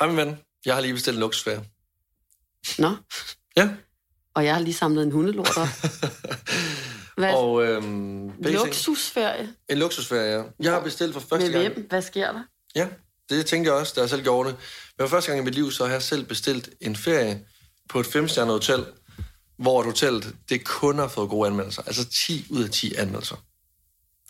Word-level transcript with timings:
Hej, 0.00 0.08
min 0.08 0.16
ven. 0.16 0.36
Jeg 0.66 0.74
har 0.74 0.80
lige 0.80 0.92
bestilt 0.94 1.14
en 1.14 1.20
luksusferie. 1.20 1.64
Nå, 2.78 2.96
Ja. 3.56 3.68
og 4.34 4.44
jeg 4.44 4.54
har 4.54 4.60
lige 4.62 4.74
samlet 4.74 5.02
en 5.02 5.10
hundelort 5.12 5.56
op. 5.56 5.68
Hvad? 7.16 7.34
Og 7.34 7.64
øhm. 7.64 8.28
Luksusferie? 8.42 9.48
En 9.68 9.78
luksusferie, 9.78 10.36
ja. 10.38 10.42
Jeg 10.60 10.72
har 10.72 10.80
bestilt 10.80 11.12
for 11.12 11.20
første 11.20 11.50
Med 11.50 11.60
gang. 11.62 11.74
hvem? 11.74 11.86
Hvad 11.88 12.02
sker 12.02 12.32
der? 12.32 12.42
Ja, 12.74 12.88
det 13.30 13.46
tænkte 13.46 13.70
jeg 13.70 13.80
også, 13.80 13.92
da 13.96 14.00
jeg 14.00 14.10
selv 14.10 14.22
gjorde 14.22 14.48
det. 14.48 14.56
Men 14.98 15.08
for 15.08 15.16
første 15.16 15.30
gang 15.30 15.42
i 15.42 15.44
mit 15.44 15.54
liv, 15.54 15.70
så 15.70 15.84
har 15.84 15.92
jeg 15.92 16.02
selv 16.02 16.24
bestilt 16.24 16.68
en 16.80 16.96
ferie 16.96 17.44
på 17.88 18.00
et 18.00 18.06
femstjernet 18.06 18.52
hotel, 18.54 18.86
hvor 19.58 19.80
et 19.80 19.86
hotellet, 19.86 20.34
det 20.48 20.64
kun 20.64 20.98
har 20.98 21.08
fået 21.08 21.30
gode 21.30 21.46
anmeldelser. 21.46 21.82
Altså 21.82 22.08
10 22.26 22.46
ud 22.50 22.64
af 22.64 22.70
10 22.70 22.94
anmeldelser. 22.94 23.36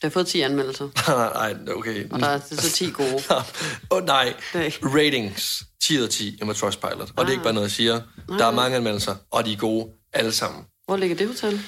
Jeg 0.02 0.08
har 0.08 0.10
fået 0.10 0.26
10 0.26 0.40
anmeldelser, 0.40 0.88
nej, 1.38 1.52
nej, 1.52 1.74
okay. 1.74 2.10
og 2.10 2.20
der 2.20 2.26
er 2.26 2.40
så 2.50 2.70
10 2.72 2.90
gode. 2.90 3.14
Åh 3.30 3.42
oh, 3.90 4.04
nej. 4.06 4.34
Det 4.52 4.66
er 4.66 4.70
Ratings 4.94 5.62
10 5.82 5.98
ud 5.98 6.02
af 6.02 6.08
10 6.10 6.38
med 6.46 6.54
Trustpilot. 6.54 7.00
Og 7.00 7.06
det 7.08 7.18
er 7.18 7.24
Ah. 7.24 7.30
ikke 7.30 7.42
bare 7.42 7.52
noget, 7.52 7.66
jeg 7.68 7.72
siger. 7.72 8.00
Der 8.38 8.46
er 8.46 8.50
mange 8.50 8.76
anmeldelser, 8.76 9.16
og 9.30 9.44
de 9.46 9.52
er 9.52 9.56
gode 9.56 9.88
alle 10.12 10.32
sammen. 10.32 10.64
Hvor 10.86 10.96
ligger 10.96 11.16
det 11.16 11.26
hotel? 11.26 11.60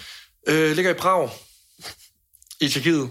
Øh, 0.49 0.77
ligger 0.77 0.91
i 0.91 0.95
Prag. 0.95 1.31
I 2.61 2.69
Tjekkiet. 2.69 3.11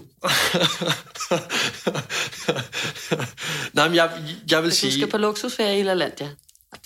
Nej, 3.72 3.88
men 3.88 3.96
jeg, 3.96 4.10
jeg 4.50 4.62
vil 4.62 4.70
Du 4.70 4.74
sige, 4.76 4.92
skal 4.92 5.10
på 5.10 5.18
luksusferie 5.18 5.78
i 5.80 5.82
LaLandia. 5.82 6.30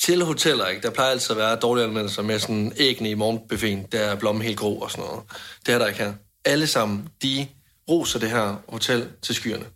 til 0.03 0.25
hoteller, 0.25 0.67
ikke? 0.67 0.83
der 0.83 0.91
plejer 0.91 1.11
altid 1.11 1.31
at 1.31 1.37
være 1.37 1.57
dårlige 1.57 1.85
anmeldelser 1.87 2.23
med 2.23 2.39
sådan 2.39 2.73
æggene 2.77 3.11
i 3.11 3.15
morgenbuffeten, 3.15 3.87
der 3.93 3.99
er 4.01 4.15
blommen 4.15 4.43
helt 4.45 4.59
grå 4.59 4.75
og 4.75 4.91
sådan 4.91 5.05
noget. 5.05 5.21
Det 5.67 5.75
er 5.75 5.79
der 5.79 5.87
ikke 5.87 5.99
her. 5.99 6.13
Alle 6.45 6.67
sammen, 6.67 7.09
de 7.23 7.47
roser 7.89 8.19
det 8.19 8.31
her 8.31 8.57
hotel 8.69 9.09
til 9.23 9.35
skyerne. 9.35 9.67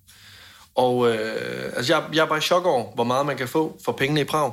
Og 0.75 1.11
øh, 1.11 1.73
altså, 1.77 1.95
jeg, 1.95 2.05
jeg 2.15 2.23
er 2.23 2.27
bare 2.27 2.39
i 2.39 2.41
chok 2.43 2.65
over, 2.67 2.95
hvor 2.95 3.05
meget 3.05 3.27
man 3.27 3.37
kan 3.37 3.49
få 3.49 3.81
for 3.85 3.93
pengene 3.93 4.21
i 4.21 4.25
Prag. 4.25 4.53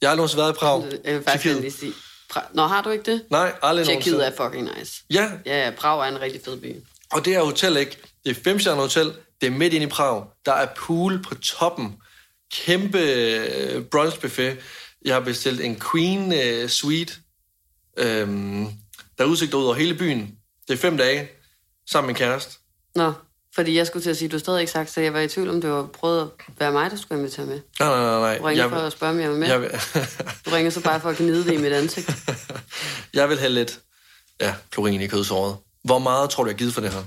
Jeg 0.00 0.08
har 0.08 0.10
aldrig 0.10 0.16
nogensinde 0.16 0.42
været 0.42 0.52
i 0.52 0.58
Prag. 0.58 0.84
Jeg 1.04 1.14
vil 1.14 1.22
faktisk 1.24 1.60
lige 1.60 1.70
sige... 1.72 1.92
Pra- 2.36 2.54
Nå, 2.54 2.66
har 2.66 2.82
du 2.82 2.90
ikke 2.90 3.12
det? 3.12 3.22
Nej, 3.30 3.52
aldrig 3.62 3.86
Tjekkiet 3.86 4.14
nogensinde. 4.18 4.44
er 4.44 4.48
fucking 4.50 4.78
nice. 4.78 5.02
Ja, 5.10 5.30
Ja, 5.46 5.70
Prag 5.78 6.00
er 6.00 6.04
en 6.16 6.20
rigtig 6.20 6.40
fed 6.44 6.56
by. 6.60 6.76
Og 7.12 7.24
det 7.24 7.32
her 7.32 7.42
hotel, 7.42 7.76
ikke? 7.76 7.96
Det 8.24 8.30
er 8.36 8.42
femstjernet 8.44 8.82
hotel. 8.82 9.12
Det 9.40 9.46
er 9.46 9.50
midt 9.50 9.72
inde 9.74 9.86
i 9.86 9.88
Prag. 9.88 10.24
Der 10.46 10.52
er 10.52 10.66
pool 10.76 11.22
på 11.22 11.34
toppen. 11.34 11.96
Kæmpe 12.52 12.98
øh, 13.00 13.82
brunchbuffet. 13.84 14.58
Jeg 15.04 15.14
har 15.14 15.20
bestilt 15.20 15.60
en 15.60 15.80
queen 15.92 16.32
øh, 16.32 16.68
suite. 16.68 17.12
Øhm, 17.98 18.64
der 19.18 19.24
er 19.24 19.28
udsigt 19.28 19.54
ud 19.54 19.64
over 19.64 19.74
hele 19.74 19.94
byen. 19.94 20.34
Det 20.68 20.74
er 20.74 20.78
fem 20.78 20.96
dage. 20.96 21.28
Sammen 21.90 22.06
med 22.06 22.14
en 22.14 22.18
kæreste. 22.18 22.58
Nå, 22.94 23.12
fordi 23.54 23.76
jeg 23.76 23.86
skulle 23.86 24.02
til 24.02 24.10
at 24.10 24.16
sige, 24.16 24.28
du 24.28 24.36
har 24.36 24.40
stadig 24.40 24.60
ikke 24.60 24.72
sagt, 24.72 24.90
så 24.90 25.00
jeg 25.00 25.12
var 25.12 25.20
i 25.20 25.28
tvivl 25.28 25.48
om, 25.48 25.60
det 25.60 25.70
var 25.70 25.86
prøvet 25.86 26.20
at 26.22 26.28
være 26.58 26.72
mig, 26.72 26.90
der 26.90 26.96
skulle 26.96 27.18
invitere 27.18 27.46
med. 27.46 27.60
Nej, 27.80 27.88
nej, 27.88 28.00
nej. 28.00 28.20
nej. 28.20 28.38
Du 28.38 28.44
ringer 28.44 28.62
Jeg, 28.62 28.70
for 28.70 28.78
at 28.78 28.92
spørge, 28.92 29.12
om 29.12 29.20
jeg 29.20 29.30
var 29.30 29.36
med. 29.36 29.48
jeg, 29.48 29.60
vil, 29.60 29.70
Du 30.44 30.50
ringer 30.50 30.70
så 30.70 30.80
bare 30.82 31.00
for 31.00 31.10
at 31.10 31.16
gnide 31.16 31.44
det 31.44 31.52
i 31.52 31.56
mit 31.56 31.72
ansigt. 31.72 32.10
jeg 33.14 33.28
vil 33.28 33.38
have 33.38 33.50
lidt 33.52 33.80
ja, 34.40 34.54
klorin 34.70 35.00
i 35.00 35.06
kødsåret. 35.06 35.56
Hvor 35.84 35.98
meget 35.98 36.30
tror 36.30 36.44
du, 36.44 36.48
jeg 36.48 36.54
har 36.54 36.58
givet 36.58 36.74
for 36.74 36.80
det 36.80 36.90
her? 36.92 37.04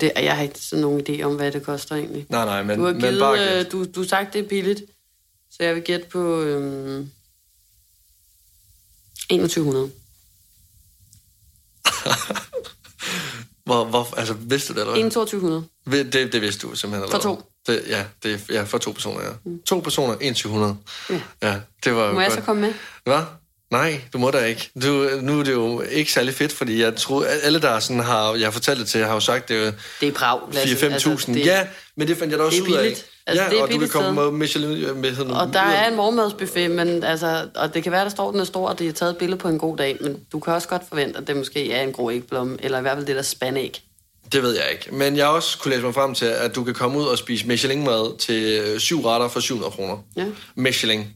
Det, 0.00 0.12
jeg 0.16 0.36
har 0.36 0.42
ikke 0.42 0.58
sådan 0.58 0.80
nogen 0.82 1.06
idé 1.08 1.22
om, 1.22 1.36
hvad 1.36 1.52
det 1.52 1.62
koster 1.62 1.96
egentlig. 1.96 2.26
Nej, 2.28 2.44
nej, 2.44 2.62
men, 2.62 2.78
Du 2.78 2.84
har 2.84 2.92
men 2.92 3.00
givet, 3.00 3.20
bare 3.20 3.38
øh, 3.38 3.64
gæt. 3.64 3.72
du, 3.72 3.84
du 3.84 4.00
har 4.00 4.08
sagt, 4.08 4.32
det 4.32 4.44
er 4.44 4.48
billigt, 4.48 4.82
så 5.50 5.56
jeg 5.62 5.74
vil 5.74 5.82
gætte 5.82 6.06
på 6.06 6.40
øhm, 6.40 7.10
2100. 9.30 9.90
Hvor, 13.64 13.84
hvor, 13.84 14.14
altså, 14.16 14.34
vidste 14.40 14.68
du 14.72 14.74
det, 14.74 14.80
eller 14.86 15.00
hvad? 15.02 15.10
2200. 15.10 15.64
Ved- 15.86 16.04
Det, 16.04 16.32
det 16.32 16.42
vidste 16.42 16.66
du 16.66 16.74
simpelthen. 16.76 17.10
For 17.10 17.16
eller 17.18 17.28
hvad? 17.28 17.36
to. 17.36 17.72
Det, 17.72 17.82
ja, 17.88 18.04
det 18.22 18.40
ja, 18.50 18.62
for 18.62 18.78
to 18.78 18.92
personer, 18.92 19.20
ja. 19.24 19.30
To 19.68 19.80
personer, 19.80 20.14
2100. 20.14 20.76
Ja. 21.10 21.20
Ja, 21.42 21.54
det 21.84 21.94
var 21.94 22.06
jo 22.06 22.12
Må 22.12 22.20
jeg 22.20 22.28
godt. 22.30 22.38
så 22.40 22.44
komme 22.44 22.62
med? 22.62 22.72
Hvad? 23.04 23.22
Nej, 23.70 24.00
du 24.12 24.18
må 24.18 24.30
da 24.30 24.44
ikke. 24.44 24.70
Du, 24.82 25.08
nu 25.22 25.40
er 25.40 25.44
det 25.44 25.52
jo 25.52 25.80
ikke 25.80 26.12
særlig 26.12 26.34
fedt, 26.34 26.52
fordi 26.52 26.82
jeg 26.82 26.96
tror, 26.96 27.24
alle 27.42 27.60
der 27.62 27.80
sådan 27.80 28.00
har, 28.02 28.34
jeg 28.34 28.46
har 28.46 28.50
fortalt 28.50 28.78
det 28.80 28.88
til, 28.88 29.04
har 29.04 29.14
jo 29.14 29.20
sagt, 29.20 29.48
det 29.48 29.66
er 29.66 29.72
Det 30.00 30.08
er. 30.08 30.48
Lasse. 30.52 30.76
4-5.000. 30.86 30.92
Altså, 30.92 31.32
det- 31.32 31.46
ja, 31.46 31.66
men 31.96 32.08
det 32.08 32.16
fandt 32.16 32.30
jeg 32.30 32.38
da 32.38 32.44
også 32.44 32.58
det 32.58 32.66
er 32.66 32.70
ud 32.72 32.76
af. 32.76 32.96
Altså, 33.30 33.44
ja, 33.44 33.50
det 33.50 33.58
er 33.58 33.62
og 33.62 33.70
du 33.70 33.78
kan 33.78 33.88
komme 33.88 34.22
med 34.22 34.30
Michelin 34.30 35.00
med 35.00 35.14
sådan 35.14 35.32
Og 35.32 35.52
der 35.52 35.60
er 35.60 35.88
en 35.88 35.96
morgenmadsbuffet, 35.96 36.70
men 36.70 37.04
altså, 37.04 37.48
og 37.54 37.74
det 37.74 37.82
kan 37.82 37.92
være, 37.92 38.04
der 38.04 38.10
står, 38.10 38.30
den 38.30 38.40
er 38.40 38.44
stor, 38.44 38.68
og 38.68 38.78
det 38.78 38.88
er 38.88 38.92
taget 38.92 39.10
et 39.10 39.18
billede 39.18 39.38
på 39.38 39.48
en 39.48 39.58
god 39.58 39.76
dag, 39.76 39.96
men 40.00 40.20
du 40.32 40.40
kan 40.40 40.52
også 40.52 40.68
godt 40.68 40.82
forvente, 40.88 41.18
at 41.18 41.26
det 41.26 41.36
måske 41.36 41.72
er 41.72 41.82
en 41.82 41.92
grå 41.92 42.10
ægblomme, 42.10 42.56
eller 42.60 42.78
i 42.78 42.80
hvert 42.80 42.96
fald 42.96 43.06
det 43.06 43.16
der 43.16 43.22
spandæg. 43.22 43.82
Det 44.32 44.42
ved 44.42 44.52
jeg 44.54 44.64
ikke. 44.72 44.94
Men 44.94 45.16
jeg 45.16 45.26
har 45.26 45.32
også 45.32 45.58
kunne 45.58 45.70
læse 45.70 45.84
mig 45.84 45.94
frem 45.94 46.14
til, 46.14 46.26
at 46.26 46.54
du 46.54 46.64
kan 46.64 46.74
komme 46.74 46.98
ud 46.98 47.04
og 47.04 47.18
spise 47.18 47.46
Michelin-mad 47.46 48.18
til 48.18 48.60
øh, 48.64 48.78
syv 48.78 49.00
retter 49.00 49.28
for 49.28 49.40
700 49.40 49.72
kroner. 49.72 49.96
Ja. 50.16 50.24
Michelin. 50.54 51.06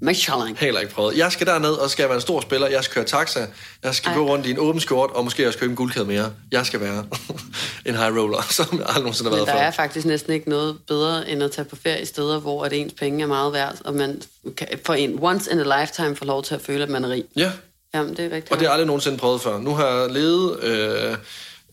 Michelin. 0.00 0.56
Heller 0.56 0.80
ikke 0.80 0.92
prøvet. 0.94 1.16
Jeg 1.18 1.32
skal 1.32 1.46
derned, 1.46 1.70
og 1.70 1.90
skal 1.90 2.04
være 2.06 2.14
en 2.14 2.20
stor 2.20 2.40
spiller. 2.40 2.66
Jeg 2.68 2.84
skal 2.84 2.94
køre 2.94 3.04
taxa. 3.04 3.40
Jeg 3.82 3.94
skal 3.94 4.08
Ej. 4.10 4.16
gå 4.16 4.26
rundt 4.28 4.46
i 4.46 4.50
en 4.50 4.58
åben 4.58 4.80
skjort, 4.80 5.10
og 5.10 5.24
måske 5.24 5.46
også 5.46 5.58
købe 5.58 5.70
en 5.70 5.76
guldkæde 5.76 6.04
mere. 6.04 6.32
Jeg 6.52 6.66
skal 6.66 6.80
være 6.80 7.04
en 7.86 7.94
high 7.96 8.16
roller, 8.16 8.42
som 8.50 8.66
jeg 8.72 8.80
aldrig 8.86 9.02
nogensinde 9.02 9.30
har 9.30 9.36
Men 9.36 9.46
været 9.46 9.54
der 9.56 9.62
før. 9.62 9.66
er 9.66 9.70
faktisk 9.70 10.06
næsten 10.06 10.32
ikke 10.32 10.48
noget 10.48 10.76
bedre, 10.88 11.30
end 11.30 11.42
at 11.42 11.50
tage 11.52 11.64
på 11.64 11.76
ferie 11.76 12.06
steder, 12.06 12.40
hvor 12.40 12.64
at 12.64 12.72
ens 12.72 12.92
penge 12.92 13.22
er 13.22 13.26
meget 13.26 13.52
værd, 13.52 13.76
og 13.84 13.94
man 13.94 14.22
kan, 14.56 14.68
for 14.86 14.94
en 14.94 15.18
once 15.22 15.52
in 15.52 15.58
a 15.60 15.80
lifetime 15.80 16.16
får 16.16 16.26
lov 16.26 16.42
til 16.42 16.54
at 16.54 16.60
føle, 16.60 16.82
at 16.82 16.88
man 16.88 17.04
er 17.04 17.08
rig. 17.10 17.24
Ja, 17.36 17.52
Jamen, 17.94 18.10
det 18.16 18.20
er 18.24 18.30
rigtigt. 18.30 18.52
og 18.52 18.58
det 18.58 18.58
har 18.58 18.64
jeg 18.64 18.72
aldrig 18.72 18.86
nogensinde 18.86 19.18
prøvet 19.18 19.40
før. 19.40 19.58
Nu 19.58 19.74
har 19.74 19.86
jeg 19.88 20.10
levet 20.10 20.60
øh, 20.62 21.12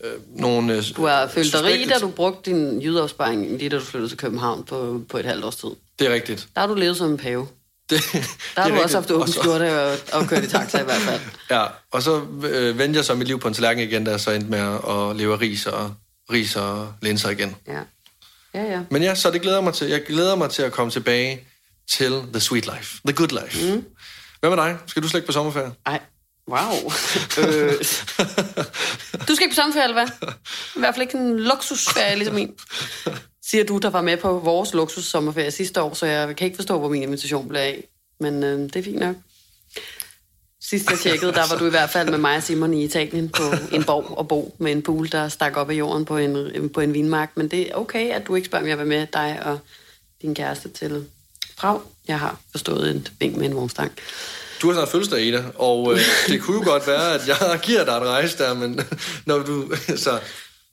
øh, 0.04 0.10
nogle... 0.36 0.74
Øh, 0.76 0.82
Du 0.96 1.06
har 1.06 1.28
følt 1.28 1.52
dig 1.52 1.64
rig, 1.64 1.88
da 1.88 1.98
du 1.98 2.08
brugte 2.08 2.50
din 2.50 2.82
jydeopsparing, 2.82 3.58
lige 3.58 3.68
da 3.68 3.76
du 3.78 3.84
flyttede 3.84 4.10
til 4.10 4.18
København 4.18 4.64
på, 4.64 5.00
på 5.08 5.18
et 5.18 5.24
halvt 5.24 5.44
års 5.44 5.56
tid. 5.56 5.68
Det 5.98 6.06
er 6.10 6.14
rigtigt. 6.14 6.48
Der 6.54 6.60
har 6.60 6.68
du 6.68 6.74
levet 6.74 6.96
som 6.96 7.10
en 7.10 7.16
pave. 7.16 7.46
Det, 7.90 8.00
Der 8.12 8.60
har 8.62 8.68
det 8.68 8.76
du 8.78 8.82
også 8.82 8.96
haft 8.96 9.10
åben 9.10 9.32
skjorte 9.32 9.82
og, 9.82 9.98
og 10.12 10.28
kørt 10.28 10.44
i 10.44 10.48
taxa 10.48 10.80
i 10.80 10.84
hvert 10.84 11.00
fald. 11.00 11.20
Ja, 11.50 11.66
og 11.90 12.02
så 12.02 12.22
øh, 12.44 12.78
vendte 12.78 12.96
jeg 12.96 13.04
så 13.04 13.14
mit 13.14 13.26
liv 13.28 13.40
på 13.40 13.48
en 13.48 13.54
tallerken 13.54 13.82
igen, 13.82 14.04
da 14.04 14.10
jeg 14.10 14.20
så 14.20 14.30
endte 14.30 14.50
med 14.50 14.58
at 14.88 15.16
leve 15.16 15.32
af 15.34 15.40
ris 15.40 15.66
og, 15.66 15.94
ris 16.32 16.56
og 16.56 16.92
linser 17.02 17.30
igen. 17.30 17.56
Ja. 17.68 17.80
Ja, 18.54 18.62
ja. 18.62 18.80
Men 18.90 19.02
ja, 19.02 19.14
så 19.14 19.30
det 19.30 19.42
glæder 19.42 19.60
mig 19.60 19.74
til. 19.74 19.86
Jeg 19.88 20.02
glæder 20.06 20.34
mig 20.36 20.50
til 20.50 20.62
at 20.62 20.72
komme 20.72 20.90
tilbage 20.90 21.46
til 21.92 22.22
the 22.32 22.40
sweet 22.40 22.64
life, 22.64 23.00
the 23.06 23.16
good 23.16 23.42
life. 23.42 23.74
Mm. 23.74 23.84
Hvad 24.40 24.50
med 24.50 24.56
dig? 24.56 24.76
Skal 24.86 25.02
du 25.02 25.08
slet 25.08 25.18
ikke 25.18 25.26
på 25.26 25.32
sommerferie? 25.32 25.72
Ej, 25.86 26.00
wow. 26.48 26.92
øh. 27.44 27.72
Du 29.28 29.34
skal 29.34 29.44
ikke 29.44 29.50
på 29.50 29.54
sommerferie, 29.54 29.84
eller 29.88 30.04
hvad? 30.04 30.28
I 30.76 30.78
hvert 30.78 30.94
fald 30.94 31.02
ikke 31.02 31.18
en 31.18 31.40
luksusferie, 31.40 32.14
ligesom 32.16 32.34
min. 32.34 32.50
Siger 33.50 33.64
du, 33.64 33.78
der 33.78 33.90
var 33.90 34.02
med 34.02 34.16
på 34.16 34.38
vores 34.38 34.74
luksussommerferie 34.74 35.50
sidste 35.50 35.82
år, 35.82 35.94
så 35.94 36.06
jeg 36.06 36.36
kan 36.36 36.44
ikke 36.44 36.56
forstå, 36.56 36.78
hvor 36.78 36.88
min 36.88 37.02
invitation 37.02 37.48
blev 37.48 37.60
af. 37.60 37.84
Men 38.20 38.44
øh, 38.44 38.60
det 38.60 38.76
er 38.76 38.82
fint 38.82 38.98
nok. 38.98 39.16
Sidst 40.62 40.90
jeg 40.90 40.98
tjekkede, 40.98 41.32
der 41.32 41.48
var 41.48 41.58
du 41.58 41.66
i 41.66 41.70
hvert 41.70 41.90
fald 41.90 42.10
med 42.10 42.18
mig 42.18 42.36
og 42.36 42.42
Simon 42.42 42.74
i 42.74 42.84
Italien 42.84 43.28
på 43.28 43.42
en 43.72 43.84
borg 43.84 44.18
og 44.18 44.28
bo 44.28 44.54
med 44.58 44.72
en 44.72 44.82
pool, 44.82 45.08
der 45.12 45.28
stak 45.28 45.56
op 45.56 45.70
af 45.70 45.74
jorden 45.74 46.04
på 46.04 46.16
en, 46.16 46.68
på 46.74 46.80
en 46.80 46.94
vinmark. 46.94 47.30
Men 47.36 47.48
det 47.48 47.70
er 47.70 47.74
okay, 47.74 48.10
at 48.10 48.26
du 48.26 48.34
ikke 48.34 48.46
spørger, 48.46 48.62
om 48.64 48.68
jeg 48.68 48.78
vil 48.78 48.86
med 48.86 49.06
dig 49.12 49.40
og 49.44 49.58
din 50.22 50.34
kæreste 50.34 50.68
til 50.68 51.04
Prag. 51.56 51.80
Jeg 52.08 52.18
har 52.20 52.40
forstået 52.50 52.90
en 52.90 53.08
vink 53.20 53.36
med 53.36 53.46
en 53.46 53.54
vognstang. 53.56 53.92
Du 54.62 54.66
har 54.66 54.74
snart 54.74 54.88
fødselsdag, 54.88 55.22
Ida, 55.22 55.44
og 55.54 55.92
øh, 55.92 56.00
det 56.28 56.40
kunne 56.42 56.56
jo 56.64 56.70
godt 56.70 56.86
være, 56.86 57.14
at 57.14 57.28
jeg 57.28 57.60
giver 57.62 57.84
dig 57.84 57.92
et 57.92 58.02
rejse 58.02 58.38
der, 58.38 58.54
men 58.54 58.80
når 59.26 59.38
du... 59.38 59.72
Så, 59.96 60.20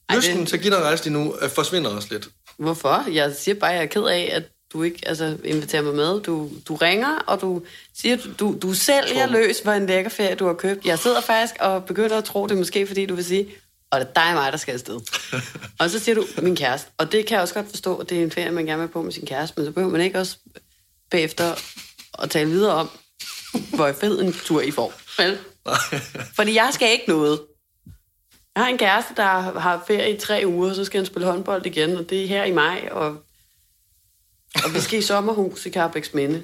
Ej, 0.09 0.15
lysten 0.15 0.39
det- 0.39 0.47
til 0.47 0.55
at 0.57 0.61
give 0.61 0.73
dig 0.75 0.83
rejse 0.83 1.03
lige 1.03 1.13
nu 1.13 1.35
øh, 1.41 1.49
forsvinder 1.49 1.89
også 1.89 2.07
lidt. 2.11 2.27
Hvorfor? 2.57 3.05
Jeg 3.11 3.35
siger 3.35 3.55
bare, 3.55 3.71
at 3.71 3.75
jeg 3.75 3.83
er 3.83 3.87
ked 3.87 4.03
af, 4.03 4.29
at 4.33 4.43
du 4.73 4.83
ikke 4.83 5.07
altså, 5.07 5.37
inviterer 5.43 5.81
mig 5.81 5.95
med. 5.95 6.21
Du, 6.21 6.49
du 6.67 6.75
ringer, 6.75 7.19
og 7.27 7.41
du 7.41 7.61
siger, 7.93 8.17
du, 8.39 8.57
du, 8.61 8.73
sælger 8.73 9.27
løs 9.27 9.61
for 9.63 9.71
en 9.71 9.85
lækker 9.85 10.09
ferie, 10.09 10.35
du 10.35 10.47
har 10.47 10.53
købt. 10.53 10.85
Jeg 10.85 10.99
sidder 10.99 11.21
faktisk 11.21 11.55
og 11.59 11.85
begynder 11.85 12.17
at 12.17 12.23
tro 12.23 12.47
det 12.47 12.57
måske, 12.57 12.87
fordi 12.87 13.05
du 13.05 13.15
vil 13.15 13.25
sige, 13.25 13.47
og 13.91 13.99
det 13.99 14.07
er 14.07 14.13
dig 14.13 14.29
og 14.29 14.33
mig, 14.33 14.51
der 14.51 14.57
skal 14.57 14.73
afsted. 14.73 14.99
og 15.79 15.89
så 15.89 15.99
siger 15.99 16.15
du, 16.15 16.25
min 16.41 16.55
kæreste. 16.55 16.89
Og 16.97 17.11
det 17.11 17.25
kan 17.25 17.35
jeg 17.35 17.41
også 17.41 17.53
godt 17.53 17.69
forstå, 17.69 17.95
at 17.95 18.09
det 18.09 18.19
er 18.19 18.23
en 18.23 18.31
ferie, 18.31 18.51
man 18.51 18.65
gerne 18.65 18.81
vil 18.81 18.87
på 18.87 19.01
med 19.01 19.11
sin 19.11 19.25
kæreste, 19.25 19.53
men 19.57 19.65
så 19.65 19.71
behøver 19.71 19.91
man 19.91 20.01
ikke 20.01 20.19
også 20.19 20.37
bagefter 21.11 21.55
at 22.23 22.29
tale 22.29 22.49
videre 22.49 22.73
om, 22.73 22.89
hvor 23.73 23.91
fed 23.91 24.21
en 24.21 24.33
tur 24.33 24.61
I 24.61 24.71
får. 24.71 24.93
Vel? 25.17 25.37
Fordi 26.37 26.55
jeg 26.55 26.69
skal 26.73 26.91
ikke 26.91 27.05
noget. 27.07 27.39
Jeg 28.55 28.63
har 28.63 28.69
en 28.69 28.77
kæreste, 28.77 29.13
der 29.15 29.59
har 29.59 29.83
ferie 29.87 30.15
i 30.15 30.19
tre 30.19 30.43
uger, 30.45 30.73
så 30.73 30.85
skal 30.85 30.97
han 30.99 31.05
spille 31.05 31.27
håndbold 31.27 31.65
igen, 31.65 31.97
og 31.97 32.09
det 32.09 32.23
er 32.23 32.27
her 32.27 32.43
i 32.43 32.51
maj, 32.51 32.87
og, 32.91 33.07
og 34.63 34.73
vi 34.73 34.79
skal 34.79 34.99
i 34.99 35.01
sommerhus 35.01 35.65
i 35.65 35.71
Carbex 35.71 36.13
Minde 36.13 36.43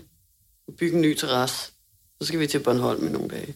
og 0.67 0.73
bygge 0.79 0.95
en 0.95 1.01
ny 1.01 1.15
terrasse. 1.15 1.71
Så 2.21 2.27
skal 2.27 2.39
vi 2.39 2.47
til 2.47 2.59
Bornholm 2.59 3.07
i 3.07 3.09
nogle 3.11 3.29
dage. 3.29 3.55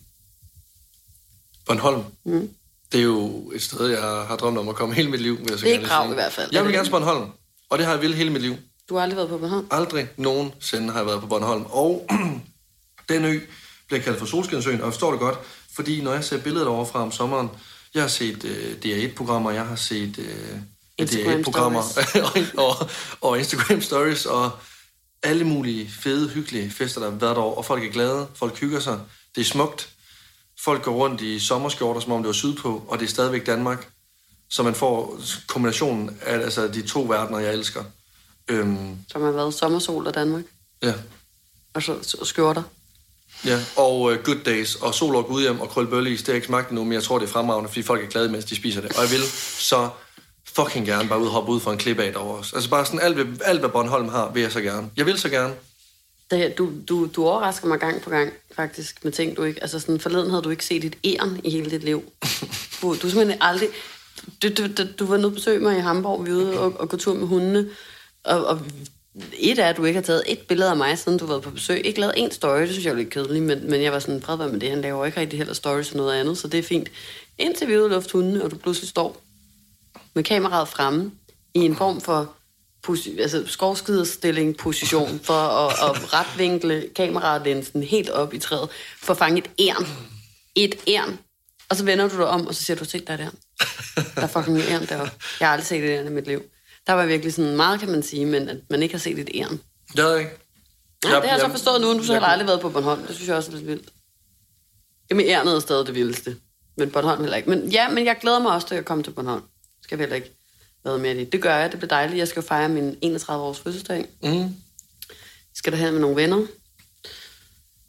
Bornholm, 1.65 2.03
Mm. 2.23 2.49
det 2.91 2.99
er 2.99 3.03
jo 3.03 3.51
et 3.55 3.61
sted, 3.61 3.87
jeg 3.87 4.01
har 4.01 4.35
drømt 4.35 4.57
om 4.57 4.69
at 4.69 4.75
komme 4.75 4.95
hele 4.95 5.09
mit 5.11 5.21
liv. 5.21 5.37
Vil 5.39 5.47
jeg 5.49 5.59
så 5.59 5.65
Det 5.65 5.75
er 5.75 5.87
krav 5.87 6.11
i 6.11 6.13
hvert 6.13 6.31
fald. 6.33 6.49
Jeg 6.51 6.63
vil 6.65 6.73
gerne 6.73 6.85
til 6.85 6.91
Bornholm, 6.91 7.29
og 7.69 7.77
det 7.77 7.85
har 7.85 7.93
jeg 7.93 8.01
ville 8.01 8.15
hele 8.15 8.29
mit 8.29 8.41
liv. 8.41 8.55
Du 8.89 8.95
har 8.95 9.01
aldrig 9.01 9.17
været 9.17 9.29
på 9.29 9.37
Bornholm? 9.37 9.67
Aldrig 9.71 10.07
nogensinde 10.17 10.91
har 10.91 10.99
jeg 10.99 11.05
været 11.05 11.21
på 11.21 11.27
Bornholm. 11.27 11.65
Og 11.69 12.07
den 13.09 13.25
ø 13.25 13.39
bliver 13.87 14.01
kaldt 14.01 14.19
for 14.19 14.25
Solskinsøen, 14.25 14.79
og 14.81 14.85
jeg 14.85 14.93
forstår 14.93 15.11
det 15.11 15.19
godt, 15.19 15.37
fordi 15.75 16.01
når 16.01 16.13
jeg 16.13 16.23
ser 16.23 16.41
billeder 16.41 16.65
derovre 16.65 16.85
fra 16.85 17.01
om 17.01 17.11
sommeren, 17.11 17.49
jeg 17.95 18.03
har 18.03 18.07
set 18.07 18.43
øh, 18.43 18.75
DR1-programmer, 18.85 19.51
jeg 19.51 19.65
har 19.65 19.75
set 19.75 20.19
øh, 20.19 20.59
Instagram 20.97 21.39
DR1-programmer 21.39 21.83
og, 22.57 22.65
og, 22.65 22.89
og 23.21 23.37
Instagram 23.39 23.81
Stories, 23.81 24.25
og 24.25 24.51
alle 25.23 25.43
mulige 25.43 25.89
fede, 25.89 26.29
hyggelige 26.29 26.71
fester, 26.71 27.01
der 27.01 27.11
har 27.11 27.17
været 27.17 27.35
derovre, 27.35 27.57
og 27.57 27.65
folk 27.65 27.83
er 27.83 27.91
glade, 27.91 28.27
folk 28.35 28.59
hygger 28.59 28.79
sig, 28.79 28.99
det 29.35 29.41
er 29.41 29.45
smukt. 29.45 29.89
Folk 30.63 30.83
går 30.83 30.93
rundt 30.93 31.21
i 31.21 31.39
sommerskjorter, 31.39 32.01
som 32.01 32.11
om 32.11 32.21
det 32.21 32.27
var 32.27 32.33
sydpå, 32.33 32.85
og 32.87 32.99
det 32.99 33.05
er 33.05 33.09
stadigvæk 33.09 33.45
Danmark. 33.45 33.89
Så 34.49 34.63
man 34.63 34.75
får 34.75 35.19
kombinationen 35.47 36.17
af 36.21 36.33
altså, 36.33 36.67
de 36.67 36.87
to 36.87 37.01
verdener, 37.01 37.39
jeg 37.39 37.53
elsker. 37.53 37.83
Øhm, 38.47 38.97
Som 39.11 39.21
har 39.21 39.31
været 39.31 39.53
sommersol 39.53 40.07
og 40.07 40.13
Danmark. 40.13 40.43
ja, 40.83 40.93
Og 41.73 41.83
så, 41.83 42.03
så 42.03 42.25
skjorter. 42.25 42.63
Ja. 43.45 43.59
Og 43.75 44.01
uh, 44.01 44.15
Good 44.23 44.43
Days, 44.45 44.75
og 44.75 44.93
Sol 44.93 45.15
og 45.15 45.25
Gudhjem 45.25 45.59
og 45.61 45.69
Krølbølleis, 45.69 46.19
det 46.19 46.27
har 46.27 46.33
jeg 46.33 46.35
ikke 46.37 46.47
smagt 46.47 46.69
endnu, 46.69 46.83
men 46.83 46.93
jeg 46.93 47.03
tror, 47.03 47.19
det 47.19 47.27
er 47.27 47.31
fremragende, 47.31 47.69
fordi 47.69 47.81
folk 47.83 48.03
er 48.03 48.07
glade, 48.07 48.29
mens 48.29 48.45
de 48.45 48.55
spiser 48.55 48.81
det. 48.81 48.91
Og 48.97 49.01
jeg 49.03 49.11
vil 49.11 49.21
så 49.59 49.89
fucking 50.55 50.85
gerne 50.85 51.09
bare 51.09 51.19
ud 51.21 51.27
hoppe 51.27 51.51
ud 51.51 51.59
for 51.59 51.71
en 51.71 51.77
klip 51.77 51.99
af 51.99 52.11
derovre 52.13 52.37
også. 52.37 52.55
Altså 52.55 52.69
bare 52.69 52.85
sådan 52.85 52.99
alt, 52.99 53.15
hvad- 53.15 53.41
alt, 53.45 53.59
hvad 53.59 53.69
Bornholm 53.69 54.09
har, 54.09 54.31
vil 54.33 54.41
jeg 54.41 54.51
så 54.51 54.61
gerne. 54.61 54.89
Jeg 54.97 55.05
vil 55.05 55.17
så 55.19 55.29
gerne. 55.29 55.53
Det, 56.31 56.57
du, 56.57 56.69
du, 56.89 57.09
du 57.15 57.25
overrasker 57.25 57.67
mig 57.67 57.79
gang 57.79 58.01
på 58.01 58.09
gang, 58.09 58.31
faktisk, 58.55 59.03
med 59.03 59.11
ting, 59.11 59.37
du 59.37 59.43
ikke... 59.43 59.61
Altså, 59.61 59.79
sådan, 59.79 59.99
forleden 59.99 60.29
havde 60.29 60.41
du 60.43 60.49
ikke 60.49 60.65
set 60.65 60.83
et 60.85 60.95
æren 61.03 61.41
i 61.43 61.49
hele 61.49 61.71
dit 61.71 61.83
liv. 61.83 62.03
Du, 62.81 62.87
du 62.87 63.07
er 63.07 63.11
simpelthen 63.11 63.37
aldrig... 63.41 63.69
Du, 64.43 64.49
du, 64.57 64.63
du, 64.77 64.83
du 64.99 65.05
var 65.05 65.17
nede 65.17 65.27
og 65.27 65.33
besøge 65.33 65.59
mig 65.59 65.77
i 65.77 65.81
Hamburg, 65.81 66.25
vi 66.25 66.31
var 66.31 66.37
ude 66.37 66.59
og, 66.59 66.73
og 66.79 66.89
gå 66.89 66.97
tur 66.97 67.13
med 67.13 67.27
hundene, 67.27 67.69
og, 68.23 68.45
og 68.45 68.61
et 69.33 69.59
er, 69.59 69.65
at 69.65 69.77
du 69.77 69.85
ikke 69.85 69.97
har 69.97 70.05
taget 70.05 70.23
et 70.27 70.39
billede 70.39 70.69
af 70.69 70.77
mig, 70.77 70.97
siden 70.97 71.17
du 71.17 71.25
har 71.25 71.33
været 71.33 71.43
på 71.43 71.49
besøg. 71.49 71.85
Ikke 71.85 71.99
lavet 71.99 72.13
en 72.17 72.31
story, 72.31 72.61
det 72.61 72.69
synes 72.69 72.85
jeg 72.85 72.91
er 72.91 72.95
lidt 72.95 73.09
kedeligt, 73.09 73.43
men, 73.43 73.69
men 73.69 73.81
jeg 73.81 73.91
var 73.91 73.99
sådan, 73.99 74.21
prøv 74.21 74.37
med 74.37 74.59
det, 74.59 74.69
han 74.69 74.81
laver 74.81 75.05
ikke 75.05 75.19
rigtig 75.19 75.39
heller 75.39 75.53
stories 75.53 75.91
og 75.91 75.97
noget 75.97 76.19
andet, 76.19 76.37
så 76.37 76.47
det 76.47 76.57
er 76.57 76.63
fint. 76.63 76.89
Indtil 77.37 77.67
vi 77.67 77.77
udluft 77.77 78.05
og 78.05 78.11
hundene, 78.11 78.43
og 78.43 78.51
du 78.51 78.57
pludselig 78.57 78.89
står 78.89 79.21
med 80.13 80.23
kameraet 80.23 80.67
fremme 80.67 81.11
i 81.53 81.59
en 81.59 81.75
form 81.75 82.01
for 82.01 82.35
posi- 82.87 83.21
altså 83.21 83.43
skovskiderstilling 83.47 84.57
position 84.57 85.19
for 85.23 85.33
at, 85.33 85.89
at 85.89 86.13
retvinkle 86.13 86.89
kameralinsen 86.95 87.83
helt 87.83 88.09
op 88.09 88.33
i 88.33 88.39
træet 88.39 88.69
for 89.01 89.13
at 89.13 89.17
fange 89.17 89.37
et 89.37 89.49
ærn. 89.59 89.87
Et 90.55 90.75
ærn. 90.87 91.19
Og 91.69 91.75
så 91.75 91.85
vender 91.85 92.09
du 92.09 92.17
dig 92.17 92.27
om, 92.27 92.47
og 92.47 92.55
så 92.55 92.63
siger 92.63 92.77
du, 92.77 92.85
se, 92.85 92.99
der 92.99 93.13
er 93.13 93.17
der. 93.17 93.29
Der 94.15 94.21
er 94.21 94.27
fucking 94.27 94.59
ærn 94.59 94.85
deroppe. 94.85 95.11
Jeg 95.39 95.47
har 95.47 95.53
aldrig 95.53 95.67
set 95.67 95.83
det 95.83 95.89
æren 95.89 96.07
i 96.07 96.09
mit 96.09 96.27
liv. 96.27 96.43
Der 96.87 96.93
var 96.93 97.05
virkelig 97.05 97.33
sådan 97.33 97.55
meget, 97.55 97.79
kan 97.79 97.89
man 97.89 98.03
sige, 98.03 98.25
men 98.25 98.49
at 98.49 98.57
man 98.69 98.83
ikke 98.83 98.93
har 98.93 98.99
set 98.99 99.19
et 99.19 99.29
æren. 99.35 99.59
Det 99.91 99.99
havde 99.99 100.11
jeg 100.13 100.19
ikke. 100.21 100.35
Ja, 101.05 101.15
det 101.15 101.23
har 101.29 101.37
jeg 101.37 101.39
så 101.39 101.49
forstået 101.51 101.81
nu, 101.81 101.93
du 101.97 102.03
så 102.03 102.13
har 102.13 102.19
jeg- 102.21 102.29
aldrig 102.29 102.47
været 102.47 102.61
på 102.61 102.69
Bornholm. 102.69 103.07
Det 103.07 103.15
synes 103.15 103.27
jeg 103.27 103.35
også 103.35 103.51
er 103.51 103.55
lidt 103.55 103.67
vildt. 103.67 103.89
Jamen, 105.09 105.25
ærnet 105.25 105.55
er 105.55 105.59
stadig 105.59 105.85
det 105.87 105.95
vildeste. 105.95 106.37
Men 106.77 106.91
Bornholm 106.91 107.21
heller 107.21 107.37
ikke. 107.37 107.49
Men 107.49 107.69
ja, 107.69 107.89
men 107.89 108.05
jeg 108.05 108.17
glæder 108.21 108.39
mig 108.39 108.51
også 108.51 108.67
til 108.67 108.75
at 108.75 108.85
komme 108.85 109.03
til 109.03 109.11
Bornholm. 109.11 109.43
Skal 109.83 109.97
vi 109.97 110.01
heller 110.01 110.15
ikke 110.15 110.31
være 110.85 110.97
med 110.97 111.15
i 111.15 111.19
det. 111.19 111.31
Det 111.31 111.41
gør 111.41 111.55
jeg, 111.55 111.71
det 111.71 111.79
bliver 111.79 111.89
dejligt. 111.89 112.17
Jeg 112.17 112.27
skal 112.27 112.41
jo 112.41 112.47
fejre 112.47 112.69
min 112.69 112.97
31-års 113.05 113.59
fødselsdag. 113.59 114.05
Mm. 114.23 114.29
Jeg 114.31 114.49
skal 115.55 115.73
derhen 115.73 115.93
med 115.93 116.01
nogle 116.01 116.15
venner. 116.15 116.45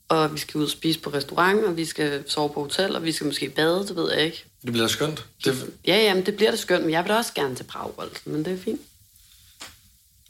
Og 0.09 0.35
vi 0.35 0.39
skal 0.39 0.59
ud 0.59 0.65
og 0.65 0.71
spise 0.71 1.01
på 1.01 1.11
restaurant, 1.11 1.65
og 1.65 1.77
vi 1.77 1.85
skal 1.85 2.25
sove 2.31 2.49
på 2.51 2.63
hotel, 2.63 2.97
og 2.97 3.05
vi 3.05 3.13
skal 3.13 3.27
måske 3.27 3.51
bade, 3.51 3.79
det 3.89 3.97
ved 3.97 4.13
jeg 4.13 4.23
ikke. 4.23 4.45
Det 4.67 4.73
bliver 4.73 4.89
skønt. 4.89 5.25
Det, 5.45 5.71
Ja, 5.87 5.97
jamen, 5.97 6.27
det 6.27 6.37
bliver 6.37 6.51
det 6.51 6.61
skønt, 6.61 6.85
men 6.85 6.93
jeg 6.93 7.05
vil 7.05 7.13
også 7.13 7.33
gerne 7.35 7.55
til 7.55 7.65
Prag, 7.65 7.91
altså. 7.99 8.23
Men 8.25 8.45
det 8.45 8.53
er 8.53 8.59
fint. 8.65 8.81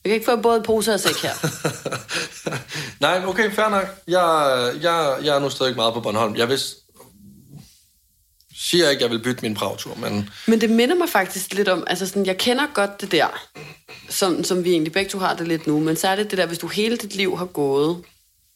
Jeg 0.04 0.10
kan 0.10 0.14
ikke 0.14 0.24
få 0.24 0.36
både 0.36 0.62
pose 0.62 0.94
og 0.94 1.00
sæk 1.00 1.14
her. 1.22 1.32
Nej, 3.00 3.22
okay, 3.26 3.50
fair 3.52 3.68
nok. 3.68 3.84
Jeg, 4.08 4.72
jeg, 4.82 5.18
jeg 5.24 5.36
er 5.36 5.40
nu 5.40 5.50
stadig 5.50 5.76
meget 5.76 5.94
på 5.94 6.00
Bornholm. 6.00 6.36
Jeg 6.36 6.48
vidste, 6.48 6.76
siger 8.56 8.90
ikke, 8.90 9.04
at 9.04 9.10
jeg 9.10 9.10
vil 9.10 9.22
bytte 9.22 9.42
min 9.42 9.54
Prag-tur, 9.54 9.94
men 9.94 10.30
Men 10.46 10.60
det 10.60 10.70
minder 10.70 10.94
mig 10.94 11.08
faktisk 11.08 11.54
lidt 11.54 11.68
om, 11.68 11.84
altså 11.86 12.06
sådan, 12.06 12.26
jeg 12.26 12.38
kender 12.38 12.66
godt 12.74 13.00
det 13.00 13.12
der, 13.12 13.26
som, 14.08 14.44
som 14.44 14.64
vi 14.64 14.70
egentlig 14.70 14.92
begge 14.92 15.10
to 15.10 15.18
har 15.18 15.34
det 15.34 15.48
lidt 15.48 15.66
nu, 15.66 15.80
men 15.80 15.96
så 15.96 16.08
er 16.08 16.16
det 16.16 16.30
det 16.30 16.38
der, 16.38 16.46
hvis 16.46 16.58
du 16.58 16.66
hele 16.66 16.96
dit 16.96 17.14
liv 17.14 17.38
har 17.38 17.46
gået 17.46 18.02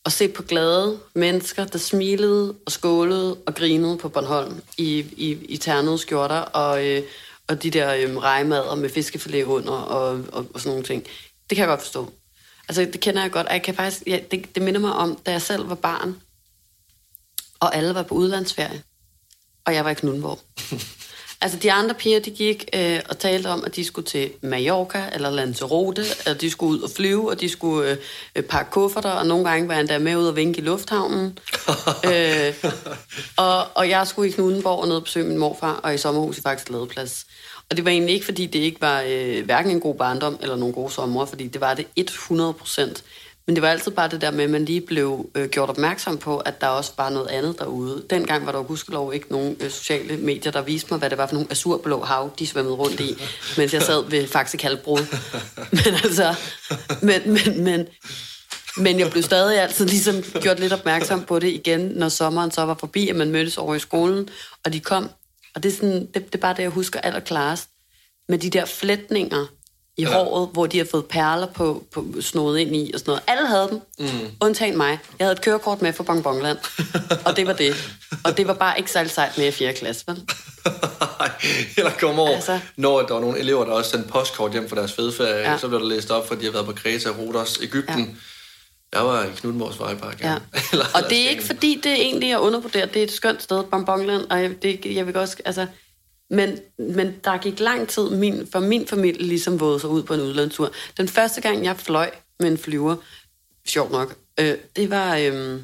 og 0.04 0.12
se 0.12 0.28
på 0.28 0.42
glade 0.42 1.00
mennesker, 1.14 1.64
der 1.64 1.78
smilede 1.78 2.54
og 2.66 2.72
skålede 2.72 3.36
og 3.46 3.54
grinede 3.54 3.98
på 3.98 4.08
Bornholm 4.08 4.62
i, 4.78 4.98
i, 4.98 5.30
i 5.30 5.56
ternede 5.56 5.98
skjorter 5.98 6.40
og, 6.40 6.86
øh, 6.86 7.02
og 7.48 7.62
de 7.62 7.70
der 7.70 7.94
øh, 7.94 8.16
rejmader 8.16 8.74
med 8.74 8.90
fiskefilet 8.90 9.44
under 9.44 9.72
og, 9.72 10.24
og, 10.32 10.46
og 10.54 10.60
sådan 10.60 10.70
nogle 10.70 10.84
ting. 10.84 11.02
Det 11.50 11.56
kan 11.56 11.58
jeg 11.58 11.68
godt 11.68 11.80
forstå. 11.80 12.12
Altså, 12.68 12.82
det 12.92 13.00
kender 13.00 13.22
jeg 13.22 13.30
godt, 13.32 13.46
og 13.46 13.52
jeg 13.52 13.62
kan 13.62 13.74
faktisk, 13.74 14.02
ja, 14.06 14.18
det, 14.30 14.54
det 14.54 14.62
minder 14.62 14.80
mig 14.80 14.92
om, 14.92 15.16
da 15.26 15.30
jeg 15.30 15.42
selv 15.42 15.68
var 15.68 15.74
barn, 15.74 16.16
og 17.60 17.76
alle 17.76 17.94
var 17.94 18.02
på 18.02 18.14
udlandsferie, 18.14 18.82
og 19.64 19.74
jeg 19.74 19.84
var 19.84 19.90
i 19.90 19.94
Knuddenborg. 19.94 20.40
Altså, 21.42 21.58
de 21.58 21.72
andre 21.72 21.94
piger, 21.94 22.20
de 22.20 22.30
gik 22.30 22.64
øh, 22.74 23.00
og 23.08 23.18
talte 23.18 23.46
om, 23.46 23.64
at 23.64 23.76
de 23.76 23.84
skulle 23.84 24.06
til 24.06 24.30
Mallorca 24.40 25.04
eller 25.12 25.30
Lanzarote, 25.30 26.04
at 26.26 26.40
de 26.40 26.50
skulle 26.50 26.72
ud 26.72 26.80
og 26.80 26.90
flyve, 26.96 27.30
og 27.30 27.40
de 27.40 27.48
skulle 27.48 27.98
øh, 28.36 28.42
pakke 28.42 28.70
kufferter, 28.70 29.10
og 29.10 29.26
nogle 29.26 29.50
gange 29.50 29.68
var 29.68 29.74
jeg 29.74 29.80
endda 29.80 29.98
med 29.98 30.16
ud 30.16 30.26
og 30.26 30.36
vinke 30.36 30.58
i 30.58 30.64
lufthavnen. 30.64 31.38
øh, 32.12 32.54
og, 33.36 33.66
og 33.74 33.88
jeg 33.88 34.06
skulle 34.06 34.28
i 34.28 34.32
Knuddenborg 34.32 34.80
og 34.80 34.88
ned 34.88 34.96
og 34.96 35.04
besøge 35.04 35.26
min 35.26 35.38
morfar, 35.38 35.80
og 35.82 35.94
i 35.94 35.98
sommerhus 35.98 36.38
i 36.38 36.42
faktisk 36.42 36.70
ladeplads. 36.70 37.26
Og 37.70 37.76
det 37.76 37.84
var 37.84 37.90
egentlig 37.90 38.14
ikke, 38.14 38.24
fordi 38.24 38.46
det 38.46 38.58
ikke 38.58 38.80
var 38.80 39.04
øh, 39.08 39.44
hverken 39.44 39.70
en 39.70 39.80
god 39.80 39.94
barndom 39.94 40.38
eller 40.42 40.56
nogle 40.56 40.74
gode 40.74 40.92
sommer, 40.92 41.24
fordi 41.24 41.46
det 41.46 41.60
var 41.60 41.74
det 41.74 41.86
100 41.96 42.52
procent. 42.52 43.04
Men 43.50 43.54
det 43.54 43.62
var 43.62 43.68
altid 43.68 43.90
bare 43.90 44.08
det 44.08 44.20
der 44.20 44.30
med, 44.30 44.44
at 44.44 44.50
man 44.50 44.64
lige 44.64 44.80
blev 44.80 45.30
øh, 45.34 45.48
gjort 45.48 45.68
opmærksom 45.68 46.18
på, 46.18 46.38
at 46.38 46.60
der 46.60 46.66
også 46.66 46.92
var 46.96 47.10
noget 47.10 47.28
andet 47.28 47.58
derude. 47.58 48.04
Dengang 48.10 48.46
var 48.46 48.52
der 48.52 48.58
jo 48.58 48.64
gudskelov 48.64 49.14
ikke 49.14 49.26
nogen 49.30 49.56
øh, 49.60 49.70
sociale 49.70 50.16
medier, 50.16 50.52
der 50.52 50.62
viste 50.62 50.88
mig, 50.90 50.98
hvad 50.98 51.10
det 51.10 51.18
var 51.18 51.26
for 51.26 51.34
nogle 51.34 51.50
azurblå 51.50 52.04
hav, 52.04 52.30
de 52.38 52.46
svømmede 52.46 52.74
rundt 52.74 53.00
i, 53.00 53.14
mens 53.58 53.74
jeg 53.74 53.82
sad 53.82 54.10
ved 54.10 54.28
Faxe 54.28 54.56
Kalbrud. 54.56 55.16
Men 55.70 55.94
altså, 56.04 56.34
men, 57.02 57.20
men, 57.26 57.64
men, 57.64 57.86
men 58.76 58.98
jeg 58.98 59.10
blev 59.10 59.22
stadig 59.22 59.60
altid 59.60 59.86
ligesom 59.86 60.22
gjort 60.40 60.60
lidt 60.60 60.72
opmærksom 60.72 61.24
på 61.24 61.38
det 61.38 61.48
igen, 61.48 61.80
når 61.80 62.08
sommeren 62.08 62.50
så 62.50 62.62
var 62.62 62.76
forbi, 62.80 63.08
at 63.08 63.16
man 63.16 63.30
mødtes 63.30 63.58
over 63.58 63.74
i 63.74 63.78
skolen, 63.78 64.28
og 64.64 64.72
de 64.72 64.80
kom. 64.80 65.10
Og 65.54 65.62
det 65.62 65.72
er, 65.72 65.76
sådan, 65.76 66.06
det, 66.06 66.14
det 66.14 66.34
er 66.34 66.38
bare 66.38 66.54
det, 66.54 66.62
jeg 66.62 66.70
husker 66.70 67.00
allerklarest. 67.00 67.68
Med 68.28 68.38
de 68.38 68.50
der 68.50 68.64
flætninger 68.64 69.46
i 70.00 70.02
ja. 70.02 70.12
håret, 70.12 70.48
hvor 70.52 70.66
de 70.66 70.78
har 70.78 70.86
fået 70.90 71.04
perler 71.04 71.46
på, 71.46 71.84
på 71.92 72.06
snået 72.20 72.58
ind 72.58 72.76
i 72.76 72.90
og 72.94 73.00
sådan 73.00 73.10
noget. 73.10 73.22
Alle 73.26 73.46
havde 73.46 73.68
dem, 73.70 73.80
mm. 73.98 74.30
undtagen 74.40 74.76
mig. 74.76 74.98
Jeg 75.18 75.24
havde 75.26 75.32
et 75.32 75.40
kørekort 75.40 75.82
med 75.82 75.92
fra 75.92 76.04
Bongbongland, 76.04 76.58
og 77.24 77.36
det 77.36 77.46
var 77.46 77.52
det. 77.52 77.74
Og 78.24 78.36
det 78.36 78.46
var 78.46 78.54
bare 78.54 78.78
ikke 78.78 78.90
særlig 78.90 79.10
sejt 79.10 79.38
med 79.38 79.46
i 79.46 79.50
4. 79.50 79.72
klasse, 79.72 80.04
vel? 80.06 80.22
eller 81.76 81.90
komme 82.00 82.22
over, 82.22 82.34
Altså. 82.34 82.60
når 82.76 83.02
der 83.02 83.14
var 83.14 83.20
nogle 83.20 83.38
elever, 83.38 83.64
der 83.64 83.72
også 83.72 83.90
sendte 83.90 84.08
postkort 84.08 84.52
hjem 84.52 84.68
fra 84.68 84.76
deres 84.76 84.92
fedeferie, 84.92 85.34
Ja. 85.34 85.50
ja. 85.50 85.58
så 85.58 85.68
blev 85.68 85.80
der 85.80 85.86
læst 85.86 86.10
op, 86.10 86.28
for 86.28 86.34
de 86.34 86.44
har 86.44 86.52
været 86.52 86.66
på 86.66 86.72
Kreta, 86.72 87.08
Rodos, 87.08 87.58
Ægypten. 87.62 88.00
Ja. 88.00 88.98
Jeg 88.98 89.06
var 89.06 89.24
i 89.24 89.28
Knudmors 89.36 89.80
Vejpark. 89.80 90.20
Ja. 90.20 90.34
Eller, 90.72 90.84
og 90.94 91.02
det 91.10 91.24
er 91.26 91.28
ikke 91.30 91.42
fordi, 91.44 91.80
det 91.82 91.92
egentlig 91.92 92.30
er 92.32 92.38
undervurderet. 92.38 92.94
Det 92.94 93.00
er 93.00 93.04
et 93.04 93.12
skønt 93.12 93.42
sted, 93.42 93.64
Bongbongland, 93.64 94.22
og 94.30 94.42
jeg, 94.42 94.62
det, 94.62 94.80
jeg 94.84 95.06
vil 95.06 95.16
også, 95.16 95.36
altså... 95.44 95.66
Men, 96.30 96.58
men 96.78 97.14
der 97.24 97.38
gik 97.38 97.60
lang 97.60 97.88
tid 97.88 98.10
min, 98.10 98.48
for 98.52 98.60
min 98.60 98.86
familie 98.86 99.22
ligesom 99.22 99.60
vågede 99.60 99.80
sig 99.80 99.90
ud 99.90 100.02
på 100.02 100.14
en 100.14 100.20
udlandstur. 100.20 100.72
Den 100.96 101.08
første 101.08 101.40
gang, 101.40 101.64
jeg 101.64 101.76
fløj 101.76 102.10
med 102.40 102.50
en 102.50 102.58
flyver, 102.58 102.96
sjovt 103.66 103.90
nok, 103.92 104.14
øh, 104.40 104.54
det 104.76 104.90
var, 104.90 105.16
øh, 105.16 105.60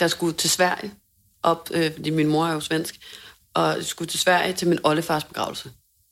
der 0.00 0.08
skulle 0.08 0.32
til 0.36 0.50
Sverige, 0.50 0.92
op, 1.42 1.68
øh, 1.74 1.92
fordi 1.94 2.10
min 2.10 2.26
mor 2.28 2.46
er 2.46 2.52
jo 2.52 2.60
svensk, 2.60 2.94
og 3.54 3.76
skulle 3.80 4.08
til 4.08 4.20
Sverige 4.20 4.52
til 4.52 4.68
min 4.68 4.78
oldefars 4.84 5.24
begravelse. 5.24 5.70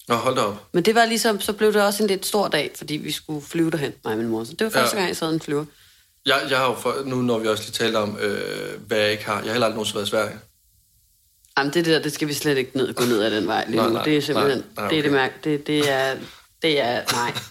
Nå, 0.08 0.14
hold 0.14 0.36
da 0.36 0.40
op. 0.42 0.66
Men 0.72 0.84
det 0.84 0.94
var 0.94 1.04
ligesom, 1.06 1.40
så 1.40 1.52
blev 1.52 1.72
det 1.72 1.82
også 1.82 2.02
en 2.02 2.08
lidt 2.08 2.26
stor 2.26 2.48
dag, 2.48 2.70
fordi 2.76 2.94
vi 2.96 3.10
skulle 3.12 3.46
flyve 3.46 3.70
derhen, 3.70 3.92
mig 4.04 4.12
og 4.12 4.18
min 4.18 4.28
mor. 4.28 4.44
Så 4.44 4.52
det 4.52 4.64
var 4.64 4.70
første 4.70 4.96
Ja. 4.96 5.00
gang, 5.00 5.08
jeg 5.08 5.16
sad 5.16 5.32
en 5.32 5.40
flyver. 5.40 5.64
Jeg, 6.26 6.46
jeg 6.50 6.58
har 6.58 6.66
jo, 6.66 6.74
for, 6.74 6.94
nu 7.06 7.16
når 7.16 7.38
vi 7.38 7.48
også 7.48 7.62
lige 7.62 7.72
talte 7.72 7.96
om, 7.96 8.18
øh, 8.20 8.80
hvad 8.86 8.98
jeg 8.98 9.12
ikke 9.12 9.24
har. 9.24 9.34
Jeg 9.34 9.42
har 9.44 9.52
heller 9.52 9.66
aldrig 9.66 9.74
nogensinde 9.74 9.96
været 9.96 10.06
i 10.06 10.10
Sverige. 10.10 10.38
Jamen, 11.58 11.72
det 11.74 11.84
der, 11.84 12.02
det 12.02 12.12
skal 12.12 12.28
vi 12.28 12.34
slet 12.34 12.58
ikke 12.58 12.76
ned, 12.76 12.94
gå 12.94 13.04
ned 13.04 13.22
ad 13.22 13.30
den 13.30 13.46
vej 13.46 13.64
lige 13.66 13.76
Nej, 13.76 13.86
nu. 13.86 13.92
nej, 13.92 14.04
det 14.04 14.16
er 14.16 14.20
simpelthen, 14.20 14.58
nej, 14.58 14.64
nej, 14.76 14.88
det 14.88 14.98
er 14.98 15.02
det 15.02 15.10
okay. 15.10 15.20
mærke, 15.20 15.34
det, 15.44 15.66
det 15.66 15.90
er, 15.90 16.14
det 16.62 16.80
er, 16.80 17.02
nej. 17.12 17.32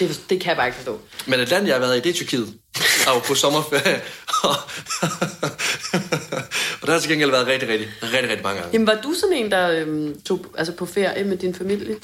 Det, 0.00 0.20
det 0.30 0.40
kan 0.40 0.48
jeg 0.48 0.56
bare 0.56 0.66
ikke 0.66 0.76
forstå. 0.76 1.00
Men 1.26 1.40
et 1.40 1.50
land, 1.50 1.66
jeg 1.66 1.74
har 1.74 1.80
været 1.80 1.96
i, 1.96 2.00
det 2.00 2.10
er 2.10 2.14
Tyrkiet. 2.14 2.54
Jeg 3.06 3.14
var 3.14 3.20
på 3.20 3.34
sommerferie. 3.34 4.00
og 6.80 6.86
der 6.86 6.92
har 6.92 7.00
til 7.00 7.10
gengæld 7.10 7.30
været 7.30 7.46
rigtig, 7.46 7.68
rigtig, 7.68 7.88
rigtig, 8.02 8.30
rigtig 8.30 8.42
mange 8.42 8.60
gange. 8.60 8.72
Jamen, 8.72 8.86
var 8.86 9.00
du 9.02 9.14
sådan 9.14 9.36
en, 9.36 9.50
der 9.50 9.70
øhm, 9.70 10.20
tog 10.20 10.46
altså 10.58 10.72
på 10.72 10.86
ferie 10.86 11.24
med 11.24 11.36
din 11.36 11.54
familie 11.54 11.96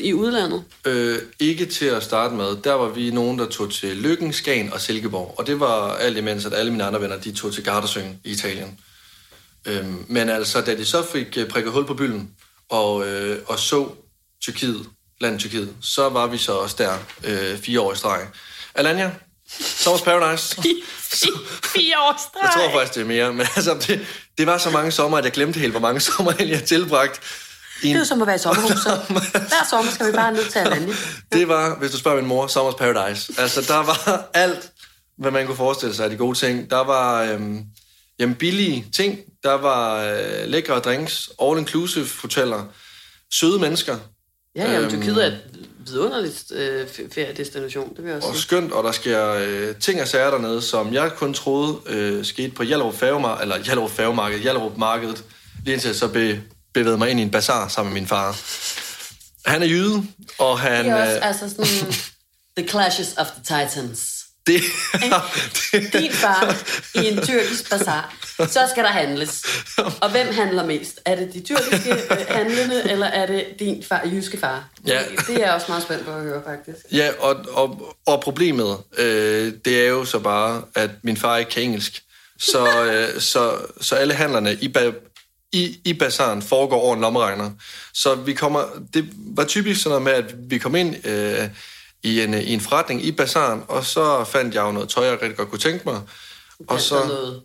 i 0.00 0.12
udlandet? 0.12 0.62
Øh, 0.84 1.18
ikke 1.40 1.66
til 1.66 1.86
at 1.86 2.02
starte 2.02 2.34
med. 2.34 2.56
Der 2.64 2.72
var 2.72 2.88
vi 2.88 3.10
nogen, 3.10 3.38
der 3.38 3.46
tog 3.46 3.72
til 3.72 3.96
Lykken, 3.96 4.32
Skagen 4.32 4.72
og 4.72 4.80
Silkeborg. 4.80 5.34
Og 5.38 5.46
det 5.46 5.60
var 5.60 5.96
alt 5.96 6.16
imens, 6.16 6.46
at 6.46 6.54
alle 6.54 6.70
mine 6.70 6.84
andre 6.84 7.00
venner, 7.00 7.16
de 7.16 7.32
tog 7.32 7.52
til 7.52 7.64
Gardasøen 7.64 8.20
i 8.24 8.30
Italien. 8.30 8.78
Øhm, 9.66 10.04
men 10.08 10.28
altså, 10.28 10.60
da 10.60 10.74
de 10.76 10.84
så 10.84 11.06
fik 11.12 11.38
øh, 11.38 11.48
prikket 11.48 11.72
hul 11.72 11.86
på 11.86 11.94
bylden 11.94 12.30
og, 12.70 13.06
øh, 13.08 13.38
og 13.46 13.58
så 13.58 13.88
Tyrkiet, 14.42 14.86
landet 15.20 15.40
Tyrkiet, 15.40 15.74
så 15.80 16.08
var 16.08 16.26
vi 16.26 16.38
så 16.38 16.52
også 16.52 16.76
der 16.78 16.98
øh, 17.24 17.58
fire 17.58 17.80
år 17.80 17.92
i 17.92 17.96
streg. 17.96 18.26
Alanya, 18.74 19.10
Sommers 19.60 20.02
Paradise. 20.02 20.56
Fire 21.74 21.98
år 21.98 22.16
streg. 22.18 22.42
Jeg 22.42 22.50
tror 22.54 22.78
faktisk, 22.78 22.94
det 22.94 23.00
er 23.00 23.06
mere. 23.06 23.32
Men 23.32 23.46
altså, 23.56 23.74
det, 23.86 24.06
det 24.38 24.46
var 24.46 24.58
så 24.58 24.70
mange 24.70 24.90
sommer, 24.90 25.18
at 25.18 25.24
jeg 25.24 25.32
glemte 25.32 25.60
helt, 25.60 25.72
hvor 25.72 25.80
mange 25.80 26.00
sommer 26.00 26.32
jeg 26.38 26.58
har 26.58 26.66
tilbragt. 26.66 27.20
I 27.82 27.86
Det 27.86 27.90
en, 27.90 27.96
er 27.96 28.00
jo 28.00 28.04
som 28.04 28.20
at 28.20 28.26
være 28.26 28.36
i 28.36 28.38
sommerhus. 28.38 28.82
Så. 28.82 29.00
Hver 29.32 29.66
sommer 29.70 29.92
skal 29.92 30.06
vi 30.06 30.12
bare 30.12 30.32
ned 30.32 30.50
til 30.50 30.58
Alanya. 30.58 30.94
det 31.32 31.48
var, 31.48 31.78
hvis 31.78 31.90
du 31.90 31.98
spørger 31.98 32.20
min 32.20 32.28
mor, 32.28 32.46
Sommers 32.46 32.74
Paradise. 32.74 33.32
Altså, 33.38 33.60
der 33.60 33.76
var 33.76 34.28
alt 34.34 34.72
hvad 35.18 35.30
man 35.30 35.46
kunne 35.46 35.56
forestille 35.56 35.94
sig 35.94 36.04
af 36.04 36.10
de 36.10 36.16
gode 36.16 36.38
ting. 36.38 36.70
Der 36.70 36.84
var 36.84 37.22
øhm, 37.22 37.62
jamen, 38.18 38.34
billige 38.34 38.86
ting. 38.96 39.18
Der 39.42 39.52
var 39.52 40.04
øh, 40.04 40.48
lækre 40.48 40.78
drinks, 40.78 41.30
all-inclusive 41.42 42.20
hoteller, 42.22 42.64
søde 43.34 43.58
mennesker. 43.58 43.96
Ja, 44.56 44.72
jamen, 44.72 44.90
Tyrkiet 44.90 45.22
er 45.24 45.26
et 45.26 45.40
vidunderligt 45.86 46.52
øh, 46.52 46.86
feriedestination, 47.14 47.88
det 47.96 48.04
vil 48.04 48.06
jeg 48.08 48.16
også 48.16 48.28
Og 48.28 48.34
sige. 48.34 48.42
skønt, 48.42 48.72
og 48.72 48.84
der 48.84 48.92
sker 48.92 49.32
øh, 49.32 49.74
ting 49.76 50.00
og 50.00 50.08
sager 50.08 50.30
dernede, 50.30 50.62
som 50.62 50.94
jeg 50.94 51.12
kun 51.16 51.34
troede 51.34 51.76
øh, 51.86 52.24
skete 52.24 52.50
på 52.50 52.62
Hjallerup 52.62 52.94
Færgemar, 52.94 53.40
eller 53.40 53.58
Hjallerup 53.58 53.90
Færgemarked, 53.90 54.38
Hjallerup 54.38 54.76
Markedet, 54.76 55.24
lige 55.64 55.72
indtil 55.72 55.88
jeg 55.88 55.96
så 55.96 56.08
be, 56.08 56.42
bevægede 56.74 56.98
mig 56.98 57.10
ind 57.10 57.20
i 57.20 57.22
en 57.22 57.30
bazar 57.30 57.68
sammen 57.68 57.94
med 57.94 58.00
min 58.00 58.08
far. 58.08 58.36
Han 59.50 59.62
er 59.62 59.66
jyde, 59.66 60.06
og 60.38 60.58
han... 60.58 60.84
Det 60.84 60.92
er 60.92 61.02
også 61.02 61.16
øh, 61.16 61.28
altså 61.28 61.48
sådan... 61.48 61.92
The 62.58 62.68
Clashes 62.68 63.14
of 63.16 63.26
the 63.26 63.42
Titans. 63.42 64.15
Det, 64.46 64.62
det, 65.72 65.92
Din 65.92 66.12
far 66.12 66.56
i 66.94 67.06
en 67.06 67.22
tyrkisk 67.26 67.70
bazar. 67.70 68.14
Så 68.36 68.60
skal 68.70 68.84
der 68.84 68.90
handles. 68.90 69.42
Og 70.00 70.10
hvem 70.10 70.34
handler 70.34 70.66
mest? 70.66 71.00
Er 71.04 71.16
det 71.16 71.34
de 71.34 71.40
tyrkiske 71.40 71.92
øh, 71.92 72.26
handlende, 72.28 72.90
eller 72.90 73.06
er 73.06 73.26
det 73.26 73.46
din 73.58 73.84
far, 73.88 74.02
jyske 74.12 74.38
far? 74.38 74.68
Ja. 74.86 75.02
Det 75.26 75.36
er 75.36 75.40
jeg 75.40 75.54
også 75.54 75.66
meget 75.68 75.82
spændt 75.82 76.04
på 76.04 76.10
at 76.10 76.22
høre, 76.22 76.42
faktisk. 76.46 76.86
Ja, 76.92 77.10
og, 77.18 77.36
og, 77.52 77.96
og 78.06 78.20
problemet, 78.20 78.78
øh, 78.98 79.52
det 79.64 79.84
er 79.84 79.88
jo 79.88 80.04
så 80.04 80.18
bare, 80.18 80.62
at 80.74 80.90
min 81.02 81.16
far 81.16 81.36
ikke 81.36 81.50
kan 81.50 81.62
engelsk. 81.62 82.02
Så, 82.38 82.84
øh, 82.84 83.20
så, 83.20 83.58
så 83.80 83.94
alle 83.94 84.14
handlerne 84.14 84.54
i, 84.54 84.74
i, 85.52 85.80
i 85.84 85.92
bazaren 85.92 86.42
foregår 86.42 86.80
over 86.80 86.94
en 86.94 87.00
lommeregner. 87.00 87.50
Så 87.94 88.14
vi 88.14 88.32
kommer, 88.32 88.64
det 88.94 89.08
var 89.16 89.44
typisk 89.44 89.82
sådan 89.82 90.02
noget 90.02 90.02
med, 90.02 90.12
at 90.12 90.50
vi 90.50 90.58
kom 90.58 90.74
ind 90.74 91.06
øh, 91.06 91.48
i, 92.06 92.22
en, 92.22 92.34
i 92.34 92.52
en 92.54 92.60
forretning 92.60 93.04
i 93.04 93.12
bazaren, 93.12 93.62
og 93.68 93.84
så 93.84 94.24
fandt 94.24 94.54
jeg 94.54 94.62
jo 94.62 94.72
noget 94.72 94.88
tøj, 94.88 95.04
jeg 95.04 95.12
rigtig 95.22 95.36
godt 95.36 95.50
kunne 95.50 95.58
tænke 95.58 95.82
mig. 95.84 96.00
Og 96.68 96.80
så 96.80 96.94
noget, 97.06 97.42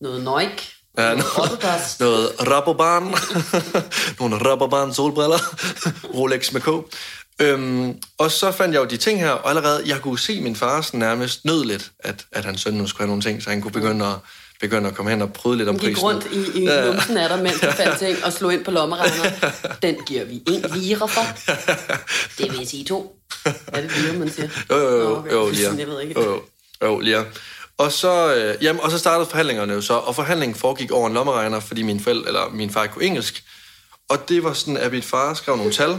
noget 0.00 0.20
Nike. 0.20 0.68
Ja, 0.98 1.14
noget 1.14 1.96
noget, 2.00 2.30
Raboban. 2.50 3.02
Nogle 4.20 4.36
Raboban 4.50 4.94
solbriller. 4.94 5.38
Rolex 6.16 6.52
med 6.52 6.60
K. 6.60 6.68
Øhm, 7.40 7.94
og 8.18 8.30
så 8.30 8.52
fandt 8.52 8.74
jeg 8.74 8.80
jo 8.80 8.86
de 8.86 8.96
ting 8.96 9.20
her, 9.20 9.30
og 9.30 9.48
allerede, 9.48 9.82
jeg 9.86 10.00
kunne 10.00 10.18
se 10.18 10.40
min 10.40 10.56
far 10.56 10.80
sådan 10.80 11.00
nærmest 11.00 11.44
nød 11.44 11.64
lidt, 11.64 11.90
at, 11.98 12.24
at 12.32 12.44
hans 12.44 12.60
søn 12.60 12.74
nu 12.74 12.86
skulle 12.86 13.00
have 13.00 13.08
nogle 13.08 13.22
ting, 13.22 13.42
så 13.42 13.50
han 13.50 13.60
kunne 13.62 13.72
begynde 13.72 14.06
at, 14.06 14.14
begynde 14.60 14.88
at 14.88 14.94
komme 14.94 15.10
hen 15.10 15.22
og 15.22 15.32
prøve 15.32 15.56
lidt 15.56 15.68
om 15.68 15.78
gik 15.78 15.94
prisen. 15.94 16.02
rundt 16.02 16.26
i, 16.32 16.60
i 16.60 16.64
Ja. 16.64 16.86
numsen 16.86 17.16
af 17.16 17.28
dig, 17.28 17.42
mens 17.42 17.60
du 17.60 17.70
fandt 17.70 17.98
ting 17.98 18.24
og 18.24 18.32
slog 18.32 18.52
ind 18.52 18.64
på 18.64 18.70
lommeregner. 18.70 19.30
Den 19.82 19.96
giver 20.06 20.24
vi 20.24 20.42
en 20.48 20.64
lire 20.74 21.08
for. 21.08 21.52
Det 22.38 22.58
vil 22.58 22.68
sige 22.68 22.84
to. 22.84 23.16
Er 23.66 23.80
det 23.80 23.98
lire, 23.98 24.12
man 24.12 24.30
siger? 24.30 24.48
Jo, 24.70 24.76
jo, 24.76 24.88
jo, 24.88 25.08
Nå, 25.08 25.16
okay. 25.16 25.32
jo, 25.32 25.50
lige. 25.50 25.76
Jeg 25.78 25.86
ved 25.86 26.00
ikke. 26.00 26.20
Jo, 26.20 26.30
jo, 26.30 26.42
jo, 26.82 27.00
lige. 27.00 27.24
Og 27.78 27.92
så, 27.92 28.34
øh, 28.34 28.64
jamen, 28.64 28.82
og 28.82 28.90
så 28.90 28.98
startede 28.98 29.30
forhandlingerne 29.30 29.72
jo 29.72 29.80
så, 29.80 29.94
og 29.94 30.14
forhandlingen 30.14 30.58
foregik 30.58 30.90
over 30.90 31.06
en 31.06 31.14
lommeregner, 31.14 31.60
fordi 31.60 31.82
min 31.82 32.00
forældre, 32.00 32.28
eller 32.28 32.50
min 32.50 32.70
far 32.70 32.86
kunne 32.86 33.04
engelsk. 33.04 33.44
Og 34.08 34.28
det 34.28 34.44
var 34.44 34.52
sådan, 34.52 34.76
at 34.76 34.92
min 34.92 35.02
far 35.02 35.34
skrev 35.34 35.56
nogle 35.56 35.72
tal, 35.72 35.96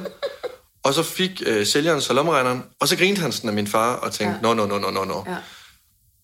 og 0.84 0.94
så 0.94 1.04
fik 1.04 1.42
øh, 1.46 1.66
sælgeren 1.66 2.02
så 2.02 2.14
lommeregneren, 2.14 2.64
og 2.80 2.88
så 2.88 2.98
grinte 2.98 3.22
han 3.22 3.32
sådan 3.32 3.48
af 3.48 3.54
min 3.54 3.68
far, 3.68 3.96
og 3.96 4.12
tænkte, 4.12 4.40
nå, 4.42 4.54
nå, 4.54 4.66
nå, 4.66 4.78
nå, 4.78 4.90
nå, 4.90 5.04
nå. 5.04 5.24
Ja. 5.28 5.36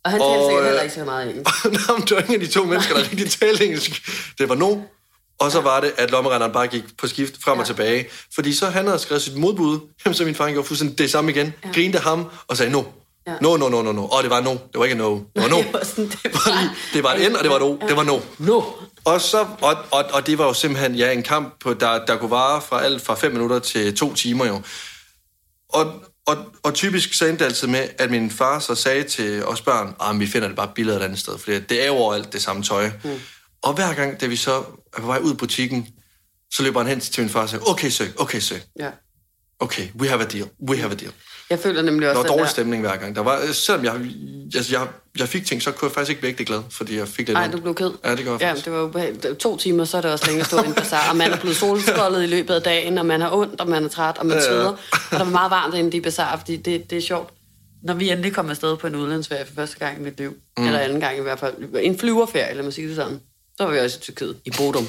Og 0.04 0.12
han 0.12 0.22
talte 0.22 0.46
sikkert 0.46 0.60
øh, 0.60 0.66
heller 0.66 0.82
ikke 0.82 0.96
så 0.96 1.06
meget 1.06 1.30
engelsk. 1.30 1.66
Nå, 1.88 1.96
men 1.98 2.08
det 2.08 2.12
var 2.12 2.22
ingen 2.22 2.42
af 2.42 2.48
de 2.48 2.54
to 2.54 2.64
mennesker, 2.64 2.96
der 2.96 3.02
rigtig 3.02 3.32
talte 3.32 3.66
engelsk. 3.66 4.10
Det 4.38 4.50
var 4.50 4.56
no. 4.56 4.82
Og 5.40 5.52
så 5.52 5.62
var 5.62 5.80
det, 5.80 5.94
at 5.98 6.12
lommeregneren 6.12 6.52
bare 6.52 6.68
gik 6.68 6.84
på 6.98 7.08
skift 7.08 7.34
frem 7.44 7.58
og 7.60 7.64
Ja. 7.64 7.66
tilbage. 7.68 8.08
Fordi 8.36 8.54
så 8.54 8.66
han 8.70 8.86
havde 8.86 9.00
skrevet 9.00 9.22
sit 9.22 9.36
modbud, 9.38 9.80
så 10.14 10.26
min 10.26 10.36
far 10.36 10.50
gjorde 10.52 10.68
fuldstændig 10.68 10.98
det 10.98 11.12
samme 11.12 11.32
igen. 11.32 11.54
Ja. 11.66 11.72
Grinte 11.72 12.00
ham 12.00 12.26
og 12.48 12.58
sagde 12.58 12.72
no. 12.72 12.84
Ja. 13.28 13.34
No, 13.42 13.58
no, 13.58 13.70
no, 13.70 13.82
no, 13.82 13.92
no. 13.92 14.06
Og 14.06 14.24
det 14.24 14.30
var 14.32 14.42
no. 14.42 14.52
Det 14.52 14.60
var 14.76 14.84
ikke 14.84 14.98
no. 14.98 15.16
Det 15.16 15.44
var 15.44 15.48
no. 15.48 15.58
Det 15.64 15.74
var 15.74 15.84
sådan, 15.84 16.10
det 16.10 16.20
Fordi 16.44 16.56
var... 16.56 16.76
det 16.94 17.04
var 17.04 17.14
et 17.14 17.32
N, 17.32 17.36
og 17.36 17.44
det 17.44 17.50
var 17.50 17.56
et 17.56 17.62
O. 17.62 17.78
Det 17.88 17.96
var 17.96 18.04
no. 18.04 18.20
No. 18.38 18.62
Og, 19.06 19.22
så, 19.22 19.46
og, 19.62 19.78
og, 19.92 20.06
og 20.14 20.28
det 20.28 20.38
var 20.38 20.46
jo 20.46 20.54
simpelthen 20.54 20.96
ja, 20.96 21.12
en 21.12 21.24
kamp, 21.24 21.54
på, 21.62 21.74
der, 21.74 22.06
der 22.06 22.18
kunne 22.18 22.32
vare 22.32 22.62
fra 22.62 22.84
alt 22.84 23.06
fra 23.06 23.16
5 23.16 23.32
minutter 23.32 23.60
til 23.60 23.98
to 23.98 24.14
timer 24.14 24.46
jo. 24.46 24.62
Og, 25.70 25.94
og, 26.28 26.38
og 26.64 26.74
typisk 26.74 27.14
så 27.14 27.26
endte 27.26 27.44
det 27.44 27.50
altid 27.50 27.68
med, 27.68 27.88
at 27.98 28.12
min 28.12 28.32
far 28.32 28.60
så 28.60 28.76
sagde 28.76 29.04
til 29.04 29.46
os 29.46 29.62
børn, 29.62 29.96
at 30.10 30.20
vi 30.20 30.28
finder 30.28 30.48
det 30.48 30.58
bare 30.58 30.72
billeder 30.76 31.00
et 31.00 31.04
andet 31.04 31.20
sted, 31.20 31.38
for 31.38 31.52
det 31.52 31.84
er 31.84 31.88
jo 31.88 31.94
overalt 31.94 32.34
det 32.34 32.42
samme 32.42 32.64
tøj. 32.64 32.92
Mm. 33.04 33.20
Og 33.64 33.74
hver 33.74 33.94
gang, 33.94 34.22
da 34.22 34.26
vi 34.26 34.36
så 34.36 34.64
er 34.98 35.02
på 35.02 35.08
vej 35.08 35.20
ud 35.20 35.32
af 35.32 35.38
butikken, 35.38 35.88
så 36.54 36.64
løber 36.64 36.80
han 36.80 36.88
hen 36.90 37.00
til 37.00 37.22
min 37.24 37.30
far 37.30 37.42
og 37.42 37.50
siger, 37.50 37.70
okay 37.70 37.90
sø, 37.90 38.04
okay 38.18 38.40
sø, 38.40 38.56
Ja. 38.80 38.90
okay, 39.60 39.88
we 40.00 40.08
have 40.08 40.22
a 40.22 40.26
deal, 40.26 40.48
we 40.70 40.78
have 40.78 40.92
a 40.92 40.96
deal. 40.96 41.12
Jeg 41.50 41.60
føler 41.60 41.82
nemlig 41.82 42.02
Der 42.06 42.10
også, 42.10 42.18
var 42.18 42.24
den 42.24 42.30
dårlig 42.32 42.44
der... 42.46 42.50
stemning 42.52 42.82
hver 42.82 42.96
gang. 42.98 43.16
Der 43.16 43.22
var, 43.22 43.52
selvom 43.54 43.86
jeg, 43.86 43.94
altså 44.56 44.78
jeg, 44.80 44.88
jeg 45.20 45.28
fik 45.28 45.46
ting, 45.46 45.62
så 45.62 45.72
kunne 45.72 45.86
jeg 45.88 45.94
faktisk 45.94 46.10
ikke 46.10 46.22
virkelig 46.22 46.48
glad, 46.48 46.62
fordi 46.70 46.98
jeg 46.98 47.08
fik 47.08 47.28
lidt 47.28 47.34
Nej, 47.38 47.48
du 47.48 47.60
blev 47.62 47.76
ked. 47.76 47.92
Ja, 48.06 48.16
det 48.16 48.26
gør 48.26 48.32
jeg 48.32 48.42
Ja, 48.42 48.54
det 48.66 48.72
var 48.74 48.84
ubehageligt. 48.84 49.24
Det 49.24 49.30
var 49.32 49.36
To 49.36 49.58
timer, 49.58 49.86
så 49.86 49.98
er 49.98 50.02
det 50.02 50.12
også 50.12 50.26
længe 50.26 50.40
at 50.42 50.48
stå 50.48 50.64
i 50.64 50.66
en 50.68 50.74
bazar, 50.74 51.10
og 51.10 51.16
man 51.16 51.32
er 51.32 51.38
blevet 51.38 51.58
solskoldet 51.58 52.24
i 52.24 52.28
løbet 52.28 52.54
af 52.54 52.62
dagen, 52.62 52.98
og 52.98 53.06
man 53.06 53.22
har 53.22 53.32
ondt, 53.36 53.62
og 53.62 53.68
man 53.70 53.84
er 53.84 53.88
træt, 53.90 54.18
og 54.18 54.26
man 54.26 54.38
Ja, 54.38 54.44
ja. 54.44 54.50
sveder. 54.50 54.70
Og 54.70 54.78
der 55.12 55.18
var 55.24 55.32
meget 55.32 55.52
varmt 55.52 55.76
inde 55.76 55.90
i 55.90 55.92
de 55.92 56.02
bazaar, 56.02 56.38
fordi 56.38 56.56
det, 56.58 56.90
det 56.90 56.98
er 56.98 57.02
sjovt. 57.02 57.34
Når 57.84 57.94
vi 57.94 58.10
endelig 58.10 58.34
kom 58.34 58.50
afsted 58.50 58.78
på 58.78 58.88
en 58.88 58.96
udlandsferie 58.96 59.46
for 59.46 59.54
første 59.56 59.78
gang 59.80 60.00
i 60.00 60.02
mit 60.04 60.18
liv, 60.18 60.34
mm. 60.58 60.66
eller 60.66 60.80
anden 60.80 61.00
gang 61.00 61.18
i 61.18 61.22
hvert 61.22 61.40
fald, 61.40 61.54
en 61.82 62.00
flyverferie, 62.00 62.54
lad 62.56 62.64
mig 62.64 62.74
sige 62.74 62.88
det 62.88 62.96
sådan, 62.96 63.20
så 63.60 63.66
var 63.66 63.72
vi 63.72 63.80
også 63.80 63.98
i 63.98 64.02
Tyrkiet, 64.02 64.38
i 64.46 64.52
Bodum. 64.58 64.88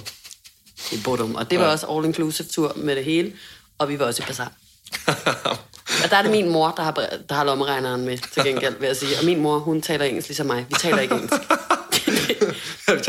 I 0.93 1.01
Bodum. 1.05 1.35
Og 1.35 1.51
det 1.51 1.59
var 1.59 1.65
Ja. 1.65 1.71
også 1.71 1.87
all-inclusive 1.87 2.53
tur 2.55 2.73
med 2.77 2.97
det 2.97 3.05
hele, 3.05 3.33
og 3.79 3.89
vi 3.89 3.99
var 3.99 4.07
også 4.07 4.23
i 4.23 4.27
bazaar. 4.27 4.53
Og 6.05 6.11
der 6.11 6.17
er 6.17 6.23
det 6.23 6.31
min 6.31 6.49
mor, 6.49 6.71
der 6.77 6.83
har, 6.83 6.93
der 7.29 7.35
har 7.35 7.45
lommeregneren 7.45 8.05
med, 8.05 8.19
til 8.19 8.45
gengæld, 8.45 8.79
vil 8.79 8.87
jeg 8.87 8.97
sige. 8.97 9.19
Og 9.19 9.25
min 9.25 9.41
mor, 9.41 9.59
hun 9.59 9.83
taler 9.83 10.05
engelsk 10.05 10.29
ligesom 10.29 10.47
mig. 10.47 10.67
Vi 10.69 10.75
taler 10.79 10.99
ikke 11.01 11.15
engelsk. 11.15 11.35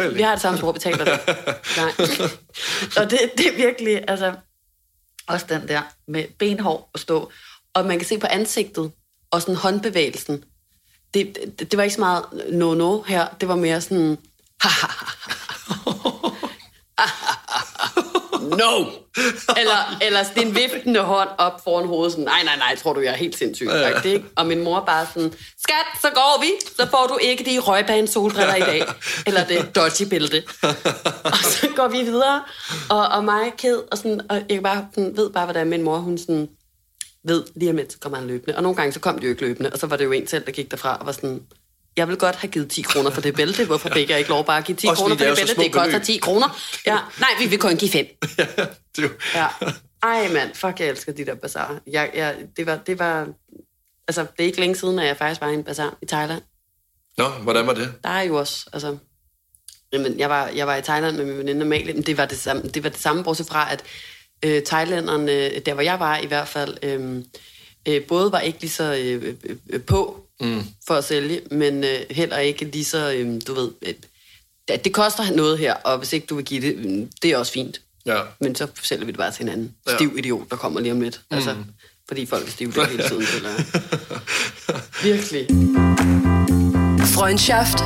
Vi 0.10 0.16
Vi 0.16 0.22
har 0.22 0.32
det 0.32 0.42
samme 0.42 0.58
sprog, 0.58 0.74
vi 0.76 0.80
taler 0.80 1.06
det. 1.06 1.20
Nej. 1.78 1.92
Og 2.98 3.12
det, 3.12 3.20
det 3.38 3.48
er 3.48 3.56
virkelig, 3.56 4.04
altså, 4.08 4.34
også 5.28 5.46
den 5.50 5.68
der 5.68 5.82
med 6.08 6.24
benhår 6.40 6.90
at 6.94 7.00
stå. 7.00 7.32
Og 7.74 7.86
man 7.86 8.00
kan 8.00 8.08
se 8.08 8.18
på 8.18 8.28
ansigtet, 8.28 8.92
og 9.32 9.42
sådan 9.42 9.56
håndbevægelsen. 9.56 10.44
Det, 11.14 11.38
det, 11.60 11.72
det 11.72 11.78
var 11.78 11.84
ikke 11.84 11.96
så 11.96 12.00
meget 12.02 12.24
no-no 12.34 13.08
her, 13.10 13.28
det 13.42 13.48
var 13.48 13.56
mere 13.56 13.82
sådan... 13.82 14.18
no! 18.62 18.86
Eller, 19.58 19.98
eller 20.02 20.24
sådan 20.24 20.48
en 20.48 20.56
viftende 20.56 21.00
hånd 21.00 21.30
op 21.38 21.64
foran 21.64 21.88
hovedet, 21.88 22.12
sådan, 22.12 22.26
nej, 22.26 22.44
nej, 22.44 22.56
nej, 22.58 22.76
tror 22.76 22.94
du, 22.94 23.00
jeg 23.00 23.12
er 23.12 23.18
helt 23.18 23.38
sindssyg. 23.38 23.66
Ja. 23.66 23.94
Det, 23.94 24.06
ikke? 24.06 24.26
Og 24.36 24.46
min 24.46 24.64
mor 24.64 24.80
bare 24.86 25.08
sådan, 25.14 25.34
skat, 25.64 26.02
så 26.02 26.08
går 26.14 26.42
vi, 26.42 26.52
så 26.78 26.88
får 26.92 27.08
du 27.08 27.18
ikke 27.22 27.44
de 27.44 27.60
røgbane 27.60 28.08
solbriller 28.08 28.56
i 28.56 28.60
dag. 28.60 28.84
Eller 29.28 29.46
det 29.46 29.76
dodgy 29.76 30.10
bælte. 30.10 30.44
og 31.24 31.38
så 31.44 31.68
går 31.76 31.88
vi 31.88 32.02
videre, 32.02 32.44
og, 32.90 33.08
og 33.08 33.24
mig 33.24 33.48
er 33.48 33.52
ked, 33.58 33.82
og, 33.92 33.98
sådan, 33.98 34.22
og 34.30 34.42
jeg 34.50 34.64
bare, 34.64 34.88
sådan, 34.94 35.18
ved 35.18 35.30
bare, 35.30 35.46
hvordan 35.46 35.70
min 35.70 35.82
mor, 35.82 35.98
hun 35.98 36.18
sådan, 36.18 36.50
ved 37.24 37.44
lige 37.56 37.70
om 37.70 37.78
lidt, 37.78 37.92
så 37.92 38.00
kommer 38.00 38.18
han 38.18 38.28
løbende. 38.28 38.58
Og 38.58 38.64
nogle 38.64 38.76
gange, 38.76 38.94
så 38.94 39.00
kom 39.00 39.20
de 39.20 39.24
jo 39.26 39.30
ikke 39.30 39.42
løbende, 39.42 39.70
og 39.74 39.80
så 39.80 39.88
var 39.88 39.98
det 39.98 40.06
jo 40.06 40.12
en 40.12 40.28
selv, 40.28 40.46
der 40.46 40.52
gik 40.52 40.72
derfra 40.72 40.98
og 40.98 41.06
var 41.06 41.12
sådan, 41.12 41.42
jeg 41.98 42.08
vil 42.08 42.18
godt 42.18 42.36
have 42.36 42.52
givet 42.52 42.70
10 42.70 42.82
kroner 42.82 43.10
for 43.10 43.22
det 43.22 43.36
bælte. 43.36 43.66
Hvorfor 43.66 43.90
fik 43.94 44.10
jeg 44.10 44.18
ikke 44.18 44.30
lov 44.30 44.46
bare 44.46 44.58
at 44.58 44.66
give 44.66 44.76
10 44.76 44.88
Også 44.88 45.02
kroner 45.02 45.16
for 45.16 45.24
det 45.24 45.32
er 45.32 45.36
bælte? 45.36 45.56
Det 45.56 45.72
koster 45.72 45.92
beløb. 45.92 46.04
10 46.04 46.18
kroner. 46.18 46.60
Ja. 46.86 46.98
Nej, 47.20 47.30
vi 47.40 47.46
vil 47.46 47.60
kun 47.60 47.78
give 47.78 47.92
5. 47.92 48.06
Ja, 48.38 48.46
det 48.96 48.98
er 48.98 49.02
jo... 49.02 49.10
Ja. 49.36 49.48
Ej, 50.04 50.28
mand, 50.34 50.56
fuck, 50.56 50.80
jeg 50.80 50.88
elsker 50.88 51.12
de 51.12 51.26
der 51.26 51.36
bazaar. 51.36 51.82
Jeg, 51.88 52.12
jeg, 52.14 52.36
det, 52.58 52.66
var, 52.66 52.76
det 52.76 53.00
var... 53.00 53.28
Altså, 54.08 54.22
det 54.22 54.40
er 54.40 54.44
ikke 54.44 54.60
længe 54.60 54.76
siden, 54.76 55.00
at 55.00 55.08
jeg 55.08 55.18
faktisk 55.18 55.42
var 55.42 55.50
i 55.50 55.54
en 55.54 55.64
bazar 55.64 55.98
i 56.02 56.06
Thailand. 56.06 56.42
Nå, 57.18 57.30
hvordan 57.30 57.68
var 57.68 57.74
det? 57.74 57.94
Der 58.04 58.10
er 58.10 58.22
jo 58.22 58.36
også, 58.36 58.70
altså... 58.74 58.98
Jamen, 59.94 60.20
jeg 60.20 60.30
var, 60.30 60.48
jeg 60.48 60.68
var 60.68 60.76
i 60.76 60.82
Thailand 60.82 61.18
med 61.18 61.26
min 61.26 61.38
veninde 61.38 61.62
Amalie, 61.66 61.94
men 61.94 62.04
det 62.04 62.18
var 62.18 62.26
det 62.26 62.38
samme, 62.38 62.62
det 62.62 62.84
var 62.84 62.90
det 62.90 63.00
samme 63.00 63.24
bortset 63.24 63.48
fra, 63.48 63.74
at 63.74 63.84
øh, 64.46 64.64
thailænderne, 64.64 65.60
der 65.60 65.74
hvor 65.74 65.82
jeg 65.82 66.00
var 66.00 66.18
i 66.18 66.26
hvert 66.26 66.48
fald, 66.48 66.78
øh, 66.84 67.24
øh, 67.88 68.06
både 68.06 68.32
var 68.32 68.40
ikke 68.40 68.62
lige 68.62 68.72
så 68.72 68.96
øh, 68.96 69.36
øh, 69.70 69.82
på 69.82 70.26
mm. 70.42 70.64
for 70.88 70.94
at 70.94 71.04
sælge, 71.04 71.42
men 71.52 71.84
øh, 71.84 72.00
heller 72.10 72.38
ikke 72.38 72.66
lige 72.66 72.86
så, 72.86 73.14
øh, 73.14 73.42
du 73.48 73.54
ved, 73.54 73.72
øh, 73.82 73.94
det, 74.86 74.94
koster 74.94 75.36
noget 75.36 75.58
her, 75.58 75.74
og 75.74 75.98
hvis 75.98 76.14
ikke 76.14 76.28
du 76.28 76.36
vil 76.36 76.46
give 76.46 76.62
det, 76.62 76.76
øh, 76.76 77.08
det 77.22 77.32
er 77.32 77.38
også 77.38 77.52
fint. 77.52 77.82
Ja. 78.06 78.22
Men 78.40 78.56
så 78.56 78.68
sælger 78.84 79.06
vi 79.06 79.12
det 79.12 79.18
bare 79.18 79.32
til 79.32 79.40
hinanden. 79.40 79.76
Ja. 79.88 79.96
Stiv 79.96 80.18
idiot, 80.18 80.50
der 80.50 80.56
kommer 80.56 80.80
lige 80.80 80.92
om 80.92 81.02
lidt. 81.02 81.22
Mm. 81.32 81.36
Altså, 81.36 81.56
fordi 82.08 82.26
folk 82.26 82.48
er 82.48 82.52
stive 82.52 82.88
hele 82.88 83.04
tiden. 83.08 83.26
Eller... 83.36 83.54
Virkelig. 85.08 85.48
Freundschaft. 87.06 87.78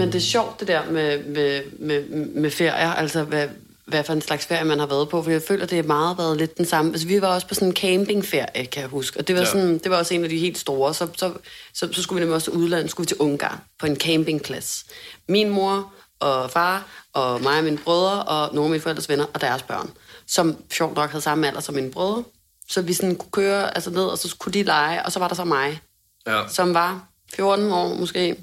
Men, 0.00 0.08
det 0.12 0.14
er 0.18 0.20
sjovt, 0.20 0.60
det 0.60 0.68
der 0.68 0.90
med, 0.90 1.24
med, 1.24 1.62
med, 1.78 2.04
med 2.34 2.50
ferier, 2.50 2.90
altså 2.92 3.24
hvad, 3.24 3.48
hvad 3.86 4.04
for 4.04 4.12
en 4.12 4.20
slags 4.20 4.46
ferie 4.46 4.64
man 4.64 4.78
har 4.78 4.86
været 4.86 5.08
på, 5.08 5.22
for 5.22 5.30
jeg 5.30 5.42
føler, 5.48 5.66
det 5.66 5.76
har 5.76 5.82
meget 5.82 6.18
været 6.18 6.36
lidt 6.36 6.58
den 6.58 6.66
samme. 6.66 6.90
Altså, 6.92 7.06
vi 7.06 7.20
var 7.20 7.28
også 7.34 7.46
på 7.46 7.54
sådan 7.54 7.68
en 7.68 7.76
campingferie, 7.76 8.66
kan 8.66 8.80
jeg 8.80 8.88
huske, 8.88 9.18
og 9.18 9.28
det 9.28 9.34
var, 9.36 9.40
Ja. 9.40 9.46
sådan, 9.46 9.78
det 9.78 9.90
var 9.90 9.96
også 9.96 10.14
en 10.14 10.24
af 10.24 10.30
de 10.30 10.38
helt 10.38 10.58
store. 10.58 10.94
Så, 10.94 11.08
så, 11.16 11.32
så, 11.74 11.88
så 11.92 12.02
skulle 12.02 12.16
vi 12.16 12.20
nemlig 12.20 12.34
også 12.34 12.50
til 12.50 12.60
udlandet, 12.60 12.90
skulle 12.90 13.04
vi 13.04 13.08
til 13.08 13.16
Ungarn 13.16 13.58
på 13.78 13.86
en 13.86 13.96
campingplads. 13.96 14.84
Min 15.28 15.50
mor 15.50 15.92
og 16.20 16.50
far, 16.50 16.86
og 17.12 17.40
mig 17.42 17.58
og 17.58 17.64
mine 17.64 17.78
brødre, 17.78 18.22
og 18.22 18.54
nogle 18.54 18.66
af 18.66 18.70
mine 18.70 18.82
forældres 18.82 19.08
venner, 19.08 19.24
og 19.34 19.40
deres 19.40 19.62
børn, 19.62 19.90
som 20.26 20.56
sjovt 20.72 20.94
nok 20.96 21.10
havde 21.10 21.22
samme 21.22 21.46
alder 21.46 21.60
som 21.60 21.74
mine 21.74 21.90
brødre. 21.90 22.22
Så 22.68 22.82
vi 22.82 22.92
sådan 22.92 23.16
kunne 23.16 23.30
køre 23.30 23.74
altså 23.74 23.90
ned, 23.90 24.04
og 24.04 24.18
så 24.18 24.36
kunne 24.38 24.52
de 24.52 24.62
lege, 24.62 25.02
og 25.06 25.12
så 25.12 25.18
var 25.18 25.28
der 25.28 25.34
så 25.34 25.44
mig, 25.44 25.80
Ja. 26.26 26.42
som 26.48 26.74
var 26.74 27.08
14 27.34 27.72
år 27.72 27.94
måske, 27.94 28.36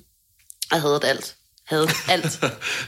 og 0.71 0.81
havde 0.81 0.99
alt. 1.03 1.35
Havde 1.67 1.87
alt. 2.09 2.43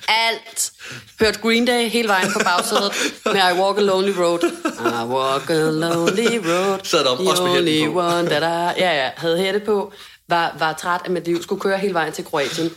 alt. 0.07 0.71
Hørt 1.19 1.41
Green 1.41 1.65
Day 1.65 1.89
hele 1.89 2.07
vejen 2.07 2.33
på 2.33 2.39
bagsædet 2.39 2.91
med 3.25 3.33
I 3.35 3.59
Walk 3.61 3.77
a 3.77 3.81
Lonely 3.81 4.11
Road. 4.17 4.39
I 4.75 5.05
walk 5.05 5.49
a 5.49 5.53
lonely 5.53 6.37
road. 6.37 6.79
Sad 6.83 7.03
der 7.03 7.09
også 7.09 7.43
med 7.43 7.51
only 7.51 7.85
på. 7.85 7.99
one 7.99 8.29
that 8.29 8.41
I... 8.41 8.79
Ja, 8.79 9.03
ja, 9.03 9.11
havde 9.17 9.37
hætte 9.37 9.59
på. 9.59 9.93
Var, 10.29 10.55
var 10.59 10.73
træt 10.73 11.01
af 11.05 11.11
mit 11.11 11.25
liv. 11.25 11.43
Skulle 11.43 11.61
køre 11.61 11.77
hele 11.77 11.93
vejen 11.93 12.13
til 12.13 12.25
Kroatien. 12.25 12.71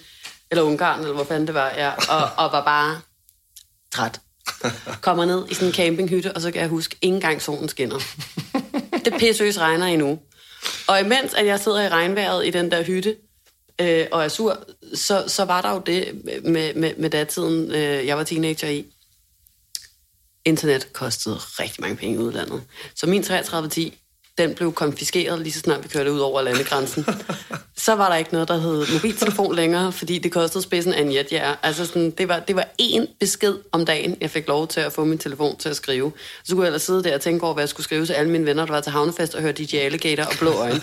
Eller 0.51 0.63
Ungarn, 0.63 1.01
eller 1.01 1.15
hvor 1.15 1.25
fanden 1.25 1.47
det 1.47 1.55
var. 1.55 1.73
Ja. 1.77 1.91
Og, 2.09 2.31
og 2.37 2.53
var 2.53 2.65
bare 2.65 3.01
træt. 3.93 4.21
Kommer 5.01 5.25
ned 5.25 5.45
i 5.51 5.55
sådan 5.55 5.69
en 5.69 5.75
campinghytte, 5.75 6.33
og 6.33 6.41
så 6.41 6.51
kan 6.51 6.61
jeg 6.61 6.69
huske, 6.69 6.97
ikke 7.03 7.15
engang 7.15 7.43
solen 7.43 7.69
skinner. 7.69 7.99
Det 9.05 9.15
pissøs 9.19 9.59
regner 9.59 9.87
endnu. 9.87 10.19
Og 10.87 11.01
imens 11.01 11.35
at 11.35 11.47
jeg 11.47 11.61
sidder 11.61 11.81
i 11.83 11.89
regnvejret 11.89 12.47
i 12.47 12.51
den 12.51 12.71
der 12.71 12.83
hytte, 12.83 13.17
øh, 13.81 14.07
og 14.13 14.25
er 14.25 14.29
sur, 14.29 14.65
så, 14.95 15.25
så 15.27 15.45
var 15.45 15.63
der 15.63 15.71
jo 15.71 15.83
det 15.87 16.23
med, 16.45 16.75
med, 16.75 16.95
med 16.97 17.11
datiden, 17.11 17.71
øh, 17.71 18.07
jeg 18.07 18.17
var 18.17 18.25
teenager 18.25 18.69
i. 18.69 18.87
Internet 20.45 20.93
kostede 20.93 21.35
rigtig 21.37 21.81
mange 21.81 21.97
penge 21.97 22.15
i 22.15 22.19
udlandet. 22.19 22.63
Så 22.95 23.07
min 23.07 23.23
3310, 23.23 24.02
den 24.39 24.55
blev 24.55 24.73
konfiskeret 24.73 25.41
lige 25.41 25.53
så 25.53 25.61
snart 25.61 25.85
vi 25.85 25.89
kørte 25.89 26.13
ud 26.13 26.19
over 26.19 26.43
landegrænsen. 26.43 27.07
så 27.85 27.95
var 27.95 28.09
der 28.09 28.17
ikke 28.17 28.33
noget, 28.33 28.49
der 28.49 28.59
hed 28.59 28.87
mobiltelefon 28.93 29.55
længere, 29.55 29.93
fordi 29.93 30.19
det 30.19 30.33
kostede 30.33 30.63
spidsen 30.63 30.93
af 30.93 31.01
en 31.01 31.15
jetjager. 31.15 31.55
Altså 31.63 31.87
sådan, 31.87 32.11
det, 32.11 32.29
var, 32.29 32.39
det 32.39 32.57
var 32.57 32.69
én 32.83 33.17
besked 33.21 33.55
om 33.73 33.85
dagen, 33.85 34.17
jeg 34.21 34.31
fik 34.31 34.49
lov 34.49 34.69
til 34.69 34.81
at 34.81 34.93
få 34.93 35.05
min 35.05 35.19
telefon 35.19 35.57
til 35.59 35.69
at 35.69 35.77
skrive. 35.77 36.13
Så 36.45 36.55
kunne 36.55 36.63
jeg 36.63 36.69
ellers 36.69 36.83
sidde 36.83 37.05
der 37.05 37.15
og 37.15 37.21
tænke 37.21 37.45
over, 37.45 37.55
hvad 37.55 37.63
jeg 37.63 37.69
skulle 37.69 37.85
skrive 37.85 38.07
til 38.07 38.13
alle 38.13 38.31
mine 38.33 38.47
venner, 38.47 38.67
der 38.67 38.73
var 38.73 38.81
til 38.81 38.93
havnefest 38.93 39.35
og 39.35 39.43
høre 39.43 39.53
DJ 39.53 39.77
Alligator 39.77 40.25
og 40.25 40.35
Blå 40.39 40.51
Øjne. 40.51 40.81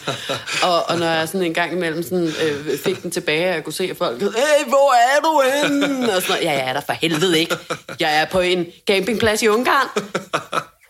og, 0.63 0.89
og 0.89 0.99
når 0.99 1.05
jeg 1.05 1.27
sådan 1.27 1.43
en 1.43 1.53
gang 1.53 1.73
imellem 1.73 2.03
sådan, 2.03 2.27
øh, 2.27 2.77
fik 2.77 3.03
den 3.03 3.11
tilbage, 3.11 3.49
og 3.49 3.55
jeg 3.55 3.63
kunne 3.63 3.73
se, 3.73 3.83
at 3.83 3.97
folk 3.97 4.21
hey, 4.21 4.67
hvor 4.67 4.93
er 4.93 5.19
du 5.21 5.41
henne? 5.53 6.15
Og 6.15 6.21
sådan 6.21 6.33
noget. 6.33 6.43
Ja, 6.43 6.51
jeg 6.51 6.69
er 6.69 6.73
der 6.73 6.81
for 6.81 6.93
helvede 6.93 7.39
ikke. 7.39 7.55
Jeg 7.99 8.21
er 8.21 8.25
på 8.25 8.39
en 8.39 8.65
campingplads 8.87 9.41
i 9.41 9.47
Ungarn. 9.47 9.87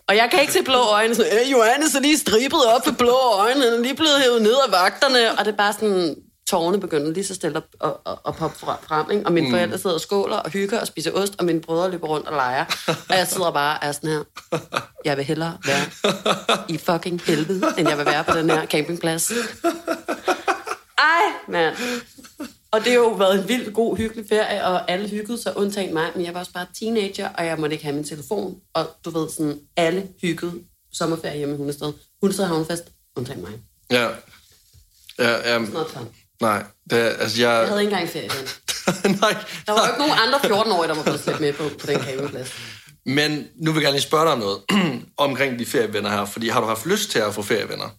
Og 0.10 0.16
jeg 0.16 0.28
kan 0.32 0.42
ikke 0.42 0.54
se 0.54 0.64
blå 0.64 0.82
øjne. 0.82 1.16
Sådan, 1.16 1.32
øh, 1.40 1.52
Johannes 1.52 1.96
er 1.96 2.00
lige 2.00 2.18
stribet 2.18 2.66
op 2.76 2.86
for 2.86 2.92
blå 2.92 3.18
øjne. 3.34 3.64
Han 3.64 3.74
er 3.74 3.82
lige 3.82 3.96
blevet 3.96 4.22
hævet 4.22 4.42
ned 4.42 4.56
af 4.66 4.72
vagterne. 4.72 5.40
Og 5.40 5.46
det 5.46 5.52
er 5.52 5.58
bare 5.58 5.74
sådan, 5.74 6.16
tårerne 6.50 6.80
begynder 6.80 7.12
lige 7.12 7.24
så 7.24 7.36
stille 7.36 7.58
at, 7.58 7.64
at, 7.84 7.92
at, 8.06 8.18
at 8.28 8.36
poppe 8.36 8.60
frem. 8.60 9.12
Ikke? 9.12 9.26
Og 9.26 9.32
mine 9.32 9.48
mm. 9.48 9.54
forældre 9.54 9.78
sidder 9.78 9.94
og 9.96 10.02
skåler 10.02 10.36
og 10.36 10.50
hygger 10.52 10.80
og 10.80 10.88
spiser 10.88 11.12
ost. 11.12 11.36
Og 11.40 11.46
mine 11.46 11.62
brødre 11.62 11.92
løber 11.92 12.08
rundt 12.08 12.28
og 12.28 12.34
leger. 12.34 12.66
Og 13.10 13.18
jeg 13.18 13.28
sidder 13.28 13.52
bare 13.52 13.80
og 13.80 13.88
er 13.88 13.92
sådan 13.92 14.10
her. 14.10 14.24
Jeg 15.06 15.18
vil 15.18 15.26
hellere 15.26 15.58
være 15.66 15.86
i 16.70 16.78
fucking 16.78 17.22
helvede, 17.26 17.74
end 17.78 17.90
jeg 17.90 17.98
vil 17.98 18.06
være 18.06 18.24
på 18.24 18.38
den 18.38 18.50
her 18.50 18.66
campingplads. 18.66 19.32
Ej, 20.98 21.24
mand. 21.48 21.76
Og 22.72 22.80
det 22.80 22.88
har 22.88 23.00
jo 23.00 23.10
været 23.10 23.42
en 23.42 23.48
vild, 23.48 23.74
god, 23.74 23.98
hyggelig 23.98 24.26
ferie, 24.30 24.66
og 24.66 24.92
alle 24.92 25.10
hyggede 25.10 25.42
sig, 25.42 25.58
undtagen 25.58 25.94
mig, 25.94 26.12
men 26.16 26.26
jeg 26.26 26.34
var 26.34 26.40
også 26.40 26.54
bare 26.54 26.66
teenager, 26.80 27.30
og 27.30 27.46
jeg 27.46 27.58
måtte 27.58 27.74
ikke 27.74 27.86
have 27.86 27.96
min 27.96 28.04
telefon. 28.04 28.56
Og 28.74 28.90
du 29.06 29.10
ved, 29.10 29.30
sådan, 29.30 29.60
alle 29.78 30.08
hyggede 30.22 30.54
sommerferie 30.94 31.38
hjemme 31.38 31.54
i 31.54 31.58
Hundested. 31.58 31.94
Hundested 32.22 32.46
havnefest, 32.46 32.84
undtagen 33.16 33.42
mig. 33.42 33.52
Ja. 33.92 34.10
Ja, 35.20 35.58
fun. 35.58 36.08
nej. 36.42 36.64
Det, 36.90 36.98
altså, 36.98 37.42
jeg... 37.42 37.60
Jeg 37.60 37.68
havde 37.68 37.82
ikke 37.82 37.92
engang 37.92 38.10
ferie. 38.10 38.30
nej. 39.22 39.36
Der 39.66 39.72
var 39.72 39.86
jo 39.86 39.92
ikke 39.92 40.00
nogen 40.00 40.14
andre 40.26 40.40
14-årige, 40.40 40.90
der 40.90 40.96
var 40.96 41.04
blevet 41.04 41.20
slæbt 41.20 41.40
med 41.40 41.54
på, 41.54 41.64
på 41.80 41.88
den 41.88 42.00
campingplads. 42.00 42.54
Men 43.06 43.48
nu 43.56 43.72
vil 43.72 43.80
jeg 43.80 43.84
gerne 43.84 43.96
lige 43.96 44.08
spørge 44.08 44.26
dig 44.26 44.34
om 44.34 44.40
noget 44.40 44.60
omkring 45.28 45.60
de 45.60 45.66
ferievenner 45.66 46.10
her, 46.10 46.26
fordi 46.26 46.48
har 46.50 46.62
du 46.62 46.68
haft 46.68 46.86
lyst 46.86 47.12
til 47.12 47.20
at 47.20 47.34
få 47.34 47.42
ferievenner? 47.42 47.90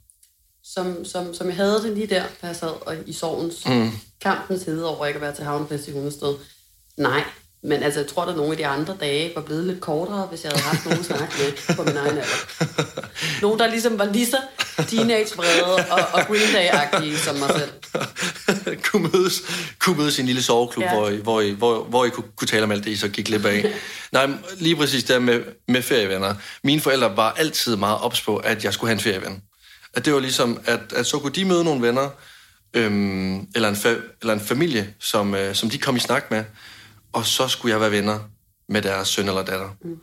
Som, 0.75 1.05
som, 1.05 1.35
som 1.35 1.47
jeg 1.47 1.57
havde 1.57 1.83
det 1.83 1.93
lige 1.93 2.07
der, 2.07 2.23
da 2.43 2.47
jeg 2.47 2.57
sad 2.57 2.69
og, 2.69 2.97
i 3.07 3.13
sorgens 3.13 3.67
mm. 3.67 3.91
kampens 4.21 4.63
hede 4.63 4.89
over 4.89 5.07
ikke 5.07 5.17
at 5.17 5.23
være 5.23 5.35
til 5.35 5.45
havnefest 5.45 5.89
i 5.89 5.93
Hundested. 5.93 6.35
Nej, 6.97 7.23
men 7.63 7.83
altså, 7.83 8.01
jeg 8.01 8.09
tror, 8.09 8.23
at 8.23 8.37
nogle 8.37 8.51
af 8.51 8.57
de 8.57 8.67
andre 8.67 8.97
dage 9.01 9.33
var 9.35 9.43
blevet 9.43 9.65
lidt 9.65 9.81
kortere, 9.81 10.27
hvis 10.27 10.45
jeg 10.45 10.53
havde 10.53 10.63
haft 10.63 10.87
nogen 10.87 11.05
snak 11.05 11.33
med 11.39 11.77
på 11.77 11.83
min 11.83 11.97
egen 11.97 12.19
alder. 12.19 13.03
Nogen, 13.43 13.59
der 13.59 13.67
ligesom 13.67 13.99
var 13.99 14.05
lige 14.05 14.27
så 14.27 14.37
teenage-vrede 14.89 15.75
og, 15.91 16.01
og 16.13 16.27
Green 16.27 16.55
Day-agtige 16.55 17.19
som 17.19 17.37
mig 17.37 17.51
selv. 17.57 17.71
kunne, 18.91 19.09
mødes, 19.13 19.43
kunne 19.79 19.97
mødes 19.97 20.19
i 20.19 20.21
en 20.21 20.27
lille 20.27 20.43
soveklub, 20.43 20.85
ja. 20.85 20.95
Hvor, 20.95 21.09
I, 21.09 21.17
hvor, 21.17 21.41
I, 21.41 21.51
hvor, 21.51 21.85
hvor 21.85 22.05
I 22.05 22.09
kunne, 22.11 22.27
kunne 22.37 22.49
tale 22.49 22.65
om 22.65 22.71
alt 22.71 22.85
det, 22.85 22.91
I 22.91 22.97
så 22.97 23.09
gik 23.09 23.27
glip 23.27 23.45
af. 23.45 23.73
Nej, 24.13 24.31
lige 24.59 24.77
præcis 24.77 25.05
der 25.05 25.19
med, 25.19 25.41
med 25.69 25.83
ferievenner. 25.83 26.35
Mine 26.65 26.81
forældre 26.81 27.17
var 27.17 27.33
altid 27.33 27.77
meget 27.77 27.99
ops 28.01 28.21
på, 28.21 28.37
at 28.37 28.65
jeg 28.65 28.75
skulle 28.75 28.89
have 28.89 28.95
en 28.95 29.01
ferieven. 29.01 29.43
At 29.95 30.05
det 30.05 30.15
var 30.15 30.21
ligesom, 30.21 30.61
at, 30.65 30.81
at 30.97 31.07
så 31.07 31.19
kunne 31.19 31.33
de 31.33 31.45
møde 31.45 31.65
nogle 31.65 31.83
venner, 31.87 32.09
øhm, 32.75 33.47
eller, 33.55 33.69
en 33.69 33.75
fa- 33.75 34.19
eller 34.21 34.35
en 34.35 34.41
familie, 34.41 34.95
som, 35.01 35.35
øh, 35.35 35.55
som 35.55 35.71
de 35.71 35.79
kom 35.79 35.97
i 35.97 36.01
snak 36.01 36.31
med, 36.31 36.45
og 37.13 37.27
så 37.27 37.49
skulle 37.49 37.73
jeg 37.73 37.81
være 37.81 37.91
venner 37.91 38.19
med 38.69 38.83
deres 38.83 39.09
søn 39.09 39.29
eller 39.29 39.43
datter. 39.45 39.69
Mm. 39.85 39.99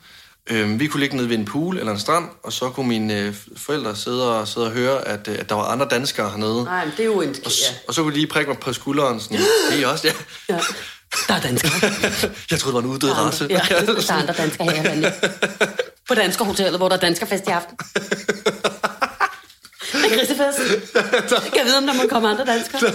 Øhm, 0.50 0.80
vi 0.80 0.88
kunne 0.88 1.00
ligge 1.00 1.16
nede 1.16 1.30
ved 1.30 1.38
en 1.38 1.46
pool 1.46 1.78
eller 1.78 1.92
en 1.92 2.00
strand, 2.00 2.26
og 2.44 2.54
så 2.54 2.70
kunne 2.70 2.88
mine 2.88 3.20
øh, 3.20 3.36
forældre 3.58 3.96
sidde 3.96 4.40
og, 4.40 4.48
sidde 4.48 4.68
og 4.68 4.72
høre, 4.74 5.08
at, 5.08 5.28
øh, 5.28 5.36
at 5.40 5.50
der 5.50 5.56
var 5.56 5.64
andre 5.64 5.88
danskere 5.92 6.30
hernede. 6.30 6.64
Nej, 6.64 6.86
men 6.86 6.92
det 6.98 7.00
er 7.00 7.06
jo 7.06 7.22
en... 7.22 7.30
Og, 7.30 7.52
Ja, 7.52 7.74
og 7.88 7.94
så 7.94 8.02
kunne 8.04 8.12
de 8.14 8.18
lige 8.18 8.28
prikke 8.28 8.50
mig 8.52 8.60
på 8.60 8.74
skulderen, 8.74 9.20
sådan, 9.20 9.38
det 9.72 9.84
er 9.84 9.88
også, 9.88 10.08
ja. 10.08 10.14
ja. 10.56 10.60
Der 11.28 11.34
er 11.34 11.42
danskere. 11.42 11.72
Jeg 12.52 12.60
troede, 12.60 12.66
det 12.66 12.74
var 12.74 12.80
en 12.80 12.86
uddød 12.86 13.12
race. 13.12 13.48
ja, 13.50 13.62
der 13.70 14.04
er 14.10 14.12
andre 14.12 14.34
danskere 14.34 14.72
her. 14.72 15.12
På 16.08 16.14
Dansker 16.16 16.46
Hotellet, 16.46 16.80
hvor 16.80 16.90
der 16.90 16.96
er 16.96 17.00
danskerfest 17.00 17.44
i 17.48 17.50
aften. 17.50 17.78
Er 20.12 20.18
grisefest. 20.18 20.60
Jeg 21.46 21.52
kan 21.54 21.66
vide, 21.66 21.78
om 21.78 21.86
der 21.86 21.94
må 21.94 22.04
komme 22.10 22.28
andre 22.30 22.46
danskere. 22.46 22.92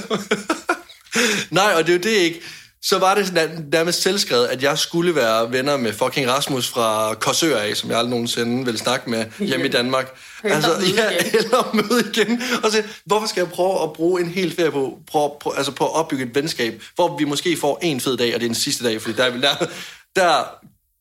Nej, 1.51 1.73
og 1.77 1.87
det 1.87 1.89
er 1.89 1.97
jo 1.97 2.03
det 2.03 2.11
ikke. 2.11 2.41
Så 2.85 2.99
var 2.99 3.15
det 3.15 3.27
sådan 3.27 3.69
nærmest 3.73 4.03
selvskrevet, 4.03 4.47
at 4.47 4.63
jeg 4.63 4.79
skulle 4.79 5.15
være 5.15 5.53
venner 5.53 5.77
med 5.77 5.93
fucking 5.93 6.29
Rasmus 6.29 6.69
fra 6.69 7.15
Korsør 7.15 7.59
af, 7.59 7.77
som 7.77 7.91
jeg 7.91 7.99
aldrig 7.99 8.11
nogensinde 8.11 8.65
ville 8.65 8.79
snakke 8.79 9.11
med 9.11 9.25
hjemme 9.39 9.67
i 9.67 9.69
Danmark. 9.69 10.17
Altså, 10.45 10.71
ja, 10.97 11.09
eller 11.39 11.71
møde 11.75 12.11
igen. 12.13 12.43
Og 12.63 12.71
så, 12.71 12.83
hvorfor 13.05 13.27
skal 13.27 13.41
jeg 13.41 13.51
prøve 13.51 13.83
at 13.83 13.93
bruge 13.93 14.21
en 14.21 14.29
hel 14.29 14.55
ferie 14.55 14.71
på, 14.71 14.99
på, 15.13 15.37
på, 15.41 15.51
altså 15.51 15.73
på 15.73 15.85
at 15.85 15.95
opbygge 15.95 16.25
et 16.25 16.35
venskab, 16.35 16.83
hvor 16.95 17.17
vi 17.17 17.25
måske 17.25 17.57
får 17.57 17.79
en 17.83 18.01
fed 18.01 18.17
dag, 18.17 18.35
og 18.35 18.41
det 18.41 18.47
er 18.47 18.49
den 18.49 18.55
sidste 18.55 18.85
dag, 18.85 19.03
fordi 19.03 19.17
der, 19.17 19.25
er 19.25 19.31
der, 19.31 19.67
der 20.17 20.45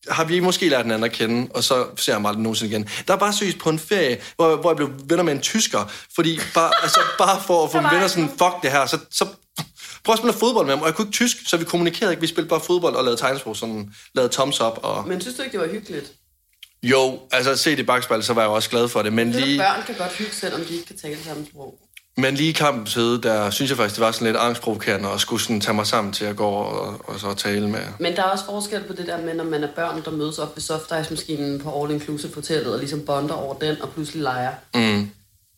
har 0.10 0.24
vi 0.24 0.40
måske 0.40 0.70
lært 0.70 0.84
den 0.84 0.92
anden 0.92 1.06
at 1.06 1.12
kende, 1.12 1.52
og 1.54 1.64
så 1.64 1.86
ser 1.96 2.14
jeg 2.14 2.22
mig 2.22 2.30
aldrig 2.30 2.44
nogensinde 2.44 2.72
igen. 2.72 2.90
Der 3.08 3.14
er 3.14 3.18
bare 3.18 3.34
seriøst 3.34 3.58
på 3.58 3.70
en 3.70 3.80
ferie, 3.80 4.18
hvor, 4.36 4.56
hvor 4.56 4.70
jeg 4.70 4.76
blev 4.76 4.90
venner 5.06 5.24
med 5.24 5.34
en 5.34 5.42
tysker, 5.42 5.92
fordi 6.16 6.40
bare, 6.54 6.72
altså, 6.84 7.00
bare 7.18 7.42
for 7.42 7.66
at 7.66 7.72
få 7.72 7.82
var 7.82 7.94
venner 7.94 8.08
sådan, 8.08 8.30
fuck 8.30 8.64
det 8.64 8.72
her, 8.72 8.86
så, 8.86 8.98
så 9.12 9.26
prøv 10.04 10.14
at 10.14 10.20
spille 10.20 10.34
fodbold 10.34 10.66
med 10.66 10.74
ham, 10.74 10.82
og 10.82 10.88
jeg 10.88 10.96
kunne 10.96 11.06
ikke 11.06 11.16
tysk, 11.16 11.38
så 11.46 11.58
vi 11.58 11.66
kommunikerede 11.66 12.14
ikke, 12.14 12.22
vi 12.22 12.28
spillede 12.28 12.50
bare 12.50 12.62
fodbold 12.62 12.96
og 12.96 13.04
lavede 13.04 13.22
tegnsprog, 13.22 13.56
sådan, 13.56 13.94
lavede 14.16 14.34
thumbs 14.34 14.62
up, 14.62 14.80
og 14.84 15.08
Men 15.08 15.22
synes 15.22 15.38
du 15.38 15.44
ikke, 15.44 15.52
det 15.52 15.68
var 15.68 15.74
hyggeligt? 15.74 16.12
jo, 16.84 17.20
altså 17.32 17.56
set 17.56 17.80
i 17.80 17.84
bagspejlet, 17.84 18.26
så 18.26 18.34
var 18.34 18.42
jeg 18.42 18.50
også 18.50 18.70
glad 18.70 18.88
for 18.88 19.02
det, 19.02 19.14
men 19.14 19.32
Lige... 19.32 19.46
lige, 19.46 19.60
Børn 19.60 19.84
kan 19.86 19.96
godt 19.96 20.12
hygge, 20.12 20.36
selvom 20.36 20.62
de 20.62 20.74
ikke 20.74 20.86
kan 20.86 20.98
tale 20.98 21.24
samme 21.24 21.46
sprog. 21.46 21.80
Men 22.18 22.36
lige 22.36 22.50
i 22.50 22.54
kampens 22.54 22.94
hede, 22.94 23.22
der 23.22 23.50
synes 23.50 23.72
jeg 23.72 23.78
faktisk, 23.78 23.96
det 23.96 24.06
var 24.06 24.12
sådan 24.12 24.26
lidt 24.28 24.38
angstprovokerende, 24.38 25.10
og 25.10 25.20
skulle 25.20 25.42
sådan 25.44 25.62
tage 25.62 25.74
mig 25.76 25.88
sammen 25.88 26.14
til 26.14 26.26
at 26.26 26.36
gå 26.36 26.46
og, 26.48 27.02
og 27.04 27.20
så 27.20 27.34
tale 27.34 27.70
med, 27.70 27.80
Men 28.00 28.16
der 28.16 28.22
er 28.22 28.28
også 28.28 28.46
forskel 28.46 28.82
på 28.88 28.94
det 28.94 29.08
der 29.08 29.22
med, 29.22 29.34
når 29.34 29.44
man 29.44 29.64
er 29.64 29.68
børn, 29.76 30.02
der 30.06 30.12
mødes 30.12 30.40
op 30.40 30.56
ved 30.56 30.62
softice-maskinen 30.62 31.60
på 31.60 31.82
All 31.84 31.92
Inclusive 31.94 32.34
Hotellet, 32.36 32.74
og 32.74 32.80
ligesom 32.80 33.02
bonder 33.06 33.34
over 33.36 33.54
den, 33.56 33.82
og 33.82 33.90
pludselig 33.90 34.22
leger. 34.24 34.52
mm, 34.76 35.10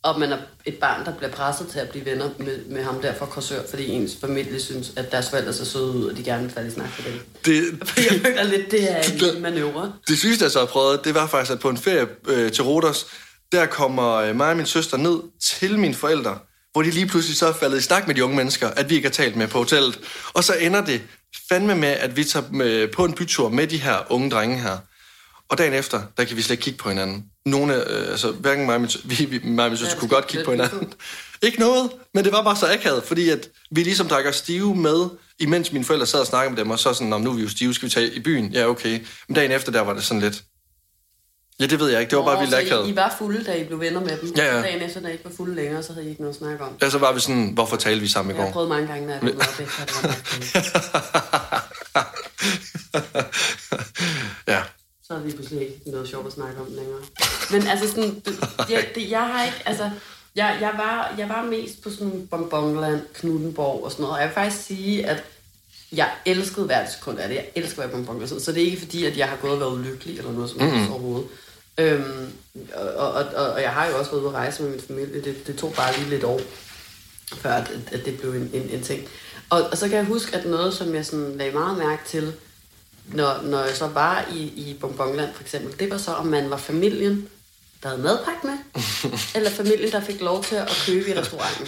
Og 0.04 0.20
man 0.20 0.32
er 0.32 0.38
et 0.66 0.74
barn, 0.76 1.06
der 1.06 1.14
bliver 1.14 1.32
presset 1.32 1.68
til 1.68 1.80
at 1.80 1.90
blive 1.90 2.06
venner 2.06 2.30
med, 2.38 2.58
med 2.70 2.84
ham 2.84 3.02
der 3.02 3.14
fra 3.20 3.26
Korsør, 3.26 3.62
fordi 3.70 3.88
ens 3.90 4.12
familie 4.22 4.60
synes, 4.62 4.92
at 4.96 5.12
deres 5.12 5.30
forældre 5.30 5.54
ser 5.54 5.66
søde 5.66 5.86
ud, 5.92 6.06
og 6.06 6.18
de 6.18 6.24
gerne 6.24 6.44
vil 6.44 6.52
falde 6.52 6.68
i 6.68 6.72
snak 6.72 6.88
med 6.98 7.12
dem. 7.14 7.22
det, 7.46 7.64
For 7.88 8.00
jeg 8.14 8.22
føler 8.22 8.44
lidt, 8.44 8.72
det 8.72 8.92
er 8.92 9.02
en 9.36 9.42
manøvre. 9.42 9.94
Det 10.08 10.18
sygeste, 10.18 10.44
jeg 10.44 10.52
så 10.52 10.60
har 10.60 10.66
prøvet, 10.66 11.06
det 11.06 11.16
var 11.16 11.28
faktisk, 11.28 11.52
at 11.52 11.60
på 11.60 11.70
en 11.70 11.78
ferie 11.78 12.08
øh, 12.28 12.52
til 12.52 12.64
Rodos, 12.64 13.06
der 13.54 13.66
kommer 13.66 14.14
øh, 14.14 14.36
mig 14.36 14.50
og 14.50 14.58
min 14.58 14.66
søster 14.66 14.98
ned 14.98 15.20
til 15.42 15.80
mine 15.80 15.94
forældre, 15.94 16.38
hvor 16.72 16.82
de 16.82 16.92
lige 16.92 17.08
pludselig 17.08 17.38
så 17.38 17.48
er 17.48 17.54
faldet 17.54 17.78
i 17.80 17.82
snak 17.82 18.08
med 18.08 18.16
de 18.16 18.24
unge 18.24 18.36
mennesker, 18.36 18.68
at 18.68 18.90
vi 18.90 18.96
ikke 18.96 19.08
har 19.08 19.14
talt 19.14 19.36
med 19.36 19.48
på 19.48 19.58
hotellet. 19.58 20.00
Og 20.34 20.44
så 20.44 20.54
ender 20.54 20.86
det 20.86 21.02
fandme 21.50 21.76
med, 21.76 21.90
at 21.90 22.18
vi 22.18 22.24
tager 22.24 22.46
med, 22.52 22.88
på 22.88 23.06
en 23.06 23.14
bytur 23.14 23.50
med 23.50 23.68
de 23.68 23.78
her 23.78 23.98
unge 24.10 24.32
drenge 24.32 24.58
her. 24.58 24.78
Og 25.50 25.58
dagen 25.58 25.74
efter, 25.74 26.02
der 26.18 26.24
kan 26.24 26.38
vi 26.38 26.42
slet 26.42 26.54
ikke 26.54 26.64
kigge 26.64 26.80
på 26.80 26.90
hinanden. 26.90 27.26
Nogle, 27.46 27.90
øh, 27.90 28.12
altså 28.12 28.32
hverken 28.32 28.66
mig 28.66 28.76
og 28.76 28.82
min, 28.82 28.90
vi, 29.18 29.26
vi, 29.26 29.40
mig 29.44 29.66
og 29.66 29.72
min 29.72 29.78
søster 29.78 29.96
Ja, 29.96 30.00
kunne 30.00 30.10
godt 30.10 30.28
kigge 30.28 30.46
på 30.46 30.52
hinanden. 30.52 30.94
ikke 31.46 31.60
noget, 31.60 31.92
men 32.14 32.24
det 32.24 32.34
var 32.34 32.44
bare 32.44 32.56
så 32.56 32.74
akavet, 32.74 33.04
fordi 33.04 33.30
at 33.30 33.50
vi 33.72 33.84
ligesom 33.84 34.08
drak 34.08 34.26
os 34.26 34.36
stive 34.36 34.76
med, 34.76 35.10
imens 35.40 35.72
mine 35.72 35.86
forældre 35.86 36.06
sad 36.06 36.20
og 36.20 36.28
snakkede 36.28 36.56
med 36.56 36.64
dem, 36.64 36.72
og 36.72 36.80
så 36.80 36.94
sådan, 36.94 37.14
om 37.14 37.22
nu 37.22 37.30
er 37.30 37.36
vi 37.36 37.42
jo 37.42 37.50
stive, 37.50 37.74
skal 37.74 37.86
vi 37.86 37.92
tage 37.92 38.14
i 38.14 38.20
byen? 38.20 38.54
Ja, 38.54 38.68
okay. 38.68 39.00
Men 39.28 39.36
dagen 39.36 39.52
efter, 39.52 39.72
der 39.72 39.82
var 39.82 39.94
det 39.94 40.04
sådan 40.04 40.22
lidt, 40.22 40.44
Ja, 41.60 41.66
det 41.66 41.80
ved 41.80 41.90
jeg 41.90 42.00
ikke. 42.02 42.10
Det 42.10 42.18
var 42.18 42.24
bare, 42.26 42.40
vi 42.40 42.46
lakhavde. 42.52 42.88
I, 42.88 42.92
I 42.92 42.96
var 42.96 43.16
fulde, 43.18 43.44
da 43.44 43.54
I 43.56 43.64
blev 43.64 43.80
venner 43.80 44.00
med 44.00 44.18
dem. 44.18 44.34
Ja, 44.38 44.56
ja. 44.56 44.62
Dagen 44.62 44.82
efter, 44.82 45.02
da 45.02 45.08
I 45.08 45.12
ikke 45.12 45.26
var 45.26 45.32
fulde 45.38 45.56
længere, 45.56 45.84
så 45.84 45.94
havde 45.94 46.06
I 46.06 46.10
ikke 46.10 46.22
noget 46.22 46.34
at 46.34 46.38
snakke 46.40 46.64
om. 46.64 46.78
Ja, 46.82 46.90
så 46.90 46.98
var 46.98 47.14
vi 47.14 47.20
sådan, 47.20 47.52
hvorfor 47.54 47.78
talte 47.78 48.02
vi 48.02 48.08
sammen 48.08 48.32
i 48.32 48.34
går? 48.34 48.40
Jeg 48.44 48.48
har 48.48 48.54
prøvet 48.54 48.70
mange 48.70 48.88
gange, 48.88 49.06
når 49.06 49.14
jeg 49.14 49.22
blev 49.22 49.36
op 49.36 49.60
efter, 49.60 49.86
det 49.86 49.96
var 50.04 50.16
Ja. 54.48 54.62
Så 55.04 55.14
havde 55.14 55.26
vi 55.26 55.32
pludselig 55.32 55.62
ikke 55.62 55.80
noget 55.86 56.10
sjovt 56.10 56.28
at 56.28 56.34
snakke 56.34 56.62
om 56.62 56.68
længere. 56.70 57.00
Men 57.52 57.68
altså 57.68 57.88
sådan, 57.90 58.22
det, 58.26 58.40
jeg, 58.72 58.88
det, 58.96 59.10
jeg 59.10 59.22
har 59.22 59.46
ikke, 59.46 59.58
altså... 59.66 59.90
Jeg, 60.36 60.58
jeg, 60.62 60.72
var, 60.78 61.14
jeg 61.18 61.30
var 61.30 61.46
mest 61.46 61.82
på 61.84 61.90
sådan 61.90 62.28
Bonbonland, 62.32 63.02
Knuttenborg 63.14 63.84
og 63.84 63.92
sådan 63.92 64.04
noget. 64.04 64.16
Og 64.16 64.22
jeg 64.22 64.28
vil 64.28 64.34
faktisk 64.34 64.66
sige, 64.66 65.06
at 65.06 65.24
jeg 65.96 66.10
elskede 66.26 66.66
hvert 66.66 66.92
sekund 66.92 67.20
af 67.20 67.28
det. 67.28 67.36
Jeg 67.36 67.50
elsker 67.56 67.84
at 67.84 67.94
være 67.94 68.04
bonbon. 68.06 68.28
Så 68.28 68.52
det 68.52 68.62
er 68.62 68.66
ikke 68.66 68.80
fordi, 68.80 69.06
at 69.06 69.18
jeg 69.18 69.30
har 69.30 69.38
gået 69.38 69.54
og 69.54 69.60
været 69.60 69.74
ulykkelig 69.74 70.18
eller 70.18 70.32
noget 70.32 70.50
som 70.50 70.60
helst 70.60 70.88
mm. 70.88 70.94
overhovedet. 70.94 71.28
Øhm, 71.78 72.28
og, 72.76 72.88
og, 72.88 73.24
og, 73.36 73.52
og, 73.52 73.62
jeg 73.62 73.70
har 73.70 73.88
jo 73.88 73.98
også 73.98 74.12
været 74.12 74.22
ude 74.22 74.30
at 74.30 74.36
rejse 74.36 74.64
med 74.64 74.72
min 74.72 74.82
familie. 74.88 75.24
Det, 75.24 75.48
det 75.48 75.58
tog 75.58 75.74
bare 75.74 75.98
lige 75.98 76.10
lidt 76.10 76.24
år, 76.24 76.40
før 77.34 77.52
at, 77.52 77.72
at 77.92 78.06
det 78.06 78.20
blev 78.20 78.32
en, 78.32 78.50
en, 78.54 78.70
en 78.70 78.82
ting. 78.82 79.08
Og, 79.50 79.64
og 79.72 79.78
så 79.78 79.88
kan 79.88 79.98
jeg 79.98 80.06
huske, 80.06 80.38
at 80.38 80.46
noget, 80.46 80.74
som 80.74 80.96
jeg 80.96 81.06
sådan 81.06 81.38
lagde 81.38 81.52
meget 81.52 81.78
mærke 81.78 82.02
til, 82.08 82.34
når, 83.08 83.42
når 83.44 83.60
jeg 83.60 83.76
så 83.76 83.88
var 83.88 84.30
i, 84.34 84.40
i 84.40 84.78
Bonbonland 84.82 85.34
for 85.34 85.44
eksempel, 85.44 85.80
det 85.80 85.92
var 85.92 85.98
så, 85.98 86.12
om 86.12 86.26
man 86.26 86.50
var 86.50 86.58
familien, 86.58 87.30
der 87.84 87.90
havde 87.90 88.02
madpakke 88.02 88.48
med, 88.48 88.58
eller 89.36 89.50
familien, 89.50 89.92
der 89.92 90.02
fik 90.02 90.22
lov 90.22 90.44
til 90.44 90.56
at 90.56 90.84
købe 90.86 91.10
i 91.10 91.20
restauranten. 91.20 91.68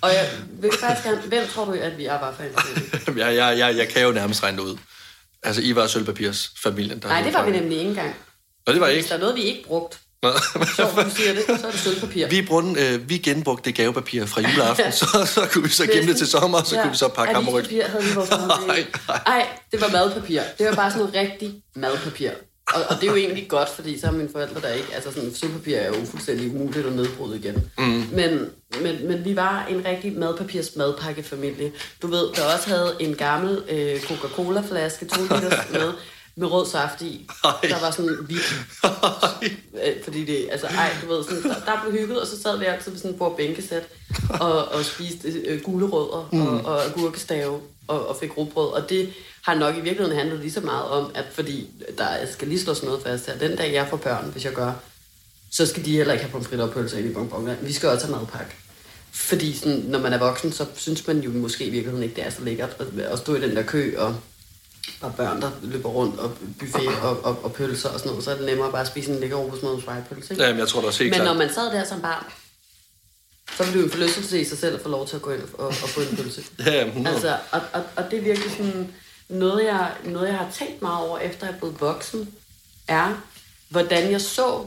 Og 0.00 0.10
jeg 0.10 0.30
vil 0.60 0.70
faktisk 0.80 1.06
gerne, 1.06 1.20
hvem 1.20 1.48
tror 1.48 1.64
du, 1.64 1.72
at 1.72 1.98
vi 1.98 2.04
er 2.04 2.18
bare 2.18 2.34
for 2.34 2.42
en 2.42 2.50
familie? 2.54 3.26
jeg, 3.26 3.36
jeg, 3.36 3.58
jeg, 3.58 3.76
jeg 3.76 3.88
kan 3.88 4.02
jo 4.02 4.12
nærmest 4.12 4.42
regne 4.42 4.58
det 4.58 4.64
ud. 4.64 4.76
Altså, 5.42 5.62
I 5.62 5.74
var 5.74 5.86
Sølvpapirs 5.86 6.50
familien. 6.62 6.98
Der 6.98 7.08
Nej, 7.08 7.22
det 7.22 7.34
var 7.34 7.44
vi 7.44 7.50
nemlig 7.50 7.78
ikke 7.78 7.88
engang. 7.88 8.14
Nå, 8.66 8.72
det 8.72 8.80
var 8.80 8.86
ikke. 8.86 9.00
Hvis 9.00 9.08
der 9.08 9.16
er 9.16 9.20
noget, 9.20 9.36
vi 9.36 9.42
ikke 9.42 9.64
brugt, 9.66 10.00
så 10.76 11.02
du 11.04 11.10
siger 11.16 11.34
det, 11.34 11.60
så 11.60 11.66
er 11.66 11.70
det 11.70 11.80
sølvpapir. 11.80 12.28
Vi, 12.28 12.42
brugte, 12.42 12.86
øh, 12.86 13.08
vi 13.08 13.18
genbrugte 13.18 13.64
det 13.64 13.74
gavepapir 13.74 14.26
fra 14.26 14.40
juleaften, 14.40 14.92
så, 15.02 15.06
så 15.34 15.48
kunne 15.52 15.64
vi 15.64 15.70
så 15.70 15.86
gemme 15.86 16.10
det 16.10 16.16
til 16.16 16.26
sommer, 16.26 16.62
så 16.62 16.76
ja. 16.76 16.82
kunne 16.82 16.90
vi 16.90 16.96
så 16.96 17.08
pakke 17.08 17.34
ham 17.34 17.48
ryg. 17.48 17.64
havde 17.86 18.04
vi 18.04 18.14
vores 18.14 18.30
nej, 18.66 18.86
nej. 19.26 19.46
det 19.72 19.80
var 19.80 19.88
madpapir. 19.88 20.42
Det 20.58 20.66
var 20.66 20.74
bare 20.74 20.90
sådan 20.90 21.06
noget 21.06 21.14
rigtig 21.14 21.62
madpapir. 21.76 22.30
Og, 22.72 22.82
og 22.88 22.96
det 22.96 23.06
er 23.06 23.10
jo 23.10 23.16
egentlig 23.16 23.48
godt, 23.48 23.68
fordi 23.68 23.98
så 23.98 24.06
har 24.06 24.12
mine 24.12 24.28
forældre 24.32 24.60
der 24.60 24.68
ikke... 24.68 24.88
Altså 24.94 25.12
sådan, 25.12 25.34
sølvpapir 25.34 25.76
er 25.76 25.86
jo 25.86 26.04
fuldstændig 26.04 26.54
umuligt 26.54 26.86
at 26.86 26.92
nedbryde 26.92 27.38
igen. 27.38 27.70
Mm. 27.78 27.84
Men, 28.12 28.50
men, 28.82 29.08
men 29.08 29.24
vi 29.24 29.36
var 29.36 29.66
en 29.70 29.84
rigtig 29.84 30.18
madpapirs 30.18 30.76
madpakkefamilie. 30.76 31.72
Du 32.02 32.06
ved, 32.06 32.32
der 32.34 32.54
også 32.54 32.68
havde 32.68 32.96
en 33.00 33.14
gammel 33.14 33.62
øh, 33.68 34.00
Coca-Cola-flaske, 34.00 35.04
2 35.04 35.22
liters 35.22 35.70
med, 35.72 35.92
med 36.36 36.52
rød 36.52 36.66
saft 36.66 37.02
i. 37.02 37.28
Ej. 37.44 37.52
Der 37.62 37.80
var 37.80 37.90
sådan 37.90 38.18
hvidt. 38.26 38.54
Øh, 39.86 40.04
fordi 40.04 40.24
det, 40.24 40.48
altså, 40.50 40.66
ej, 40.66 40.90
du 41.02 41.14
ved, 41.14 41.24
sådan, 41.24 41.42
der, 41.42 41.54
der 41.54 41.80
blev 41.82 42.00
hygget, 42.00 42.20
og 42.20 42.26
så 42.26 42.42
sad 42.42 42.58
vi 42.58 42.64
altid 42.64 42.90
ved 42.90 42.98
sådan 42.98 43.10
en 43.10 43.18
bord 43.18 43.36
bænkesæt 43.36 43.88
og, 44.40 44.68
og 44.68 44.84
spiste 44.84 45.28
øh, 45.28 45.62
gule 45.62 45.86
rødder 45.86 46.28
mm. 46.32 46.46
og, 46.46 46.60
og 46.64 46.84
agurkestave 46.84 47.60
og, 47.88 48.08
og 48.08 48.16
fik 48.20 48.36
rugbrød. 48.36 48.72
Og 48.72 48.90
det 48.90 49.12
har 49.44 49.54
nok 49.54 49.76
i 49.76 49.80
virkeligheden 49.80 50.18
handlet 50.18 50.40
lige 50.40 50.52
så 50.52 50.60
meget 50.60 50.84
om, 50.84 51.10
at 51.14 51.24
fordi 51.32 51.70
der 51.98 52.06
skal 52.32 52.48
lige 52.48 52.60
slås 52.60 52.82
noget 52.82 53.02
fast 53.02 53.26
her. 53.26 53.38
Den 53.38 53.56
dag 53.56 53.72
jeg 53.72 53.86
får 53.90 53.96
børn, 53.96 54.30
hvis 54.32 54.44
jeg 54.44 54.52
gør, 54.52 54.72
så 55.50 55.66
skal 55.66 55.84
de 55.84 55.96
heller 55.96 56.12
ikke 56.12 56.24
have 56.24 56.32
pomfritter 56.32 56.66
og 56.66 56.72
pølser 56.72 56.98
ind 56.98 57.10
i 57.10 57.12
bonbonland. 57.12 57.66
Vi 57.66 57.72
skal 57.72 57.88
også 57.88 58.06
have 58.06 58.16
madpakke. 58.16 58.54
Fordi 59.12 59.56
sådan, 59.56 59.78
når 59.78 59.98
man 59.98 60.12
er 60.12 60.18
voksen, 60.18 60.52
så 60.52 60.66
synes 60.76 61.06
man 61.06 61.20
jo 61.20 61.30
måske 61.30 61.64
i 61.64 61.70
virkeligheden 61.70 62.02
ikke, 62.02 62.16
det 62.16 62.26
er 62.26 62.30
så 62.30 62.42
lækkert 62.42 62.76
at 62.98 63.18
stå 63.18 63.34
i 63.34 63.40
den 63.40 63.56
der 63.56 63.62
kø 63.62 63.94
og 63.98 64.16
og 65.00 65.14
børn, 65.14 65.42
der 65.42 65.50
løber 65.62 65.88
rundt 65.88 66.20
og 66.20 66.32
buffet 66.58 66.88
og, 67.02 67.24
og, 67.24 67.44
og 67.44 67.52
pølser 67.52 67.88
og 67.88 67.98
sådan 67.98 68.10
noget, 68.10 68.24
så 68.24 68.30
er 68.30 68.36
det 68.36 68.46
nemmere 68.46 68.70
bare 68.70 68.80
at 68.80 68.86
spise 68.86 69.10
en 69.10 69.20
lækker 69.20 69.36
robrødsmad 69.36 69.82
spejepølse. 69.82 70.34
Ikke? 70.34 70.44
Jamen, 70.44 70.58
jeg 70.58 70.68
tror 70.68 70.80
da 70.80 70.86
også 70.86 71.02
helt 71.02 71.10
Men 71.10 71.20
klart. 71.20 71.36
når 71.36 71.44
man 71.44 71.54
sad 71.54 71.66
der 71.72 71.84
som 71.84 72.00
barn, 72.00 72.24
så 73.56 73.64
ville 73.64 73.82
du 73.82 73.96
jo 73.96 74.04
lyst 74.04 74.28
til 74.28 74.40
i 74.40 74.44
sig 74.44 74.58
selv 74.58 74.74
at 74.74 74.80
få 74.80 74.88
lov 74.88 75.08
til 75.08 75.16
at 75.16 75.22
gå 75.22 75.30
ind 75.30 75.42
og, 75.58 75.66
og 75.66 75.74
få 75.74 76.00
en 76.00 76.16
pølse. 76.16 76.42
ja, 76.66 76.90
altså, 77.06 77.36
og, 77.50 77.60
og, 77.72 77.82
og, 77.96 78.04
det 78.10 78.18
er 78.18 78.22
virkelig 78.22 78.50
sådan 78.50 78.94
noget 79.28 79.64
jeg, 79.64 79.92
noget, 80.04 80.28
jeg 80.28 80.36
har 80.36 80.50
tænkt 80.50 80.82
meget 80.82 81.08
over, 81.08 81.18
efter 81.18 81.46
jeg 81.46 81.54
er 81.54 81.58
blevet 81.58 81.80
voksen, 81.80 82.34
er, 82.88 83.22
hvordan 83.68 84.10
jeg 84.10 84.20
så 84.20 84.66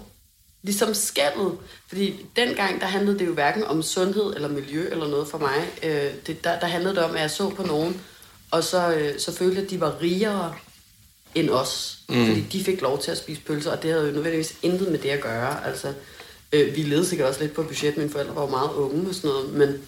ligesom 0.63 0.93
skældet. 0.93 1.58
Fordi 1.88 2.26
dengang, 2.36 2.82
der 2.82 2.88
handlede 2.88 3.20
det 3.20 3.28
jo 3.28 3.34
hverken 3.34 3.63
om 3.63 3.84
sundhed 3.84 4.36
eller 4.36 4.48
miljø 4.48 4.88
eller 4.91 5.08
noget 5.08 5.28
for 5.28 5.38
mig. 5.38 5.70
Øh, 5.84 6.12
det, 6.28 6.43
der, 6.43 6.60
der 6.60 6.67
handlede 6.67 6.96
det 6.96 7.04
om, 7.04 7.15
at 7.15 7.22
jeg 7.22 7.32
så 7.32 7.50
på 7.50 7.63
nogen, 7.63 8.02
og 8.52 8.63
så, 8.63 8.93
øh, 8.93 9.20
så 9.20 9.34
følte 9.34 9.62
at 9.62 9.70
de 9.70 9.80
var 9.80 10.02
rigere 10.02 10.56
end 11.36 11.50
os. 11.50 12.00
Mm. 12.10 12.26
Fordi 12.26 12.41
de 12.41 12.63
fik 12.63 12.82
lov 12.82 13.02
til 13.02 13.12
at 13.12 13.17
spise 13.17 13.41
pølser, 13.41 13.72
og 13.72 13.84
det 13.84 13.91
havde 13.91 14.06
jo 14.06 14.12
nødvendigvis 14.12 14.56
intet 14.62 14.91
med 14.91 15.00
det 15.00 15.10
at 15.10 15.22
gøre. 15.22 15.65
Altså, 15.67 15.93
øh, 16.52 16.76
vi 16.76 16.82
levede 16.82 17.06
sikkert 17.06 17.28
også 17.28 17.41
lidt 17.41 17.54
på 17.54 17.63
budget. 17.63 17.98
Mine 17.98 18.10
forældre 18.10 18.36
var 18.36 18.41
jo 18.41 18.48
meget 18.48 18.74
unge 18.74 19.10
og 19.10 19.15
sådan 19.15 19.30
noget, 19.30 19.54
men 19.54 19.82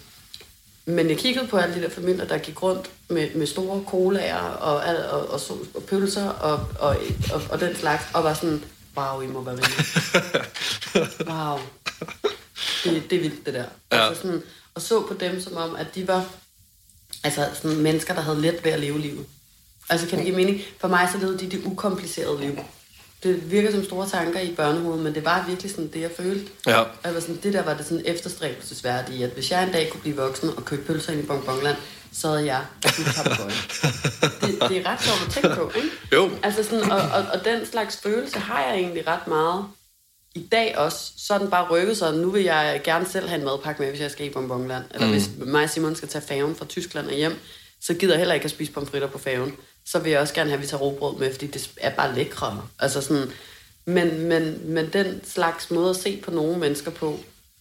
men 0.84 1.08
jeg 1.08 1.18
kiggede 1.18 1.46
på 1.46 1.56
alle 1.56 1.74
de 1.74 1.80
der 1.80 1.90
familier, 1.90 2.24
der 2.24 2.38
gik 2.38 2.62
rundt 2.62 2.90
med, 3.08 3.34
med 3.34 3.46
store 3.46 3.84
colaer 3.86 4.38
og, 4.38 4.76
og, 4.76 5.20
og, 5.20 5.28
og, 5.30 5.40
og 5.74 5.82
pølser 5.82 6.28
og, 6.28 6.66
og, 6.78 6.96
og, 7.32 7.42
og 7.50 7.60
den 7.60 7.76
slags, 7.76 8.04
og 8.14 8.24
var 8.24 8.34
sådan, 8.34 8.64
wow, 8.96 9.20
I 9.20 9.26
må 9.26 9.42
være 9.42 9.56
rige. 9.56 10.30
wow. 11.30 11.58
Det, 12.84 13.10
det 13.10 13.16
er 13.16 13.20
vildt, 13.20 13.46
det 13.46 13.54
der. 13.54 13.64
Ja. 13.92 14.08
Altså 14.08 14.22
sådan, 14.22 14.42
og 14.74 14.82
så 14.82 15.06
på 15.06 15.14
dem 15.14 15.40
som 15.40 15.56
om, 15.56 15.76
at 15.76 15.94
de 15.94 16.08
var 16.08 16.28
altså 17.24 17.48
sådan 17.54 17.78
mennesker, 17.78 18.14
der 18.14 18.20
havde 18.20 18.40
let 18.40 18.64
ved 18.64 18.72
at 18.72 18.80
leve 18.80 18.98
livet. 18.98 19.26
Altså 19.88 20.06
kan 20.06 20.18
det 20.18 20.26
give 20.26 20.36
mening? 20.36 20.60
For 20.78 20.88
mig 20.88 21.08
så 21.12 21.18
levede 21.18 21.38
de 21.38 21.50
det 21.50 21.64
ukomplicerede 21.64 22.40
liv 22.40 22.58
det 23.22 23.50
virker 23.50 23.70
som 23.70 23.84
store 23.84 24.08
tanker 24.08 24.40
i 24.40 24.54
børnehovedet, 24.54 25.04
men 25.04 25.14
det 25.14 25.24
var 25.24 25.44
virkelig 25.48 25.70
sådan 25.70 25.90
det, 25.92 26.00
jeg 26.00 26.10
følte. 26.16 26.52
Ja. 26.66 26.82
Jeg 27.04 27.14
var 27.14 27.20
sådan, 27.20 27.40
det 27.42 27.52
der 27.52 27.62
var 27.62 27.74
det 27.74 27.86
sådan 27.86 28.02
efterstræbelsesværdige, 28.06 29.24
at 29.24 29.30
hvis 29.30 29.50
jeg 29.50 29.64
en 29.64 29.72
dag 29.72 29.90
kunne 29.90 30.00
blive 30.00 30.16
voksen 30.16 30.48
og 30.56 30.64
købe 30.64 30.82
pølser 30.82 31.12
ind 31.12 31.22
i 31.22 31.26
Bonbonland, 31.26 31.76
så 32.12 32.28
havde 32.28 32.46
jeg 32.46 32.64
det, 34.40 34.68
det 34.68 34.76
er 34.76 34.86
ret 34.86 35.02
sjovt 35.02 35.26
at 35.26 35.32
tænke 35.32 35.56
på, 35.56 35.72
ikke? 35.76 35.88
Jo. 36.12 36.30
Altså 36.42 36.64
sådan, 36.64 36.90
og, 36.90 36.98
og, 36.98 37.24
og, 37.32 37.44
den 37.44 37.66
slags 37.66 37.96
følelse 37.96 38.38
har 38.38 38.62
jeg 38.62 38.74
egentlig 38.74 39.06
ret 39.06 39.26
meget 39.26 39.64
i 40.34 40.42
dag 40.52 40.78
også. 40.78 41.12
Så 41.16 41.34
er 41.34 41.38
den 41.38 41.50
bare 41.50 41.68
rykket 41.70 41.96
sig. 41.96 42.14
Nu 42.14 42.30
vil 42.30 42.42
jeg 42.42 42.80
gerne 42.84 43.06
selv 43.06 43.28
have 43.28 43.38
en 43.38 43.44
madpakke 43.44 43.82
med, 43.82 43.90
hvis 43.90 44.00
jeg 44.00 44.10
skal 44.10 44.26
i 44.26 44.30
Bonbonland. 44.30 44.84
Eller 44.94 45.06
mm. 45.06 45.12
hvis 45.12 45.30
mig 45.38 45.62
og 45.64 45.70
Simon 45.70 45.96
skal 45.96 46.08
tage 46.08 46.24
færgen 46.28 46.56
fra 46.56 46.64
Tyskland 46.64 47.06
og 47.06 47.14
hjem, 47.14 47.38
så 47.80 47.94
gider 47.94 48.12
jeg 48.12 48.18
heller 48.18 48.34
ikke 48.34 48.44
at 48.44 48.50
spise 48.50 48.72
pomfritter 48.72 49.08
på 49.08 49.18
færgen 49.18 49.56
så 49.90 49.98
vil 49.98 50.12
jeg 50.12 50.20
også 50.20 50.34
gerne 50.34 50.50
have, 50.50 50.56
at 50.56 50.62
vi 50.62 50.66
tager 50.66 50.80
robrød 50.80 51.18
med, 51.18 51.32
fordi 51.32 51.46
det 51.46 51.70
er 51.76 51.90
bare 51.90 52.14
lækre. 52.14 52.62
Altså 52.78 53.00
sådan, 53.00 53.30
men, 53.84 54.20
men, 54.20 54.60
men 54.64 54.88
den 54.92 55.20
slags 55.24 55.70
måde 55.70 55.90
at 55.90 55.96
se 55.96 56.20
på 56.24 56.30
nogle 56.30 56.58
mennesker 56.58 56.90
på, 56.90 57.18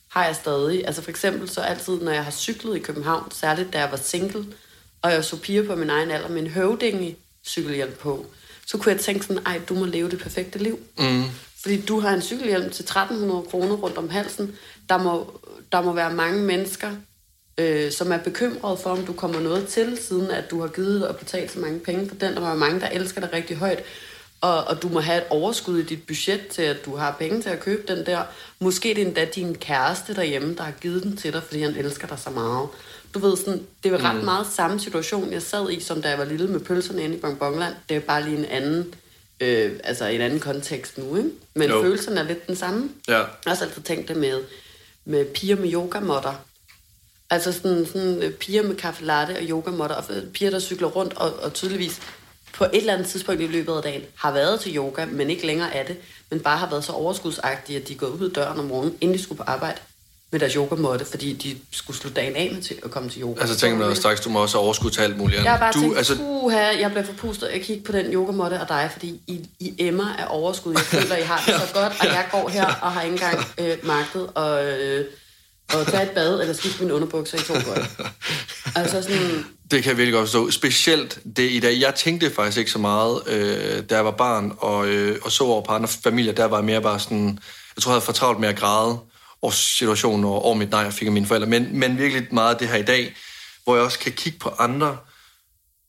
har 0.09 0.25
jeg 0.25 0.35
stadig. 0.35 0.87
Altså 0.87 1.01
for 1.01 1.09
eksempel 1.09 1.49
så 1.49 1.61
altid, 1.61 2.01
når 2.01 2.11
jeg 2.11 2.23
har 2.23 2.31
cyklet 2.31 2.75
i 2.75 2.79
København, 2.79 3.31
særligt 3.31 3.73
da 3.73 3.79
jeg 3.79 3.91
var 3.91 3.97
single, 3.97 4.45
og 5.01 5.11
jeg 5.11 5.25
så 5.25 5.37
piger 5.37 5.67
på 5.67 5.75
min 5.75 5.89
egen 5.89 6.11
alder 6.11 6.29
med 6.29 6.41
en 6.41 6.47
høvding 6.47 7.15
cykelhjelm 7.45 7.93
på, 7.99 8.25
så 8.67 8.77
kunne 8.77 8.91
jeg 8.93 9.01
tænke 9.01 9.25
sådan, 9.25 9.45
ej, 9.45 9.61
du 9.69 9.73
må 9.73 9.85
leve 9.85 10.09
det 10.09 10.19
perfekte 10.19 10.59
liv. 10.59 10.79
Mm. 10.97 11.23
Fordi 11.61 11.81
du 11.81 11.99
har 11.99 12.13
en 12.13 12.21
cykelhjelm 12.21 12.69
til 12.69 12.83
1300 12.83 13.43
kroner 13.49 13.75
rundt 13.75 13.97
om 13.97 14.09
halsen. 14.09 14.55
Der 14.89 14.97
må, 14.97 15.39
der 15.71 15.81
må 15.81 15.93
være 15.93 16.13
mange 16.13 16.43
mennesker, 16.43 16.91
øh, 17.59 17.91
som 17.91 18.11
er 18.11 18.17
bekymret 18.17 18.79
for, 18.79 18.89
om 18.89 19.05
du 19.05 19.13
kommer 19.13 19.39
noget 19.39 19.67
til, 19.67 19.97
siden 20.01 20.31
at 20.31 20.51
du 20.51 20.61
har 20.61 20.67
givet 20.67 21.07
og 21.07 21.15
betalt 21.15 21.51
så 21.51 21.59
mange 21.59 21.79
penge 21.79 22.07
for 22.07 22.15
den. 22.15 22.35
Der 22.35 22.49
er 22.49 22.55
mange, 22.55 22.79
der 22.79 22.89
elsker 22.89 23.21
dig 23.21 23.33
rigtig 23.33 23.57
højt. 23.57 23.83
Og, 24.41 24.63
og 24.63 24.81
du 24.81 24.89
må 24.89 24.99
have 24.99 25.17
et 25.17 25.27
overskud 25.29 25.79
i 25.79 25.83
dit 25.83 26.07
budget 26.07 26.47
til, 26.47 26.61
at 26.61 26.85
du 26.85 26.95
har 26.95 27.15
penge 27.19 27.41
til 27.41 27.49
at 27.49 27.59
købe 27.59 27.95
den 27.95 28.05
der. 28.05 28.23
Måske 28.59 28.89
det 28.89 28.97
er 29.01 29.05
endda 29.05 29.25
din 29.25 29.55
kæreste 29.55 30.15
derhjemme, 30.15 30.55
der 30.55 30.63
har 30.63 30.71
givet 30.81 31.03
den 31.03 31.17
til 31.17 31.33
dig, 31.33 31.43
fordi 31.43 31.61
han 31.61 31.75
elsker 31.75 32.07
dig 32.07 32.19
så 32.19 32.29
meget. 32.29 32.67
Du 33.13 33.19
ved, 33.19 33.37
sådan, 33.37 33.65
det 33.83 33.93
er 33.93 34.03
ret 34.03 34.15
mm. 34.15 34.25
meget 34.25 34.47
samme 34.47 34.79
situation, 34.79 35.31
jeg 35.31 35.41
sad 35.41 35.69
i, 35.69 35.79
som 35.79 36.01
da 36.01 36.09
jeg 36.09 36.17
var 36.17 36.25
lille 36.25 36.47
med 36.47 36.59
pølserne 36.59 37.03
inde 37.03 37.15
i 37.15 37.19
Bonbonland. 37.19 37.73
Det 37.89 37.97
er 37.97 38.01
bare 38.01 38.23
lige 38.23 38.37
en 38.37 38.45
anden, 38.45 38.95
øh, 39.39 39.71
altså 39.83 40.05
en 40.05 40.21
anden 40.21 40.39
kontekst 40.39 40.97
nu, 40.97 41.17
ikke? 41.17 41.29
Men 41.53 41.69
jo. 41.69 41.81
følelserne 41.81 42.19
er 42.19 42.23
lidt 42.23 42.47
den 42.47 42.55
samme. 42.55 42.89
Ja. 43.07 43.17
Jeg 43.17 43.25
har 43.45 43.51
også 43.51 43.63
altid 43.63 43.81
tænkt 43.81 44.07
det 44.07 44.17
med, 44.17 44.39
med 45.05 45.25
piger 45.25 45.55
med 45.55 45.73
yogamotter. 45.73 46.33
Altså 47.29 47.51
sådan, 47.51 47.85
sådan 47.85 48.23
øh, 48.23 48.31
piger 48.31 48.63
med 48.63 48.75
kaffe 48.75 49.05
latte 49.05 49.31
og 49.31 49.43
yogamotter, 49.49 49.95
og 49.95 50.03
piger, 50.33 50.51
der 50.51 50.59
cykler 50.59 50.87
rundt 50.87 51.13
og, 51.13 51.33
og 51.43 51.53
tydeligvis 51.53 52.01
på 52.53 52.63
et 52.63 52.69
eller 52.73 52.93
andet 52.93 53.07
tidspunkt 53.07 53.41
i 53.41 53.47
løbet 53.47 53.73
af 53.73 53.83
dagen 53.83 54.01
har 54.15 54.31
været 54.31 54.59
til 54.59 54.75
yoga, 54.77 55.05
men 55.05 55.29
ikke 55.29 55.45
længere 55.45 55.75
er 55.75 55.85
det, 55.85 55.97
men 56.29 56.39
bare 56.39 56.57
har 56.57 56.69
været 56.69 56.83
så 56.83 56.91
overskudsagtige, 56.91 57.79
at 57.79 57.87
de 57.87 57.95
går 57.95 58.07
ud 58.07 58.25
af 58.25 58.31
døren 58.31 58.59
om 58.59 58.65
morgenen, 58.65 58.97
inden 59.01 59.17
de 59.17 59.23
skulle 59.23 59.37
på 59.37 59.43
arbejde 59.47 59.79
med 60.31 60.39
deres 60.39 60.53
yogamåtte, 60.53 61.05
fordi 61.05 61.33
de 61.33 61.57
skulle 61.71 61.97
slutte 61.97 62.21
dagen 62.21 62.35
af 62.35 62.51
med 62.53 62.61
til 62.61 62.75
at 62.83 62.91
komme 62.91 63.09
til 63.09 63.21
yoga. 63.21 63.41
Altså 63.41 63.57
tænker 63.57 63.87
man 63.87 63.95
straks, 63.95 64.21
du 64.21 64.29
må 64.29 64.41
også 64.41 64.57
overskud 64.57 64.91
til 64.91 65.01
alt 65.01 65.17
muligt. 65.17 65.43
Jeg 65.43 65.51
har 65.51 65.59
bare 65.59 65.73
du, 65.73 65.79
tænkt, 65.79 65.97
altså... 65.97 66.17
Uha, 66.19 66.57
jeg 66.57 66.91
bliver 66.91 67.05
forpustet 67.05 67.47
at 67.47 67.61
kigge 67.61 67.83
på 67.83 67.91
den 67.91 68.13
yogamåtte 68.13 68.61
og 68.61 68.69
dig, 68.69 68.89
fordi 68.91 69.21
I, 69.27 69.49
I 69.59 69.73
emmer 69.77 70.15
af 70.15 70.25
overskud. 70.29 70.73
Jeg 70.73 70.81
føler, 70.81 71.15
I 71.15 71.21
har 71.21 71.43
det 71.45 71.55
så 71.55 71.73
godt, 71.81 71.93
og 71.99 72.05
jeg 72.05 72.27
går 72.31 72.49
her 72.49 72.65
og 72.65 72.91
har 72.91 73.01
ikke 73.01 73.13
engang 73.13 73.45
øh, 73.57 73.77
magtet 73.83 74.29
og 74.35 74.65
øh, 74.65 75.05
og 75.73 75.87
tage 75.87 76.03
et 76.03 76.09
bad, 76.09 76.41
eller 76.41 76.53
skifte 76.53 76.81
mine 76.81 76.93
underbukser 76.93 77.37
i 77.37 77.41
to 77.41 77.53
gøj. 77.73 77.83
altså 78.75 79.01
sådan... 79.01 79.45
Det 79.71 79.83
kan 79.83 79.89
jeg 79.89 79.97
virkelig 79.97 80.13
godt 80.13 80.27
forstå. 80.27 80.51
Specielt 80.51 81.19
det 81.35 81.51
i 81.51 81.59
dag. 81.59 81.79
Jeg 81.79 81.95
tænkte 81.95 82.31
faktisk 82.35 82.57
ikke 82.57 82.71
så 82.71 82.79
meget, 82.79 83.21
øh, 83.27 83.83
da 83.89 83.95
jeg 83.95 84.05
var 84.05 84.11
barn, 84.11 84.53
og, 84.57 84.87
øh, 84.87 85.19
og 85.21 85.31
så 85.31 85.43
over 85.43 85.61
på 85.61 85.71
andre 85.71 85.89
familier, 86.03 86.33
der 86.33 86.45
var 86.45 86.57
jeg 86.57 86.65
mere 86.65 86.81
bare 86.81 86.99
sådan... 86.99 87.39
Jeg 87.75 87.83
tror, 87.83 87.91
jeg 87.91 87.95
havde 87.95 88.05
fortravlt 88.05 88.39
med 88.39 88.49
at 88.49 88.55
græde 88.55 88.99
over 89.41 89.51
situationen 89.51 90.25
og 90.25 90.45
over 90.45 90.55
mit 90.55 90.69
nej, 90.69 90.81
jeg 90.81 90.93
fik 90.93 91.05
af 91.05 91.11
mine 91.11 91.25
forældre. 91.25 91.47
Men, 91.47 91.79
men 91.79 91.97
virkelig 91.97 92.27
meget 92.31 92.53
af 92.53 92.59
det 92.59 92.67
her 92.67 92.77
i 92.77 92.83
dag, 92.83 93.15
hvor 93.63 93.75
jeg 93.75 93.85
også 93.85 93.99
kan 93.99 94.11
kigge 94.11 94.39
på 94.39 94.49
andre, 94.59 94.97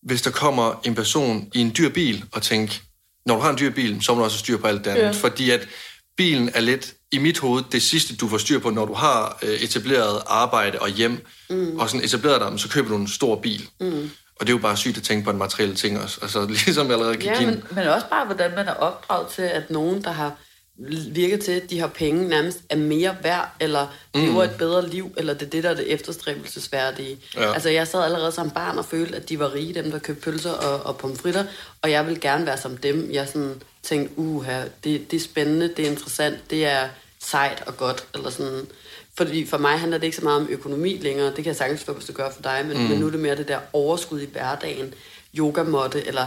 hvis 0.02 0.22
der 0.22 0.30
kommer 0.30 0.80
en 0.84 0.94
person 0.94 1.48
i 1.54 1.60
en 1.60 1.74
dyr 1.78 1.88
bil 1.88 2.24
og 2.32 2.42
tænke, 2.42 2.80
når 3.26 3.34
du 3.34 3.40
har 3.40 3.50
en 3.50 3.58
dyr 3.58 3.70
bil, 3.70 4.02
så 4.02 4.14
må 4.14 4.18
du 4.18 4.24
også 4.24 4.36
have 4.36 4.40
styr 4.40 4.56
på 4.56 4.66
alt 4.66 4.84
det 4.84 4.90
andet. 4.90 5.02
Ja. 5.02 5.10
Fordi 5.10 5.50
at 5.50 5.68
bilen 6.20 6.50
er 6.54 6.60
lidt, 6.60 6.94
i 7.12 7.18
mit 7.18 7.38
hoved, 7.38 7.62
det 7.72 7.82
sidste, 7.82 8.16
du 8.16 8.28
får 8.28 8.38
styr 8.38 8.58
på, 8.58 8.70
når 8.70 8.84
du 8.86 8.94
har 8.94 9.38
øh, 9.42 9.50
etableret 9.62 10.22
arbejde 10.26 10.78
og 10.78 10.88
hjem, 10.88 11.26
mm. 11.50 11.78
og 11.78 11.88
sådan 11.90 12.04
etableret 12.04 12.40
dig, 12.40 12.60
så 12.60 12.68
køber 12.68 12.88
du 12.88 12.96
en 12.96 13.08
stor 13.08 13.36
bil. 13.36 13.68
Mm. 13.80 14.10
Og 14.40 14.46
det 14.46 14.48
er 14.48 14.56
jo 14.56 14.58
bare 14.58 14.76
sygt 14.76 14.96
at 14.96 15.02
tænke 15.02 15.24
på 15.24 15.30
en 15.30 15.38
materielle 15.38 15.74
ting 15.74 16.00
også. 16.00 16.18
Altså, 16.22 16.46
ligesom 16.66 16.86
jeg 16.86 16.92
allerede 16.94 17.16
kan 17.16 17.24
Ja, 17.32 17.38
give 17.38 17.46
men, 17.50 17.56
en- 17.58 17.64
men 17.70 17.86
også 17.86 18.06
bare, 18.10 18.26
hvordan 18.26 18.50
man 18.56 18.68
er 18.68 18.72
opdraget 18.74 19.28
til, 19.28 19.42
at 19.42 19.70
nogen, 19.70 20.04
der 20.04 20.10
har 20.12 20.32
virket 21.12 21.40
til, 21.44 21.52
at 21.52 21.70
de 21.70 21.80
har 21.80 21.86
penge, 21.86 22.28
nærmest 22.28 22.58
er 22.70 22.76
mere 22.76 23.16
værd, 23.22 23.54
eller 23.60 23.86
lever 24.14 24.44
et 24.44 24.50
bedre 24.58 24.88
liv, 24.88 25.12
eller 25.16 25.34
det 25.34 25.46
er 25.46 25.50
det, 25.50 25.64
der 25.64 25.70
er 25.70 25.74
det 25.74 25.92
efterstræbelsesværdige. 25.92 27.16
Ja. 27.36 27.52
Altså, 27.52 27.68
jeg 27.68 27.88
sad 27.88 28.02
allerede 28.04 28.32
som 28.32 28.50
barn 28.50 28.78
og 28.78 28.84
følte, 28.84 29.16
at 29.16 29.28
de 29.28 29.38
var 29.38 29.54
rige, 29.54 29.74
dem 29.74 29.90
der 29.90 29.98
købte 29.98 30.22
pølser 30.22 30.50
og, 30.52 30.86
og 30.86 30.96
pomfritter, 30.96 31.44
og 31.82 31.90
jeg 31.90 32.06
ville 32.06 32.20
gerne 32.20 32.46
være 32.46 32.58
som 32.58 32.76
dem. 32.76 33.08
Jeg 33.12 33.28
sådan 33.28 33.62
tænkte, 33.82 34.18
uha, 34.18 34.62
det, 34.84 35.10
det 35.10 35.16
er 35.16 35.20
spændende, 35.20 35.68
det 35.76 35.86
er 35.86 35.90
interessant, 35.90 36.50
det 36.50 36.66
er 36.66 36.88
sejt 37.18 37.62
og 37.66 37.76
godt, 37.76 38.04
eller 38.14 38.30
sådan... 38.30 38.66
Fordi 39.16 39.46
for 39.46 39.58
mig 39.58 39.78
handler 39.78 39.98
det 39.98 40.04
ikke 40.04 40.16
så 40.16 40.24
meget 40.24 40.40
om 40.40 40.46
økonomi 40.50 40.96
længere, 40.96 41.26
det 41.26 41.34
kan 41.34 41.46
jeg 41.46 41.56
sagtens 41.56 41.84
få, 41.84 41.92
hvis 41.92 42.04
det 42.04 42.14
gør 42.14 42.30
for 42.30 42.42
dig, 42.42 42.64
men, 42.68 42.76
mm. 42.76 42.82
men 42.82 42.98
nu 42.98 43.06
er 43.06 43.10
det 43.10 43.20
mere 43.20 43.36
det 43.36 43.48
der 43.48 43.58
overskud 43.72 44.20
i 44.20 44.28
hverdagen, 44.32 44.94
yogamåtte, 45.38 46.06
eller 46.06 46.26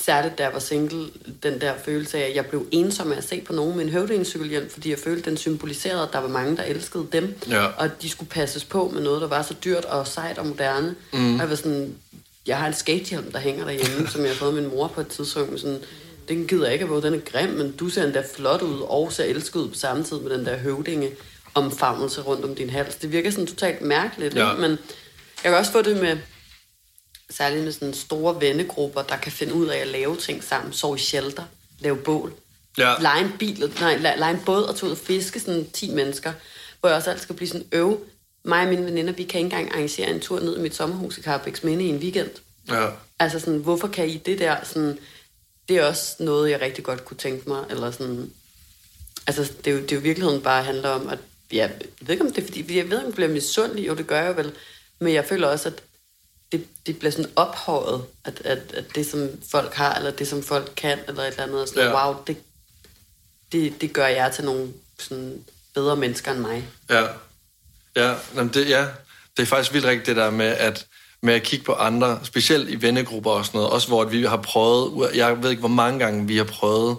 særligt 0.00 0.38
da 0.38 0.42
jeg 0.42 0.52
var 0.52 0.58
single, 0.58 1.06
den 1.42 1.60
der 1.60 1.72
følelse 1.84 2.18
af, 2.18 2.28
at 2.28 2.34
jeg 2.36 2.46
blev 2.46 2.66
ensom 2.70 3.12
af 3.12 3.16
at 3.16 3.24
se 3.28 3.40
på 3.40 3.52
nogen 3.52 3.76
med 3.76 3.84
en 3.84 3.90
høvdingecykelhjelm, 3.90 4.70
fordi 4.70 4.90
jeg 4.90 4.98
følte, 4.98 5.30
den 5.30 5.36
symboliserede, 5.36 6.02
at 6.02 6.08
der 6.12 6.18
var 6.18 6.28
mange, 6.28 6.56
der 6.56 6.62
elskede 6.62 7.06
dem, 7.12 7.34
Ja. 7.50 7.66
og 7.66 7.84
at 7.84 8.02
de 8.02 8.08
skulle 8.08 8.30
passes 8.30 8.64
på 8.64 8.90
med 8.94 9.02
noget, 9.02 9.20
der 9.20 9.28
var 9.28 9.42
så 9.42 9.54
dyrt 9.64 9.84
og 9.84 10.06
sejt 10.06 10.38
og 10.38 10.46
moderne. 10.46 10.94
Mm. 11.12 11.34
Og 11.34 11.40
jeg 11.40 11.50
var 11.50 11.56
sådan, 11.56 11.94
jeg 12.46 12.58
har 12.58 12.66
en 12.66 12.74
skatehjelm, 12.74 13.32
der 13.32 13.38
hænger 13.38 13.64
derhjemme, 13.64 14.08
som 14.08 14.20
jeg 14.20 14.30
har 14.30 14.36
fået 14.36 14.54
min 14.54 14.68
mor 14.68 14.86
på 14.86 15.00
et 15.00 15.08
tidspunkt, 15.08 15.50
men 15.50 15.58
sådan, 15.58 15.78
den 16.28 16.46
gider 16.46 16.64
jeg 16.64 16.72
ikke 16.72 16.82
at 16.82 16.88
på, 16.88 17.00
den 17.00 17.14
er 17.14 17.18
grim, 17.18 17.48
men 17.50 17.72
du 17.72 17.88
ser 17.88 18.04
endda 18.04 18.22
flot 18.34 18.62
ud, 18.62 18.80
og 18.80 19.12
ser 19.12 19.24
elsket 19.24 19.60
ud 19.60 19.68
på 19.68 19.74
samme 19.74 20.04
tid 20.04 20.20
med 20.20 20.30
den 20.38 20.46
der 20.46 20.56
høvdinge 20.56 21.10
omfavnelse 21.54 22.20
rundt 22.20 22.44
om 22.44 22.54
din 22.54 22.70
hals. 22.70 22.94
Det 22.96 23.12
virker 23.12 23.30
sådan 23.30 23.46
totalt 23.46 23.80
mærkeligt, 23.82 24.34
Ja. 24.34 24.48
ja. 24.48 24.54
men 24.56 24.70
jeg 24.70 24.78
kan 25.50 25.54
også 25.54 25.72
få 25.72 25.82
det 25.82 25.96
med, 26.00 26.18
særligt 27.30 27.64
med 27.64 27.72
sådan 27.72 27.94
store 27.94 28.40
vennegrupper, 28.40 29.02
der 29.02 29.16
kan 29.16 29.32
finde 29.32 29.54
ud 29.54 29.66
af 29.66 29.76
at 29.78 29.86
lave 29.88 30.16
ting 30.16 30.44
sammen, 30.44 30.72
sove 30.72 30.96
i 30.96 30.98
shelter, 30.98 31.42
lave 31.80 31.96
bål, 31.96 32.32
Ja. 32.78 32.94
lege 33.00 33.20
en 33.24 33.32
bil, 33.38 33.72
nej, 33.80 33.96
le- 33.96 34.14
lege 34.18 34.30
en 34.34 34.40
båd 34.46 34.62
og 34.62 34.74
tage 34.76 34.86
ud 34.86 34.90
og 34.90 34.98
fiske 34.98 35.40
sådan 35.40 35.70
10 35.72 35.90
mennesker, 35.94 36.32
hvor 36.80 36.88
jeg 36.88 36.96
også 36.96 37.10
altid 37.10 37.22
skal 37.22 37.34
blive 37.36 37.48
sådan 37.48 37.66
øv. 37.72 38.00
Mig 38.44 38.62
og 38.62 38.68
mine 38.68 38.84
veninder, 38.86 39.12
vi 39.12 39.22
kan 39.24 39.38
ikke 39.40 39.44
engang 39.56 39.72
arrangere 39.74 40.10
en 40.10 40.20
tur 40.20 40.40
ned 40.40 40.56
i 40.58 40.60
mit 40.60 40.74
sommerhus 40.74 41.18
i 41.18 41.22
Carbex 41.22 41.62
Minde 41.62 41.84
i 41.84 41.88
en 41.88 41.96
weekend. 41.96 42.30
Ja. 42.68 42.88
Altså 43.18 43.38
sådan, 43.38 43.58
hvorfor 43.58 43.88
kan 43.88 44.08
I 44.08 44.16
det 44.16 44.38
der 44.38 44.56
sådan, 44.64 44.98
det 45.72 45.80
er 45.80 45.86
også 45.86 46.16
noget, 46.18 46.50
jeg 46.50 46.60
rigtig 46.60 46.84
godt 46.84 47.04
kunne 47.04 47.16
tænke 47.16 47.48
mig, 47.48 47.64
eller 47.70 47.90
sådan, 47.90 48.32
altså 49.26 49.52
det 49.64 49.70
er 49.70 49.74
jo, 49.74 49.82
det 49.82 49.92
er 49.92 49.96
jo 49.96 50.02
virkeligheden 50.02 50.42
bare 50.42 50.64
handler 50.64 50.88
om, 50.88 51.08
at 51.08 51.18
ja, 51.52 51.56
jeg 51.56 51.70
ved 52.00 52.10
ikke 52.10 52.24
om 52.24 52.32
det 52.32 52.42
er 52.42 52.46
fordi, 52.46 52.58
jeg 52.60 52.68
ved 52.68 52.82
ikke 52.82 52.96
om 52.96 53.04
jeg 53.04 53.14
bliver 53.14 53.28
misundelig, 53.28 53.86
jo 53.86 53.94
det 53.94 54.06
gør 54.06 54.22
jeg 54.22 54.36
vel, 54.36 54.52
men 54.98 55.14
jeg 55.14 55.24
føler 55.24 55.48
også, 55.48 55.68
at 55.68 55.82
det, 56.52 56.66
det 56.86 56.98
bliver 56.98 57.12
sådan 57.12 57.30
ophøjet, 57.36 58.04
at, 58.24 58.40
at, 58.44 58.58
at 58.74 58.84
det 58.94 59.06
som 59.06 59.28
folk 59.50 59.74
har, 59.74 59.94
eller 59.94 60.10
det 60.10 60.28
som 60.28 60.42
folk 60.42 60.72
kan, 60.76 60.98
eller 61.08 61.22
et 61.22 61.26
eller 61.26 61.42
andet, 61.42 61.60
og 61.60 61.68
sådan, 61.68 61.84
ja. 61.84 62.06
wow, 62.06 62.16
det, 62.26 62.36
det, 63.52 63.80
det 63.80 63.92
gør 63.92 64.06
jeg 64.06 64.32
til 64.32 64.44
nogle 64.44 64.72
sådan 64.98 65.44
bedre 65.74 65.96
mennesker 65.96 66.32
end 66.32 66.40
mig. 66.40 66.68
Ja, 66.90 67.06
ja, 67.96 68.14
jamen 68.34 68.54
det, 68.54 68.68
ja. 68.68 68.86
det 69.36 69.42
er 69.42 69.46
faktisk 69.46 69.72
vildt 69.72 69.86
rigtigt 69.86 70.06
det 70.06 70.16
der 70.16 70.30
med 70.30 70.46
at, 70.46 70.86
med 71.22 71.34
at 71.34 71.42
kigge 71.42 71.64
på 71.64 71.72
andre, 71.72 72.20
specielt 72.22 72.70
i 72.70 72.82
vennegrupper 72.82 73.30
og 73.30 73.46
sådan 73.46 73.58
noget, 73.58 73.72
også 73.72 73.88
hvor 73.88 74.04
vi 74.04 74.22
har 74.22 74.36
prøvet, 74.36 75.16
jeg 75.16 75.42
ved 75.42 75.50
ikke 75.50 75.60
hvor 75.60 75.68
mange 75.68 75.98
gange 75.98 76.26
vi 76.26 76.36
har 76.36 76.44
prøvet 76.44 76.96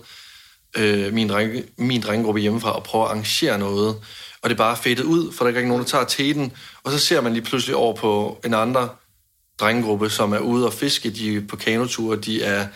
øh, 0.78 1.14
min, 1.14 1.30
drenge, 1.30 1.64
min 1.78 2.02
drengegruppe 2.02 2.42
hjemmefra 2.42 2.78
at 2.78 2.84
prøve 2.84 3.04
at 3.04 3.10
arrangere 3.10 3.60
noget, 3.60 3.96
og 4.42 4.50
det 4.50 4.52
er 4.52 4.58
bare 4.58 4.78
fedtet 4.78 5.04
ud, 5.04 5.32
for 5.32 5.46
der 5.46 5.52
er 5.52 5.58
ikke 5.58 5.68
nogen, 5.68 5.84
der 5.84 5.90
tager 5.90 6.06
teten, 6.06 6.52
og 6.84 6.92
så 6.92 7.00
ser 7.00 7.22
man 7.22 7.34
lige 7.34 7.44
pludselig 7.44 7.76
over 7.76 7.96
på 7.96 8.42
en 8.46 8.54
anden 8.54 8.88
drengegruppe, 9.60 10.10
som 10.10 10.34
er 10.34 10.40
ude 10.40 10.66
og 10.66 10.74
fiske, 10.74 11.10
de 11.10 11.36
er 11.36 11.42
på 11.50 11.56
kanoture, 11.56 12.18
de 12.18 12.44
er 12.44 12.68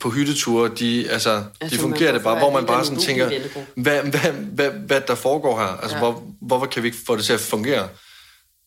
på 0.00 0.10
hytteture, 0.10 0.70
de, 0.78 1.10
altså, 1.10 1.30
de 1.30 1.44
Altså, 1.60 1.80
fungerer 1.80 2.12
man 2.12 2.14
det 2.14 2.22
bare, 2.22 2.38
hvor 2.38 2.52
man 2.52 2.66
bare 2.66 2.84
sådan 2.84 3.00
tænker, 3.00 3.30
hvad, 3.74 4.02
hvad, 4.02 4.32
hvad, 4.32 4.70
hvad 4.70 5.00
der 5.00 5.14
foregår 5.14 5.58
her? 5.58 5.66
Altså. 5.82 5.96
Ja. 5.96 6.02
hvor, 6.02 6.22
hvorfor 6.40 6.66
kan 6.66 6.82
vi 6.82 6.88
ikke 6.88 6.98
få 7.06 7.16
det 7.16 7.24
til 7.24 7.32
at 7.32 7.40
fungere? 7.40 7.88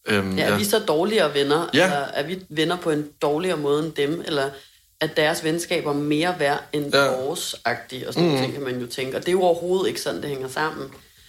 Øhm, 0.08 0.38
Ja, 0.38 0.44
er 0.44 0.58
vi 0.58 0.63
så 0.63 0.80
dårligere 0.80 1.34
venner, 1.34 1.70
Ja. 1.74 1.84
eller 1.84 1.98
er 2.13 2.24
vi 2.24 2.39
venner 2.50 2.78
på 2.78 2.91
en 2.91 3.08
dårligere 3.22 3.58
måde 3.58 3.84
end 3.86 3.94
dem, 3.94 4.24
eller 4.26 4.50
er 5.02 5.08
deres 5.08 5.44
venskaber 5.44 5.94
mere 5.94 6.36
værd 6.39 6.63
end 6.74 6.94
Ja. 6.94 7.04
ja. 7.06 7.12
vores-agtige, 7.12 8.08
og 8.08 8.13
sådan 8.13 8.30
mm. 8.30 8.38
ting 8.38 8.54
kan 8.54 8.63
man 8.63 8.80
jo 8.80 8.88
tænke. 8.88 9.18
Og 9.18 9.22
det 9.22 9.28
er 9.28 9.32
jo 9.32 9.41
overhovedet 9.41 9.88
ikke 9.88 10.02
sådan, 10.02 10.22
det 10.22 10.30
hænger 10.30 10.50
sammen. 10.50 10.88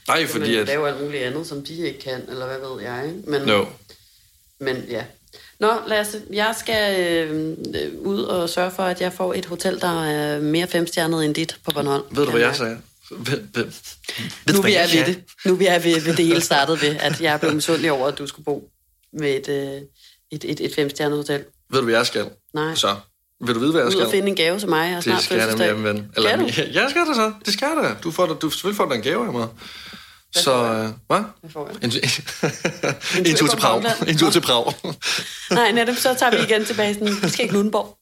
Nej, 0.09 0.27
fordi 0.27 0.51
men 0.51 0.61
at... 0.61 0.67
lave 0.67 0.89
alt 0.89 1.03
muligt 1.05 1.23
andet, 1.23 1.47
som 1.47 1.65
de 1.65 1.75
ikke 1.87 2.01
kan, 2.01 2.21
eller 2.29 2.47
hvad 2.47 2.57
ved 2.71 2.83
jeg. 2.83 3.05
ikke? 3.07 3.31
Men, 3.31 3.43
No. 3.43 3.65
men 4.61 4.77
ja. 4.91 5.05
Nå, 5.61 5.69
Lasse, 5.87 6.21
jeg 6.33 6.55
skal 6.59 7.01
øh, 7.01 7.57
ud 7.99 8.23
og 8.23 8.49
sørge 8.49 8.71
for, 8.71 8.83
at 8.83 9.01
jeg 9.01 9.13
får 9.13 9.35
et 9.35 9.47
hotel, 9.47 9.81
der 9.81 10.05
er 10.05 10.41
mere 10.41 10.67
femstjernet 10.67 11.25
end 11.25 11.35
dit 11.35 11.57
på 11.65 11.71
Bornholm. 11.75 12.05
Ved 12.11 12.25
du, 12.25 12.31
hvad 12.31 12.41
jeg 12.41 12.57
sagde? 12.57 12.79
Nu 14.53 14.63
vi 14.63 14.75
er 14.75 14.87
ved 14.97 15.07
det. 15.07 15.23
Nu 15.45 15.55
vi 15.55 15.67
er 15.67 15.79
ved, 15.79 16.01
ved 16.01 16.17
det 16.17 16.25
hele 16.25 16.41
startede 16.41 16.81
ved, 16.81 16.97
at 17.01 17.21
jeg 17.21 17.41
blev 17.41 17.55
misundelig 17.55 17.93
over, 17.93 18.09
at 18.09 18.19
du 18.19 18.27
skulle 18.27 18.45
bo 18.45 18.71
med 19.13 19.37
et, 19.37 19.49
øh, 19.49 19.83
et, 20.31 20.45
et, 20.45 20.61
et 20.61 20.75
femstjernet 20.75 21.19
hotel. 21.19 21.45
Ved 21.71 21.79
du, 21.79 21.85
hvad 21.85 21.95
jeg 21.95 22.07
skal? 22.07 22.31
Nej. 22.55 22.75
Så, 22.75 22.97
vil 23.45 23.55
du 23.55 23.61
vide, 23.61 23.71
hvad 23.73 23.81
jeg 23.81 23.87
Ud 23.87 23.93
skal? 23.93 24.05
og 24.05 24.11
finde 24.11 24.29
en 24.29 24.37
gave 24.37 24.59
til 24.59 24.69
mig. 24.69 24.93
Jeg 24.93 25.03
snart 25.03 25.17
det 25.17 25.25
skal 25.25 25.39
jeg 25.39 25.55
nemlig, 25.57 25.85
ven. 25.85 26.11
Eller, 26.17 26.31
Skal 26.31 26.65
du? 26.67 26.71
Ja, 26.73 26.83
jeg 26.83 26.91
skal 26.91 27.03
det 27.07 27.17
så. 27.17 27.33
Det 27.45 27.53
skal 27.53 27.69
det. 27.69 27.97
Du, 28.05 28.11
får, 28.11 28.27
du 28.27 28.51
selvfølgelig 28.51 28.77
får 28.77 28.85
du 28.85 28.95
en 28.95 29.03
gave 29.03 29.27
af 29.27 29.33
mig. 29.33 29.49
Så, 30.43 30.55
øh, 30.65 30.89
hvad? 31.07 31.23
Hvad 31.41 31.51
får 31.51 31.69
jeg? 31.69 31.77
En, 31.77 31.85
en, 31.85 31.91
tur 31.91 33.19
en 33.31 33.37
tur 33.37 33.47
til 33.47 33.57
Prag. 33.57 33.83
En 34.09 34.19
tur 34.19 34.31
til 34.31 34.41
Prag. 34.41 34.73
Nej, 35.51 35.73
netop, 35.73 35.97
så 35.97 36.15
tager 36.15 36.31
vi 36.37 36.43
igen 36.43 36.65
tilbage. 36.65 36.95
Sådan, 36.95 37.17
vi 37.23 37.29
skal 37.29 37.43
ikke 37.43 37.55
Lundenborg. 37.55 37.99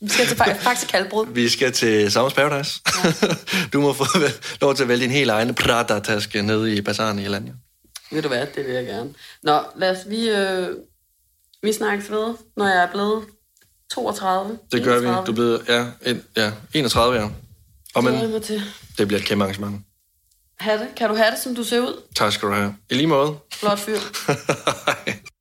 Vi 0.00 0.08
skal 0.08 0.26
til 0.26 0.34
Fa- 0.34 0.58
Faxe 0.68 0.86
Kalbrud. 0.86 1.26
Vi 1.32 1.48
skal 1.48 1.72
til 1.72 2.12
Summers 2.12 2.34
Paradise. 2.34 2.80
du 3.72 3.80
må 3.80 3.92
få 3.92 4.04
lov 4.62 4.74
til 4.74 4.82
at 4.82 4.88
vælge 4.88 5.02
din 5.02 5.10
helt 5.10 5.30
egen 5.30 5.54
Prada-taske 5.54 6.42
nede 6.42 6.74
i 6.76 6.80
bazaren 6.80 7.18
i 7.18 7.24
Alanya. 7.24 7.52
Ved 8.10 8.22
du 8.22 8.28
hvad, 8.28 8.46
det 8.56 8.66
vil 8.66 8.74
jeg 8.74 8.86
gerne. 8.86 9.14
Nå, 9.42 9.60
lad 9.76 9.90
os, 9.90 9.98
vi, 10.08 10.28
øh, 10.28 10.68
vi 11.62 11.72
snakkes 11.72 12.10
ved, 12.10 12.34
når 12.56 12.66
jeg 12.68 12.82
er 12.82 12.90
blevet 12.92 13.24
32. 13.94 14.58
Det 14.72 14.84
gør 14.84 15.00
vi. 15.00 15.06
31. 15.06 15.26
Du 15.26 15.30
er 15.32 15.34
blevet 15.34 15.62
ja, 15.68 16.10
en, 16.10 16.22
ja, 16.36 16.50
31, 16.74 17.16
ja. 17.20 17.28
Og 17.94 18.02
Det 18.02 18.30
men, 18.30 18.42
til. 18.42 18.62
det 18.98 19.06
bliver 19.08 19.20
et 19.20 19.26
kæmpe 19.26 19.44
arrangement. 19.44 19.80
Ha' 20.64 20.72
det. 20.78 20.88
Kan 20.96 21.08
du 21.08 21.14
have 21.16 21.30
det, 21.30 21.38
som 21.38 21.54
du 21.54 21.64
ser 21.64 21.80
ud? 21.80 22.02
Tak 22.16 22.32
skal 22.32 22.48
du 22.48 22.54
have. 22.54 22.74
I 22.90 22.94
lige 22.94 23.06
måde. 23.06 23.38
Flot 23.52 23.78
fyr. 23.78 23.98